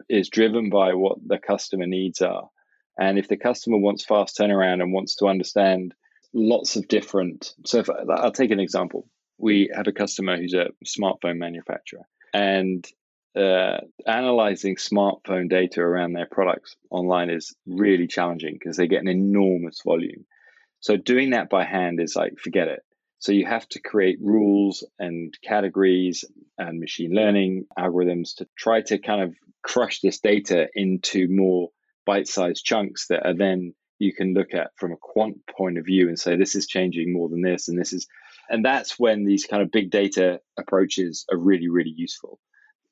is 0.10 0.29
driven 0.29 0.69
by 0.69 0.93
what 0.93 1.17
the 1.25 1.38
customer 1.38 1.86
needs 1.86 2.21
are. 2.21 2.49
And 2.99 3.17
if 3.17 3.27
the 3.27 3.38
customer 3.38 3.77
wants 3.77 4.05
fast 4.05 4.38
turnaround 4.38 4.82
and 4.82 4.91
wants 4.91 5.15
to 5.17 5.27
understand 5.27 5.93
lots 6.34 6.75
of 6.75 6.88
different, 6.88 7.53
so 7.65 7.79
if, 7.79 7.89
I'll 7.89 8.32
take 8.32 8.51
an 8.51 8.60
example. 8.60 9.08
We 9.38 9.71
have 9.73 9.88
a 9.88 9.93
customer 9.93 10.36
who's 10.36 10.53
a 10.53 10.67
smartphone 10.86 11.38
manufacturer, 11.38 12.01
and 12.34 12.86
uh, 13.38 13.77
analyzing 14.05 14.75
smartphone 14.75 15.49
data 15.49 15.79
around 15.82 16.12
their 16.12 16.27
products 16.29 16.75
online 16.89 17.29
is 17.29 17.55
really 17.65 18.08
challenging 18.08 18.55
because 18.60 18.75
they 18.75 18.88
get 18.88 19.01
an 19.01 19.08
enormous 19.08 19.82
volume. 19.86 20.25
So 20.79 20.97
doing 20.97 21.31
that 21.31 21.49
by 21.49 21.65
hand 21.65 21.99
is 21.99 22.15
like 22.15 22.39
forget 22.39 22.67
it. 22.67 22.81
So 23.19 23.33
you 23.33 23.45
have 23.45 23.67
to 23.69 23.81
create 23.81 24.17
rules 24.21 24.85
and 24.97 25.37
categories 25.43 26.23
and 26.57 26.79
machine 26.79 27.11
learning 27.11 27.65
algorithms 27.77 28.35
to 28.37 28.47
try 28.57 28.81
to 28.83 28.97
kind 28.97 29.21
of 29.21 29.35
crush 29.61 29.99
this 29.99 30.19
data 30.19 30.69
into 30.73 31.27
more 31.29 31.69
bite-sized 32.05 32.63
chunks 32.63 33.07
that 33.07 33.25
are 33.25 33.35
then 33.35 33.73
you 33.99 34.13
can 34.13 34.33
look 34.33 34.53
at 34.53 34.71
from 34.77 34.93
a 34.93 34.97
quant 34.97 35.35
point 35.45 35.77
of 35.77 35.85
view 35.85 36.07
and 36.07 36.17
say 36.17 36.37
this 36.37 36.55
is 36.55 36.65
changing 36.65 37.11
more 37.11 37.27
than 37.27 37.41
this 37.41 37.67
and 37.67 37.77
this 37.77 37.91
is 37.91 38.07
and 38.49 38.63
that's 38.63 38.97
when 38.97 39.25
these 39.25 39.45
kind 39.45 39.61
of 39.61 39.69
big 39.69 39.91
data 39.91 40.39
approaches 40.57 41.25
are 41.29 41.37
really 41.37 41.67
really 41.67 41.93
useful 41.93 42.39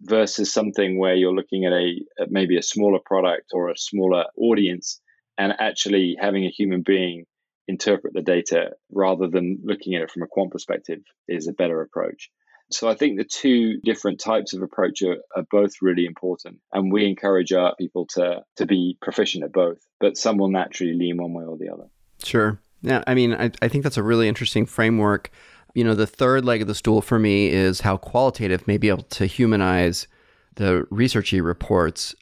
versus 0.01 0.53
something 0.53 0.99
where 0.99 1.15
you're 1.15 1.33
looking 1.33 1.65
at 1.65 1.71
a 1.71 1.95
maybe 2.29 2.57
a 2.57 2.61
smaller 2.61 2.99
product 3.03 3.51
or 3.53 3.69
a 3.69 3.77
smaller 3.77 4.25
audience 4.37 4.99
and 5.37 5.53
actually 5.57 6.17
having 6.19 6.45
a 6.45 6.49
human 6.49 6.81
being 6.81 7.25
interpret 7.67 8.13
the 8.13 8.21
data 8.21 8.71
rather 8.91 9.27
than 9.27 9.59
looking 9.63 9.95
at 9.95 10.01
it 10.01 10.11
from 10.11 10.23
a 10.23 10.27
quant 10.27 10.51
perspective 10.51 10.99
is 11.27 11.47
a 11.47 11.53
better 11.53 11.81
approach. 11.81 12.29
So 12.69 12.89
I 12.89 12.95
think 12.95 13.17
the 13.17 13.23
two 13.23 13.79
different 13.83 14.19
types 14.19 14.53
of 14.53 14.61
approach 14.61 15.01
are, 15.01 15.17
are, 15.35 15.43
both 15.49 15.75
really 15.81 16.05
important, 16.05 16.59
and 16.73 16.91
we 16.91 17.05
encourage 17.05 17.53
our 17.53 17.73
people 17.75 18.07
to 18.15 18.41
to 18.57 18.65
be 18.65 18.97
proficient 19.01 19.45
at 19.45 19.53
both. 19.53 19.77
But 20.01 20.17
some 20.17 20.37
will 20.37 20.49
naturally 20.49 20.93
lean 20.93 21.17
one 21.17 21.33
way 21.33 21.45
or 21.45 21.57
the 21.57 21.69
other. 21.69 21.85
Sure. 22.23 22.59
Yeah. 22.81 23.03
I 23.07 23.15
mean, 23.15 23.33
I, 23.33 23.51
I 23.61 23.69
think 23.69 23.83
that's 23.83 23.97
a 23.97 24.03
really 24.03 24.27
interesting 24.27 24.65
framework. 24.65 25.31
You 25.75 25.83
know, 25.83 25.95
the 25.95 26.07
third 26.07 26.43
leg 26.43 26.61
of 26.61 26.67
the 26.67 26.75
stool 26.75 27.01
for 27.01 27.17
me 27.17 27.47
is 27.47 27.81
how 27.81 27.97
qualitative 27.97 28.67
may 28.67 28.77
be 28.77 28.89
able 28.89 29.03
to 29.03 29.25
humanize 29.25 30.07
the 30.55 30.85
researchy 30.91 31.43
reports. 31.43 32.15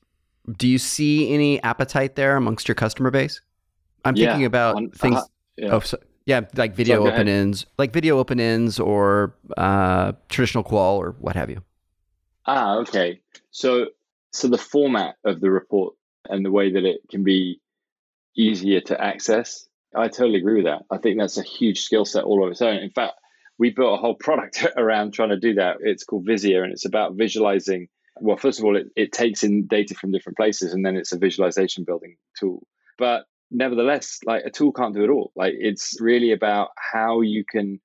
Do 0.57 0.67
you 0.67 0.77
see 0.77 1.33
any 1.33 1.61
appetite 1.63 2.15
there 2.15 2.37
amongst 2.37 2.67
your 2.67 2.75
customer 2.75 3.09
base? 3.09 3.41
I'm 4.03 4.15
yeah, 4.15 4.27
thinking 4.27 4.45
about 4.45 4.75
on, 4.75 4.91
things. 4.91 5.15
Uh, 5.15 5.23
yeah. 5.57 5.69
Oh, 5.71 5.79
so, 5.79 5.97
yeah, 6.25 6.41
like 6.55 6.75
video 6.75 7.03
so 7.03 7.11
open 7.11 7.27
ends, 7.27 7.65
like 7.77 7.93
video 7.93 8.17
open 8.17 8.39
ends 8.39 8.79
or 8.79 9.35
uh, 9.57 10.13
traditional 10.29 10.63
qual 10.63 10.97
or 10.97 11.15
what 11.19 11.35
have 11.35 11.49
you. 11.49 11.61
Ah, 12.45 12.77
okay. 12.77 13.21
So, 13.51 13.87
so 14.31 14.47
the 14.47 14.57
format 14.57 15.15
of 15.23 15.39
the 15.39 15.51
report 15.51 15.95
and 16.29 16.43
the 16.43 16.51
way 16.51 16.71
that 16.71 16.83
it 16.83 17.01
can 17.09 17.23
be 17.23 17.61
easier 18.35 18.81
to 18.81 19.01
access, 19.01 19.67
I 19.95 20.07
totally 20.07 20.39
agree 20.39 20.55
with 20.55 20.65
that. 20.65 20.83
I 20.91 20.97
think 20.97 21.19
that's 21.19 21.37
a 21.37 21.43
huge 21.43 21.81
skill 21.81 22.05
set 22.05 22.23
all 22.23 22.43
of 22.43 22.51
its 22.51 22.61
own. 22.61 22.77
In 22.77 22.89
fact, 22.89 23.13
we 23.57 23.69
built 23.69 23.97
a 23.97 24.01
whole 24.01 24.15
product 24.15 24.65
around 24.77 25.13
trying 25.13 25.29
to 25.29 25.39
do 25.39 25.53
that. 25.55 25.77
It's 25.81 26.03
called 26.03 26.25
Vizia, 26.25 26.63
and 26.63 26.71
it's 26.71 26.85
about 26.85 27.13
visualizing. 27.13 27.87
Well, 28.19 28.37
first 28.37 28.59
of 28.59 28.65
all, 28.65 28.75
it, 28.75 28.87
it 28.95 29.11
takes 29.11 29.43
in 29.43 29.67
data 29.67 29.93
from 29.93 30.11
different 30.11 30.37
places, 30.37 30.73
and 30.73 30.85
then 30.85 30.95
it's 30.95 31.11
a 31.11 31.17
visualization 31.17 31.83
building 31.83 32.17
tool. 32.37 32.65
But 32.97 33.25
nevertheless, 33.55 34.19
like 34.25 34.43
a 34.45 34.51
tool 34.51 34.71
can't 34.71 34.93
do 34.93 35.03
it 35.03 35.09
all. 35.09 35.31
Like 35.35 35.53
it's 35.57 35.97
really 35.99 36.31
about 36.31 36.69
how 36.77 37.21
you 37.21 37.43
can, 37.49 37.79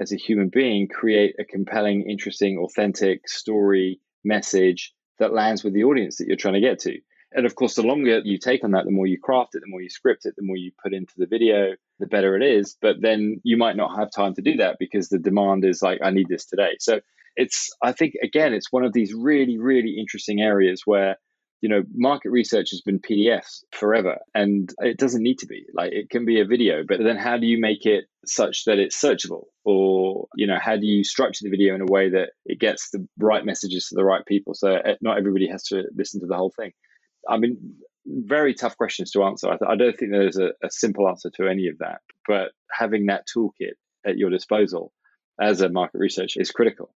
as 0.00 0.12
a 0.12 0.16
human 0.16 0.48
being, 0.48 0.88
create 0.88 1.34
a 1.38 1.44
compelling, 1.44 2.08
interesting, 2.08 2.58
authentic 2.58 3.28
story 3.28 4.00
message 4.24 4.92
that 5.18 5.32
lands 5.32 5.64
with 5.64 5.74
the 5.74 5.84
audience 5.84 6.16
that 6.16 6.26
you're 6.26 6.36
trying 6.36 6.54
to 6.54 6.60
get 6.60 6.78
to. 6.80 6.98
And 7.32 7.46
of 7.46 7.54
course, 7.54 7.74
the 7.74 7.82
longer 7.82 8.20
you 8.24 8.38
take 8.38 8.64
on 8.64 8.72
that, 8.72 8.84
the 8.84 8.90
more 8.90 9.06
you 9.06 9.18
craft 9.20 9.54
it, 9.54 9.60
the 9.60 9.70
more 9.70 9.80
you 9.80 9.90
script 9.90 10.26
it, 10.26 10.34
the 10.36 10.42
more 10.42 10.56
you 10.56 10.72
put 10.82 10.92
into 10.92 11.12
the 11.16 11.26
video, 11.26 11.74
the 11.98 12.06
better 12.06 12.36
it 12.36 12.42
is. 12.42 12.76
But 12.80 12.96
then 13.00 13.40
you 13.44 13.56
might 13.56 13.76
not 13.76 13.96
have 13.96 14.10
time 14.10 14.34
to 14.34 14.42
do 14.42 14.56
that 14.56 14.76
because 14.80 15.08
the 15.08 15.18
demand 15.18 15.64
is 15.64 15.82
like, 15.82 16.00
I 16.02 16.10
need 16.10 16.28
this 16.28 16.46
today. 16.46 16.76
So 16.80 17.00
it's, 17.36 17.70
I 17.82 17.92
think, 17.92 18.14
again, 18.22 18.52
it's 18.52 18.72
one 18.72 18.84
of 18.84 18.92
these 18.92 19.14
really, 19.14 19.58
really 19.58 19.96
interesting 19.98 20.40
areas 20.40 20.82
where 20.84 21.16
you 21.60 21.68
know, 21.68 21.82
market 21.94 22.30
research 22.30 22.70
has 22.70 22.80
been 22.80 23.00
PDFs 23.00 23.64
forever 23.72 24.18
and 24.34 24.72
it 24.78 24.96
doesn't 24.96 25.22
need 25.22 25.38
to 25.40 25.46
be. 25.46 25.66
Like 25.74 25.92
it 25.92 26.08
can 26.08 26.24
be 26.24 26.40
a 26.40 26.46
video, 26.46 26.84
but 26.86 26.98
then 27.02 27.16
how 27.16 27.36
do 27.36 27.46
you 27.46 27.60
make 27.60 27.84
it 27.84 28.04
such 28.24 28.64
that 28.64 28.78
it's 28.78 29.00
searchable? 29.00 29.44
Or, 29.64 30.26
you 30.34 30.46
know, 30.46 30.58
how 30.58 30.76
do 30.76 30.86
you 30.86 31.04
structure 31.04 31.44
the 31.44 31.50
video 31.50 31.74
in 31.74 31.82
a 31.82 31.86
way 31.86 32.10
that 32.10 32.30
it 32.46 32.58
gets 32.58 32.90
the 32.90 33.06
right 33.18 33.44
messages 33.44 33.88
to 33.88 33.94
the 33.94 34.04
right 34.04 34.24
people? 34.24 34.54
So 34.54 34.70
eh, 34.74 34.94
not 35.02 35.18
everybody 35.18 35.48
has 35.48 35.64
to 35.64 35.84
listen 35.94 36.20
to 36.20 36.26
the 36.26 36.36
whole 36.36 36.52
thing. 36.58 36.72
I 37.28 37.36
mean, 37.36 37.74
very 38.06 38.54
tough 38.54 38.76
questions 38.78 39.10
to 39.12 39.24
answer. 39.24 39.48
I, 39.48 39.58
th- 39.58 39.68
I 39.68 39.76
don't 39.76 39.96
think 39.96 40.12
there's 40.12 40.38
a, 40.38 40.52
a 40.62 40.70
simple 40.70 41.08
answer 41.08 41.30
to 41.36 41.46
any 41.46 41.68
of 41.68 41.78
that, 41.78 42.00
but 42.26 42.52
having 42.72 43.06
that 43.06 43.26
toolkit 43.34 43.74
at 44.06 44.16
your 44.16 44.30
disposal 44.30 44.92
as 45.38 45.60
a 45.60 45.68
market 45.68 45.98
researcher 45.98 46.40
is 46.40 46.50
critical. 46.50 46.94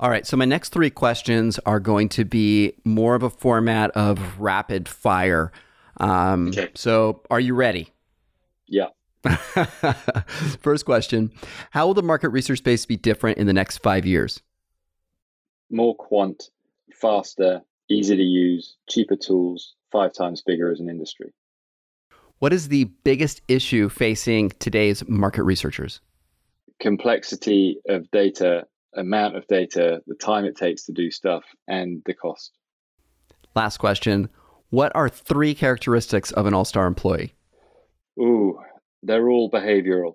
All 0.00 0.08
right. 0.08 0.26
So 0.26 0.34
my 0.38 0.46
next 0.46 0.70
three 0.70 0.88
questions 0.88 1.58
are 1.66 1.78
going 1.78 2.08
to 2.10 2.24
be 2.24 2.72
more 2.84 3.14
of 3.14 3.22
a 3.22 3.28
format 3.28 3.90
of 3.90 4.40
rapid 4.40 4.88
fire. 4.88 5.52
Um, 5.98 6.48
okay. 6.48 6.70
So 6.74 7.22
are 7.30 7.38
you 7.38 7.54
ready? 7.54 7.92
Yeah. 8.66 8.86
First 10.62 10.86
question 10.86 11.30
How 11.72 11.86
will 11.86 11.92
the 11.92 12.02
market 12.02 12.30
research 12.30 12.58
space 12.58 12.86
be 12.86 12.96
different 12.96 13.36
in 13.36 13.46
the 13.46 13.52
next 13.52 13.78
five 13.78 14.06
years? 14.06 14.40
More 15.70 15.94
quant, 15.94 16.44
faster, 16.94 17.60
easy 17.90 18.16
to 18.16 18.22
use, 18.22 18.76
cheaper 18.88 19.16
tools, 19.16 19.74
five 19.92 20.14
times 20.14 20.42
bigger 20.44 20.72
as 20.72 20.80
an 20.80 20.88
industry. 20.88 21.34
What 22.38 22.54
is 22.54 22.68
the 22.68 22.84
biggest 23.04 23.42
issue 23.48 23.90
facing 23.90 24.48
today's 24.60 25.06
market 25.06 25.42
researchers? 25.42 26.00
Complexity 26.80 27.76
of 27.86 28.10
data 28.10 28.66
amount 28.94 29.36
of 29.36 29.46
data, 29.46 30.02
the 30.06 30.14
time 30.14 30.44
it 30.44 30.56
takes 30.56 30.84
to 30.86 30.92
do 30.92 31.10
stuff, 31.10 31.44
and 31.68 32.02
the 32.06 32.14
cost. 32.14 32.52
Last 33.54 33.78
question. 33.78 34.28
What 34.70 34.92
are 34.94 35.08
three 35.08 35.54
characteristics 35.54 36.30
of 36.32 36.46
an 36.46 36.54
all 36.54 36.64
star 36.64 36.86
employee? 36.86 37.34
Ooh, 38.18 38.58
they're 39.02 39.28
all 39.28 39.50
behavioral. 39.50 40.14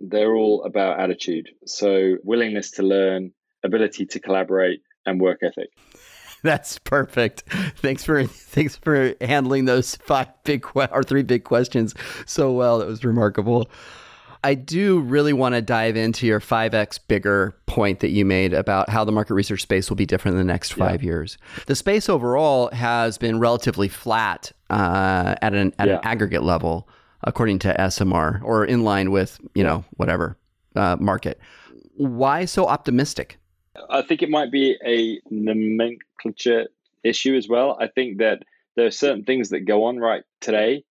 They're 0.00 0.34
all 0.34 0.64
about 0.64 1.00
attitude. 1.00 1.48
So, 1.66 2.16
willingness 2.22 2.70
to 2.72 2.82
learn, 2.82 3.32
ability 3.64 4.06
to 4.06 4.20
collaborate, 4.20 4.80
and 5.06 5.20
work 5.20 5.38
ethic. 5.42 5.70
That's 6.42 6.78
perfect. 6.78 7.42
Thanks 7.78 8.04
for 8.04 8.24
thanks 8.24 8.76
for 8.76 9.14
handling 9.20 9.64
those 9.64 9.96
five 9.96 10.28
big 10.44 10.64
or 10.74 11.02
three 11.02 11.24
big 11.24 11.42
questions 11.42 11.94
so 12.26 12.52
well. 12.52 12.78
That 12.78 12.86
was 12.86 13.04
remarkable. 13.04 13.68
I 14.48 14.54
do 14.54 15.00
really 15.00 15.34
want 15.34 15.56
to 15.56 15.60
dive 15.60 15.94
into 15.94 16.26
your 16.26 16.40
5x 16.40 17.00
bigger 17.06 17.54
point 17.66 18.00
that 18.00 18.08
you 18.08 18.24
made 18.24 18.54
about 18.54 18.88
how 18.88 19.04
the 19.04 19.12
market 19.12 19.34
research 19.34 19.60
space 19.60 19.90
will 19.90 19.96
be 19.96 20.06
different 20.06 20.36
in 20.36 20.38
the 20.38 20.50
next 20.50 20.72
five 20.72 21.02
yeah. 21.02 21.08
years. 21.08 21.36
The 21.66 21.74
space 21.74 22.08
overall 22.08 22.70
has 22.70 23.18
been 23.18 23.40
relatively 23.40 23.88
flat 23.88 24.50
uh, 24.70 25.34
at 25.42 25.52
an 25.52 25.74
at 25.78 25.88
yeah. 25.88 25.96
an 25.96 26.00
aggregate 26.02 26.44
level, 26.44 26.88
according 27.22 27.58
to 27.58 27.78
ESOMAR, 27.78 28.40
or 28.42 28.64
in 28.64 28.84
line 28.84 29.10
with 29.10 29.38
you 29.54 29.62
know 29.62 29.84
whatever 29.98 30.38
uh, 30.74 30.96
market. 30.98 31.38
Why 31.98 32.46
so 32.46 32.68
optimistic? 32.68 33.36
I 33.90 34.00
think 34.00 34.22
it 34.22 34.30
might 34.30 34.50
be 34.50 34.78
a 34.82 35.20
nomenclature 35.30 36.68
issue 37.04 37.36
as 37.36 37.50
well. 37.50 37.76
I 37.78 37.88
think 37.88 38.16
that 38.20 38.44
there 38.76 38.86
are 38.86 38.90
certain 38.90 39.24
things 39.24 39.50
that 39.50 39.66
go 39.66 39.84
on 39.84 39.98
right 39.98 40.22
today 40.40 40.84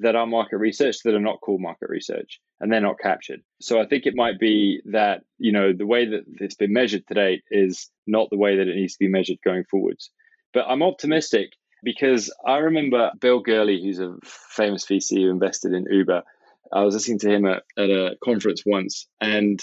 that 0.00 0.16
are 0.16 0.26
market 0.26 0.56
research 0.56 0.96
that 1.04 1.14
are 1.14 1.20
not 1.20 1.40
called 1.40 1.60
market 1.60 1.88
research 1.88 2.40
and 2.64 2.72
they're 2.72 2.80
not 2.80 2.98
captured. 2.98 3.42
So 3.60 3.78
I 3.78 3.84
think 3.84 4.06
it 4.06 4.16
might 4.16 4.40
be 4.40 4.80
that, 4.86 5.20
you 5.36 5.52
know, 5.52 5.74
the 5.74 5.84
way 5.84 6.06
that 6.06 6.24
it's 6.40 6.54
been 6.54 6.72
measured 6.72 7.06
today 7.06 7.42
is 7.50 7.90
not 8.06 8.30
the 8.30 8.38
way 8.38 8.56
that 8.56 8.66
it 8.66 8.74
needs 8.74 8.94
to 8.94 9.04
be 9.04 9.08
measured 9.08 9.36
going 9.44 9.64
forwards. 9.70 10.10
But 10.54 10.64
I'm 10.66 10.82
optimistic 10.82 11.50
because 11.82 12.32
I 12.46 12.56
remember 12.56 13.10
Bill 13.20 13.40
Gurley, 13.40 13.82
who's 13.82 14.00
a 14.00 14.16
famous 14.24 14.86
VC 14.86 15.24
who 15.24 15.30
invested 15.30 15.74
in 15.74 15.84
Uber. 15.90 16.22
I 16.72 16.84
was 16.84 16.94
listening 16.94 17.18
to 17.18 17.30
him 17.30 17.44
at, 17.44 17.64
at 17.76 17.90
a 17.90 18.16
conference 18.24 18.62
once, 18.64 19.08
and 19.20 19.62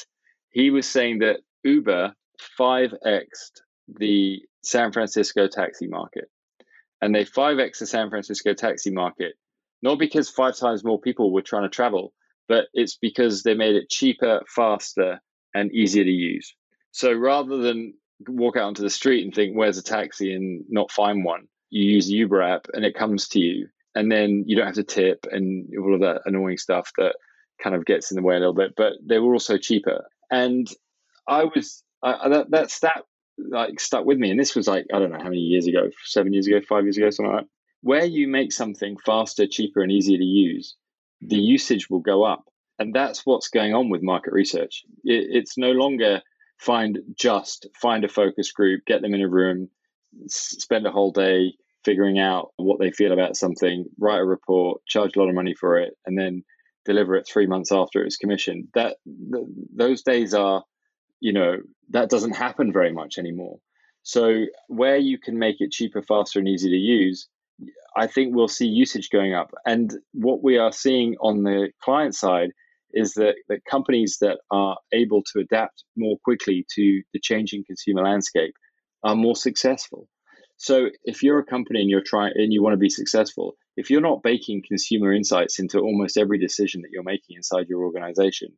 he 0.52 0.70
was 0.70 0.88
saying 0.88 1.20
that 1.20 1.40
Uber 1.64 2.14
5x'd 2.60 3.62
the 3.88 4.44
San 4.64 4.92
Francisco 4.92 5.48
taxi 5.48 5.88
market. 5.88 6.26
And 7.02 7.16
they 7.16 7.26
5x 7.26 7.80
the 7.80 7.88
San 7.88 8.12
Francisco 8.12 8.54
taxi 8.54 8.92
market 8.92 9.34
not 9.82 10.00
because 10.00 10.30
five 10.30 10.56
times 10.56 10.84
more 10.84 11.00
people 11.00 11.34
were 11.34 11.42
trying 11.42 11.64
to 11.64 11.70
travel, 11.70 12.14
but 12.52 12.66
it's 12.74 12.98
because 12.98 13.44
they 13.44 13.54
made 13.54 13.76
it 13.78 13.90
cheaper, 13.90 14.42
faster, 14.46 15.22
and 15.54 15.72
easier 15.72 16.04
to 16.04 16.10
use. 16.10 16.54
So 16.92 17.14
rather 17.14 17.56
than 17.56 17.94
walk 18.28 18.58
out 18.58 18.66
onto 18.66 18.82
the 18.82 18.90
street 18.90 19.24
and 19.24 19.34
think, 19.34 19.56
where's 19.56 19.78
a 19.78 19.82
taxi 19.82 20.34
and 20.34 20.66
not 20.68 20.92
find 20.92 21.24
one, 21.24 21.48
you 21.70 21.90
use 21.90 22.08
the 22.08 22.16
Uber 22.16 22.42
app 22.42 22.68
and 22.74 22.84
it 22.84 22.94
comes 22.94 23.30
to 23.30 23.40
you. 23.40 23.70
And 23.96 24.12
then 24.12 24.44
you 24.48 24.58
don't 24.58 24.66
have 24.66 24.76
to 24.76 24.84
tip 24.84 25.26
and 25.32 25.70
all 25.80 25.96
of 25.96 26.02
that 26.02 26.24
annoying 26.26 26.58
stuff 26.58 26.92
that 26.98 27.16
kind 27.64 27.74
of 27.74 27.86
gets 27.86 28.12
in 28.12 28.18
the 28.18 28.22
way 28.22 28.36
a 28.36 28.40
little 28.40 28.54
bit, 28.54 28.74
but 28.76 28.96
they 29.02 29.20
were 29.20 29.32
also 29.32 29.58
cheaper. 29.58 30.04
And 30.30 30.68
I 31.30 31.46
was, 31.46 31.86
I, 32.04 32.28
that, 32.28 32.52
that 32.52 32.70
stat 32.70 33.04
like 33.38 33.80
stuck 33.80 34.04
with 34.04 34.18
me. 34.18 34.30
And 34.30 34.38
this 34.38 34.58
was 34.58 34.68
like, 34.68 34.88
I 34.94 35.00
don't 35.00 35.12
know 35.12 35.20
how 35.20 35.30
many 35.30 35.38
years 35.38 35.68
ago, 35.68 35.90
seven 36.04 36.34
years 36.34 36.48
ago, 36.48 36.60
five 36.68 36.84
years 36.84 36.98
ago, 36.98 37.12
something 37.12 37.32
like 37.32 37.44
that 37.44 37.50
where 37.82 38.06
you 38.06 38.28
make 38.28 38.52
something 38.52 38.96
faster, 39.06 39.48
cheaper, 39.48 39.82
and 39.82 39.92
easier 39.92 40.18
to 40.18 40.24
use, 40.24 40.76
the 41.22 41.38
usage 41.38 41.90
will 41.90 42.00
go 42.00 42.24
up. 42.24 42.46
And 42.80 42.94
that's 42.94 43.26
what's 43.26 43.50
going 43.50 43.74
on 43.74 43.90
with 43.90 44.02
market 44.02 44.34
research. 44.34 44.84
It, 45.04 45.28
it's 45.30 45.58
no 45.58 45.72
longer 45.72 46.22
find 46.58 47.00
just 47.16 47.68
find 47.80 48.04
a 48.04 48.10
focus 48.10 48.52
group, 48.52 48.82
get 48.86 49.02
them 49.02 49.14
in 49.14 49.22
a 49.22 49.30
room, 49.30 49.70
spend 50.28 50.86
a 50.86 50.92
whole 50.92 51.12
day 51.12 51.54
figuring 51.84 52.20
out 52.20 52.52
what 52.58 52.80
they 52.80 52.92
feel 52.92 53.12
about 53.12 53.36
something, 53.36 53.86
write 54.00 54.20
a 54.20 54.26
report, 54.26 54.82
charge 54.86 55.16
a 55.16 55.20
lot 55.20 55.30
of 55.30 55.36
money 55.36 55.56
for 55.60 55.78
it, 55.78 55.94
and 56.06 56.18
then 56.18 56.44
deliver 56.86 57.16
it 57.16 57.28
three 57.28 57.48
months 57.48 57.72
after 57.72 58.04
it's 58.04 58.18
commissioned. 58.18 58.68
That 58.74 58.98
th- 59.06 59.46
those 59.76 60.02
days 60.04 60.34
are, 60.34 60.64
you 61.20 61.34
know, 61.34 61.58
that 61.90 62.10
doesn't 62.10 62.36
happen 62.36 62.72
very 62.72 62.92
much 62.92 63.18
anymore. 63.18 63.60
So 64.04 64.46
where 64.68 64.98
you 64.98 65.20
can 65.20 65.38
make 65.38 65.58
it 65.60 65.72
cheaper, 65.72 66.02
faster, 66.02 66.40
and 66.40 66.48
easy 66.48 66.70
to 66.70 66.76
use, 66.76 67.28
I 67.96 68.08
think 68.08 68.36
we'll 68.36 68.48
see 68.48 68.66
usage 68.66 69.10
going 69.10 69.34
up. 69.34 69.52
And 69.66 69.94
what 70.14 70.44
we 70.44 70.58
are 70.58 70.72
seeing 70.72 71.16
on 71.22 71.44
the 71.44 71.70
client 71.84 72.16
side 72.16 72.52
is 72.94 73.14
that, 73.14 73.36
that 73.50 73.66
companies 73.66 74.18
that 74.22 74.40
are 74.50 74.78
able 74.94 75.24
to 75.34 75.40
adapt 75.40 75.84
more 75.96 76.18
quickly 76.24 76.66
to 76.76 77.02
the 77.14 77.20
changing 77.22 77.64
consumer 77.66 78.04
landscape 78.04 78.54
are 79.04 79.16
more 79.16 79.36
successful. 79.36 80.08
So 80.58 80.90
if 81.04 81.24
you're 81.24 81.40
a 81.40 81.46
company 81.46 81.82
and 81.82 81.90
you're 81.90 82.04
trying 82.06 82.34
and 82.36 82.54
you 82.54 82.62
want 82.62 82.74
to 82.74 82.78
be 82.78 82.90
successful, 82.90 83.56
if 83.78 83.90
you're 83.90 84.02
not 84.02 84.24
baking 84.24 84.64
consumer 84.68 85.12
insights 85.12 85.60
into 85.60 85.80
almost 85.80 86.18
every 86.18 86.38
decision 86.38 86.82
that 86.82 86.90
you're 86.92 87.04
making 87.04 87.36
inside 87.36 87.68
your 87.68 87.84
organization, 87.84 88.50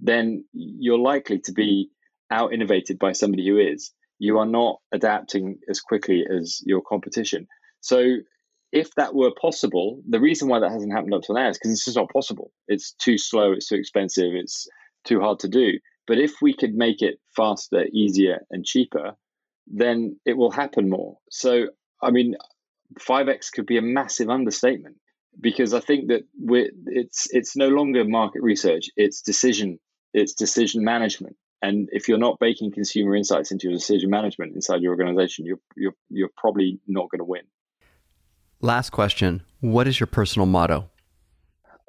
then 0.00 0.44
you're 0.52 0.98
likely 0.98 1.38
to 1.44 1.52
be 1.52 1.88
out 2.30 2.52
innovated 2.52 2.98
by 2.98 3.12
somebody 3.12 3.46
who 3.46 3.58
is. 3.58 3.92
You 4.18 4.38
are 4.38 4.46
not 4.46 4.78
adapting 4.92 5.58
as 5.68 5.80
quickly 5.80 6.24
as 6.28 6.60
your 6.64 6.82
competition. 6.82 7.46
So 7.80 8.16
if 8.72 8.94
that 8.96 9.14
were 9.14 9.32
possible, 9.40 10.02
the 10.08 10.20
reason 10.20 10.48
why 10.48 10.60
that 10.60 10.72
hasn't 10.72 10.92
happened 10.92 11.14
up 11.14 11.22
to 11.22 11.34
now 11.34 11.50
is 11.50 11.58
because 11.58 11.72
it's 11.72 11.84
just 11.84 11.96
not 11.96 12.10
possible. 12.10 12.50
It's 12.68 12.92
too 12.92 13.18
slow, 13.18 13.52
it's 13.52 13.68
too 13.68 13.76
expensive, 13.76 14.32
it's 14.34 14.66
too 15.04 15.20
hard 15.20 15.40
to 15.40 15.48
do. 15.48 15.72
But 16.06 16.18
if 16.18 16.32
we 16.40 16.54
could 16.54 16.74
make 16.74 17.02
it 17.02 17.20
faster, 17.36 17.84
easier, 17.92 18.40
and 18.50 18.64
cheaper, 18.64 19.12
then 19.66 20.18
it 20.24 20.36
will 20.36 20.50
happen 20.50 20.88
more. 20.88 21.18
So, 21.30 21.66
I 22.02 22.10
mean, 22.10 22.34
5x 22.98 23.52
could 23.52 23.66
be 23.66 23.78
a 23.78 23.82
massive 23.82 24.30
understatement 24.30 24.96
because 25.40 25.74
I 25.74 25.80
think 25.80 26.08
that 26.08 26.22
it's 26.86 27.28
it's 27.30 27.56
no 27.56 27.68
longer 27.68 28.04
market 28.04 28.42
research; 28.42 28.90
it's 28.96 29.22
decision, 29.22 29.78
it's 30.12 30.34
decision 30.34 30.84
management. 30.84 31.36
And 31.62 31.88
if 31.92 32.08
you're 32.08 32.18
not 32.18 32.40
baking 32.40 32.72
consumer 32.72 33.14
insights 33.14 33.52
into 33.52 33.68
your 33.68 33.74
decision 33.78 34.10
management 34.10 34.54
inside 34.54 34.82
your 34.82 34.92
organization, 34.92 35.46
you're 35.46 35.60
you're 35.76 35.94
you're 36.10 36.30
probably 36.36 36.80
not 36.86 37.08
going 37.10 37.20
to 37.20 37.24
win. 37.24 37.42
Last 38.62 38.90
question. 38.90 39.42
What 39.58 39.88
is 39.88 39.98
your 39.98 40.06
personal 40.06 40.46
motto? 40.46 40.88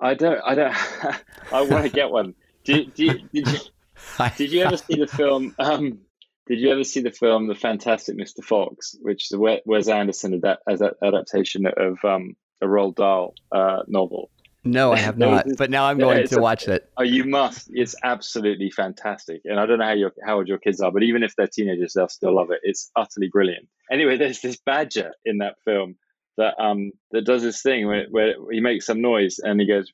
I 0.02 0.16
don't, 0.16 0.42
I 0.44 0.56
don't, 0.56 0.76
I 1.54 1.62
want 1.62 1.84
to 1.84 1.90
get 1.90 2.10
one. 2.10 2.34
Did, 2.64 2.96
did, 2.96 3.30
did, 3.32 3.48
you, 3.48 3.60
did 4.38 4.52
you 4.52 4.64
ever 4.64 4.78
see 4.78 4.96
the 4.96 5.06
film? 5.06 5.54
Um, 5.60 6.00
did 6.48 6.60
you 6.60 6.72
ever 6.72 6.84
see 6.84 7.02
the 7.02 7.12
film 7.12 7.46
The 7.46 7.54
Fantastic 7.54 8.18
Mr. 8.18 8.44
Fox, 8.44 8.96
which 9.02 9.26
is 9.26 9.34
a 9.34 9.62
Wes 9.66 9.88
Anderson 9.88 10.42
as 10.68 10.82
an 10.82 10.92
adaptation 11.04 11.68
of 11.68 12.04
um, 12.04 12.36
a 12.60 12.66
Roald 12.66 12.96
Dahl 12.96 13.36
uh, 13.52 13.84
novel? 13.88 14.32
No, 14.64 14.94
I 14.94 14.98
have 15.00 15.20
not. 15.20 15.46
but 15.60 15.70
now 15.70 15.86
I'm 15.86 16.00
going 16.00 16.28
to 16.28 16.40
watch 16.40 16.68
it. 16.68 16.90
Oh, 16.98 17.04
you 17.04 17.24
must! 17.26 17.70
It's 17.72 17.94
absolutely 18.04 18.72
fantastic, 18.72 19.42
and 19.46 19.60
I 19.60 19.68
don't 19.68 19.78
know 19.78 19.86
how 19.86 19.94
your 19.94 20.12
how 20.26 20.38
old 20.38 20.48
your 20.48 20.58
kids 20.58 20.82
are, 20.82 20.92
but 20.92 21.04
even 21.04 21.22
if 21.22 21.36
they're 21.36 21.48
teenagers, 21.48 21.94
they'll 21.94 22.08
still 22.08 22.36
love 22.36 22.50
it. 22.50 22.62
It's 22.64 22.90
utterly 22.96 23.30
brilliant. 23.30 23.68
Anyway, 23.92 24.18
there's 24.18 24.42
this 24.42 24.58
badger 24.58 25.12
in 25.24 25.38
that 25.38 25.56
film 25.64 25.98
that 26.38 26.60
um 26.60 26.92
that 27.12 27.26
does 27.26 27.44
this 27.44 27.62
thing 27.62 27.88
where, 27.88 28.06
where 28.10 28.36
he 28.52 28.60
makes 28.60 28.86
some 28.86 29.02
noise 29.02 29.40
and 29.40 29.60
he 29.60 29.68
goes 29.68 29.92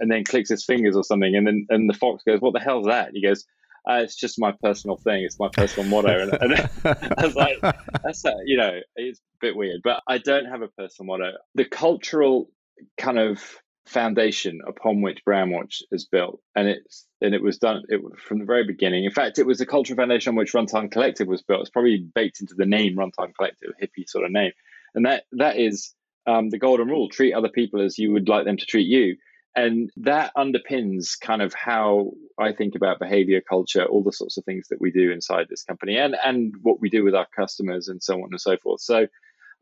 and 0.00 0.10
then 0.10 0.24
clicks 0.24 0.50
his 0.50 0.64
fingers 0.64 0.96
or 0.96 1.04
something. 1.04 1.34
And 1.34 1.46
then 1.46 1.66
and 1.68 1.88
the 1.88 1.94
fox 1.94 2.22
goes 2.24 2.40
what 2.40 2.54
the 2.54 2.60
hell's 2.60 2.86
that? 2.86 3.10
He 3.12 3.22
goes 3.22 3.44
uh, 3.88 3.94
it's 3.94 4.14
just 4.14 4.38
my 4.38 4.52
personal 4.62 4.96
thing. 4.96 5.24
It's 5.24 5.40
my 5.40 5.48
personal 5.52 5.88
motto. 5.88 6.22
And, 6.22 6.32
and 6.40 6.70
i 7.18 7.26
was 7.26 7.34
like 7.34 7.58
that's 8.04 8.24
a, 8.24 8.34
you 8.44 8.56
know 8.56 8.78
it's 8.96 9.18
a 9.18 9.22
bit 9.40 9.56
weird. 9.56 9.80
But 9.82 10.02
i 10.08 10.18
don't 10.18 10.46
have 10.46 10.62
a 10.62 10.68
personal 10.68 11.18
motto. 11.18 11.32
The 11.54 11.64
cultural 11.64 12.50
kind 12.96 13.18
of 13.18 13.42
foundation 13.86 14.60
upon 14.66 15.02
which 15.02 15.24
Brandwatch 15.24 15.82
is 15.90 16.06
built 16.06 16.40
and 16.54 16.68
it's 16.68 17.04
and 17.20 17.34
it 17.34 17.42
was 17.42 17.58
done 17.58 17.82
it 17.88 18.00
from 18.26 18.38
the 18.38 18.44
very 18.44 18.64
beginning. 18.64 19.04
In 19.04 19.10
fact 19.10 19.38
it 19.38 19.46
was 19.46 19.58
the 19.58 19.66
cultural 19.66 19.96
foundation 19.96 20.30
on 20.30 20.36
which 20.36 20.52
Runtime 20.52 20.90
Collective 20.90 21.26
was 21.26 21.42
built. 21.42 21.62
It's 21.62 21.70
probably 21.70 22.06
baked 22.14 22.40
into 22.40 22.54
the 22.54 22.66
name 22.66 22.96
Runtime 22.96 23.34
Collective 23.36 23.72
hippie 23.82 24.08
sort 24.08 24.24
of 24.24 24.30
name 24.30 24.52
and 24.94 25.06
that 25.06 25.24
that 25.32 25.58
is 25.58 25.94
um, 26.26 26.50
the 26.50 26.58
golden 26.58 26.88
rule: 26.88 27.08
treat 27.08 27.32
other 27.32 27.48
people 27.48 27.82
as 27.82 27.98
you 27.98 28.12
would 28.12 28.28
like 28.28 28.44
them 28.44 28.56
to 28.56 28.66
treat 28.66 28.86
you, 28.86 29.16
and 29.54 29.90
that 29.96 30.32
underpins 30.36 31.18
kind 31.20 31.42
of 31.42 31.52
how 31.54 32.12
I 32.38 32.52
think 32.52 32.74
about 32.74 32.98
behavior, 32.98 33.40
culture, 33.40 33.84
all 33.84 34.02
the 34.02 34.12
sorts 34.12 34.36
of 34.38 34.44
things 34.44 34.68
that 34.68 34.80
we 34.80 34.90
do 34.90 35.10
inside 35.10 35.46
this 35.48 35.64
company, 35.64 35.96
and 35.96 36.16
and 36.24 36.54
what 36.62 36.80
we 36.80 36.90
do 36.90 37.04
with 37.04 37.14
our 37.14 37.26
customers, 37.36 37.88
and 37.88 38.02
so 38.02 38.14
on 38.14 38.28
and 38.30 38.40
so 38.40 38.56
forth. 38.56 38.80
So, 38.80 39.06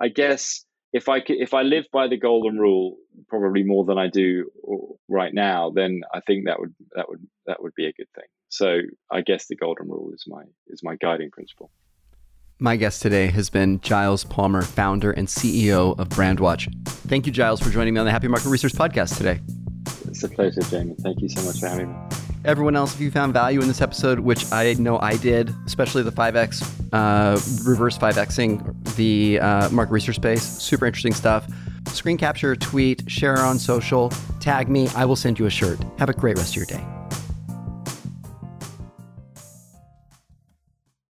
I 0.00 0.08
guess 0.08 0.64
if 0.92 1.08
I 1.08 1.20
could, 1.20 1.36
if 1.38 1.54
I 1.54 1.62
live 1.62 1.86
by 1.92 2.08
the 2.08 2.18
golden 2.18 2.58
rule, 2.58 2.96
probably 3.28 3.62
more 3.62 3.84
than 3.84 3.98
I 3.98 4.08
do 4.08 4.50
right 5.08 5.32
now, 5.32 5.70
then 5.70 6.02
I 6.12 6.20
think 6.20 6.46
that 6.46 6.58
would 6.58 6.74
that 6.94 7.08
would 7.08 7.26
that 7.46 7.62
would 7.62 7.74
be 7.74 7.86
a 7.86 7.92
good 7.92 8.08
thing. 8.14 8.26
So 8.48 8.80
I 9.10 9.20
guess 9.20 9.46
the 9.46 9.56
golden 9.56 9.88
rule 9.88 10.10
is 10.12 10.24
my 10.26 10.42
is 10.66 10.82
my 10.82 10.96
guiding 10.96 11.30
principle. 11.30 11.70
My 12.62 12.76
guest 12.76 13.00
today 13.00 13.28
has 13.28 13.48
been 13.48 13.80
Giles 13.80 14.22
Palmer, 14.22 14.60
founder 14.60 15.12
and 15.12 15.26
CEO 15.26 15.98
of 15.98 16.10
Brandwatch. 16.10 16.70
Thank 16.86 17.24
you, 17.24 17.32
Giles, 17.32 17.58
for 17.58 17.70
joining 17.70 17.94
me 17.94 18.00
on 18.00 18.04
the 18.04 18.12
Happy 18.12 18.28
Market 18.28 18.50
Research 18.50 18.74
podcast 18.74 19.16
today. 19.16 19.40
It's 20.06 20.22
a 20.24 20.28
pleasure, 20.28 20.60
Jamie. 20.64 20.94
Thank 21.00 21.22
you 21.22 21.30
so 21.30 21.42
much 21.42 21.58
for 21.58 21.68
having 21.68 21.90
me. 21.90 21.98
Everyone 22.44 22.76
else, 22.76 22.94
if 22.94 23.00
you 23.00 23.10
found 23.10 23.32
value 23.32 23.62
in 23.62 23.68
this 23.68 23.80
episode, 23.80 24.20
which 24.20 24.52
I 24.52 24.74
know 24.74 24.98
I 24.98 25.16
did, 25.16 25.54
especially 25.64 26.02
the 26.02 26.12
5x, 26.12 26.60
uh, 26.92 27.40
reverse 27.66 27.96
5xing 27.96 28.94
the 28.96 29.40
uh, 29.40 29.70
market 29.70 29.92
research 29.92 30.16
space, 30.16 30.42
super 30.42 30.84
interesting 30.84 31.14
stuff. 31.14 31.50
Screen 31.88 32.18
capture, 32.18 32.54
tweet, 32.56 33.10
share 33.10 33.38
on 33.38 33.58
social, 33.58 34.10
tag 34.38 34.68
me. 34.68 34.86
I 34.94 35.06
will 35.06 35.16
send 35.16 35.38
you 35.38 35.46
a 35.46 35.50
shirt. 35.50 35.78
Have 35.98 36.10
a 36.10 36.12
great 36.12 36.36
rest 36.36 36.50
of 36.50 36.56
your 36.56 36.66
day. 36.66 36.99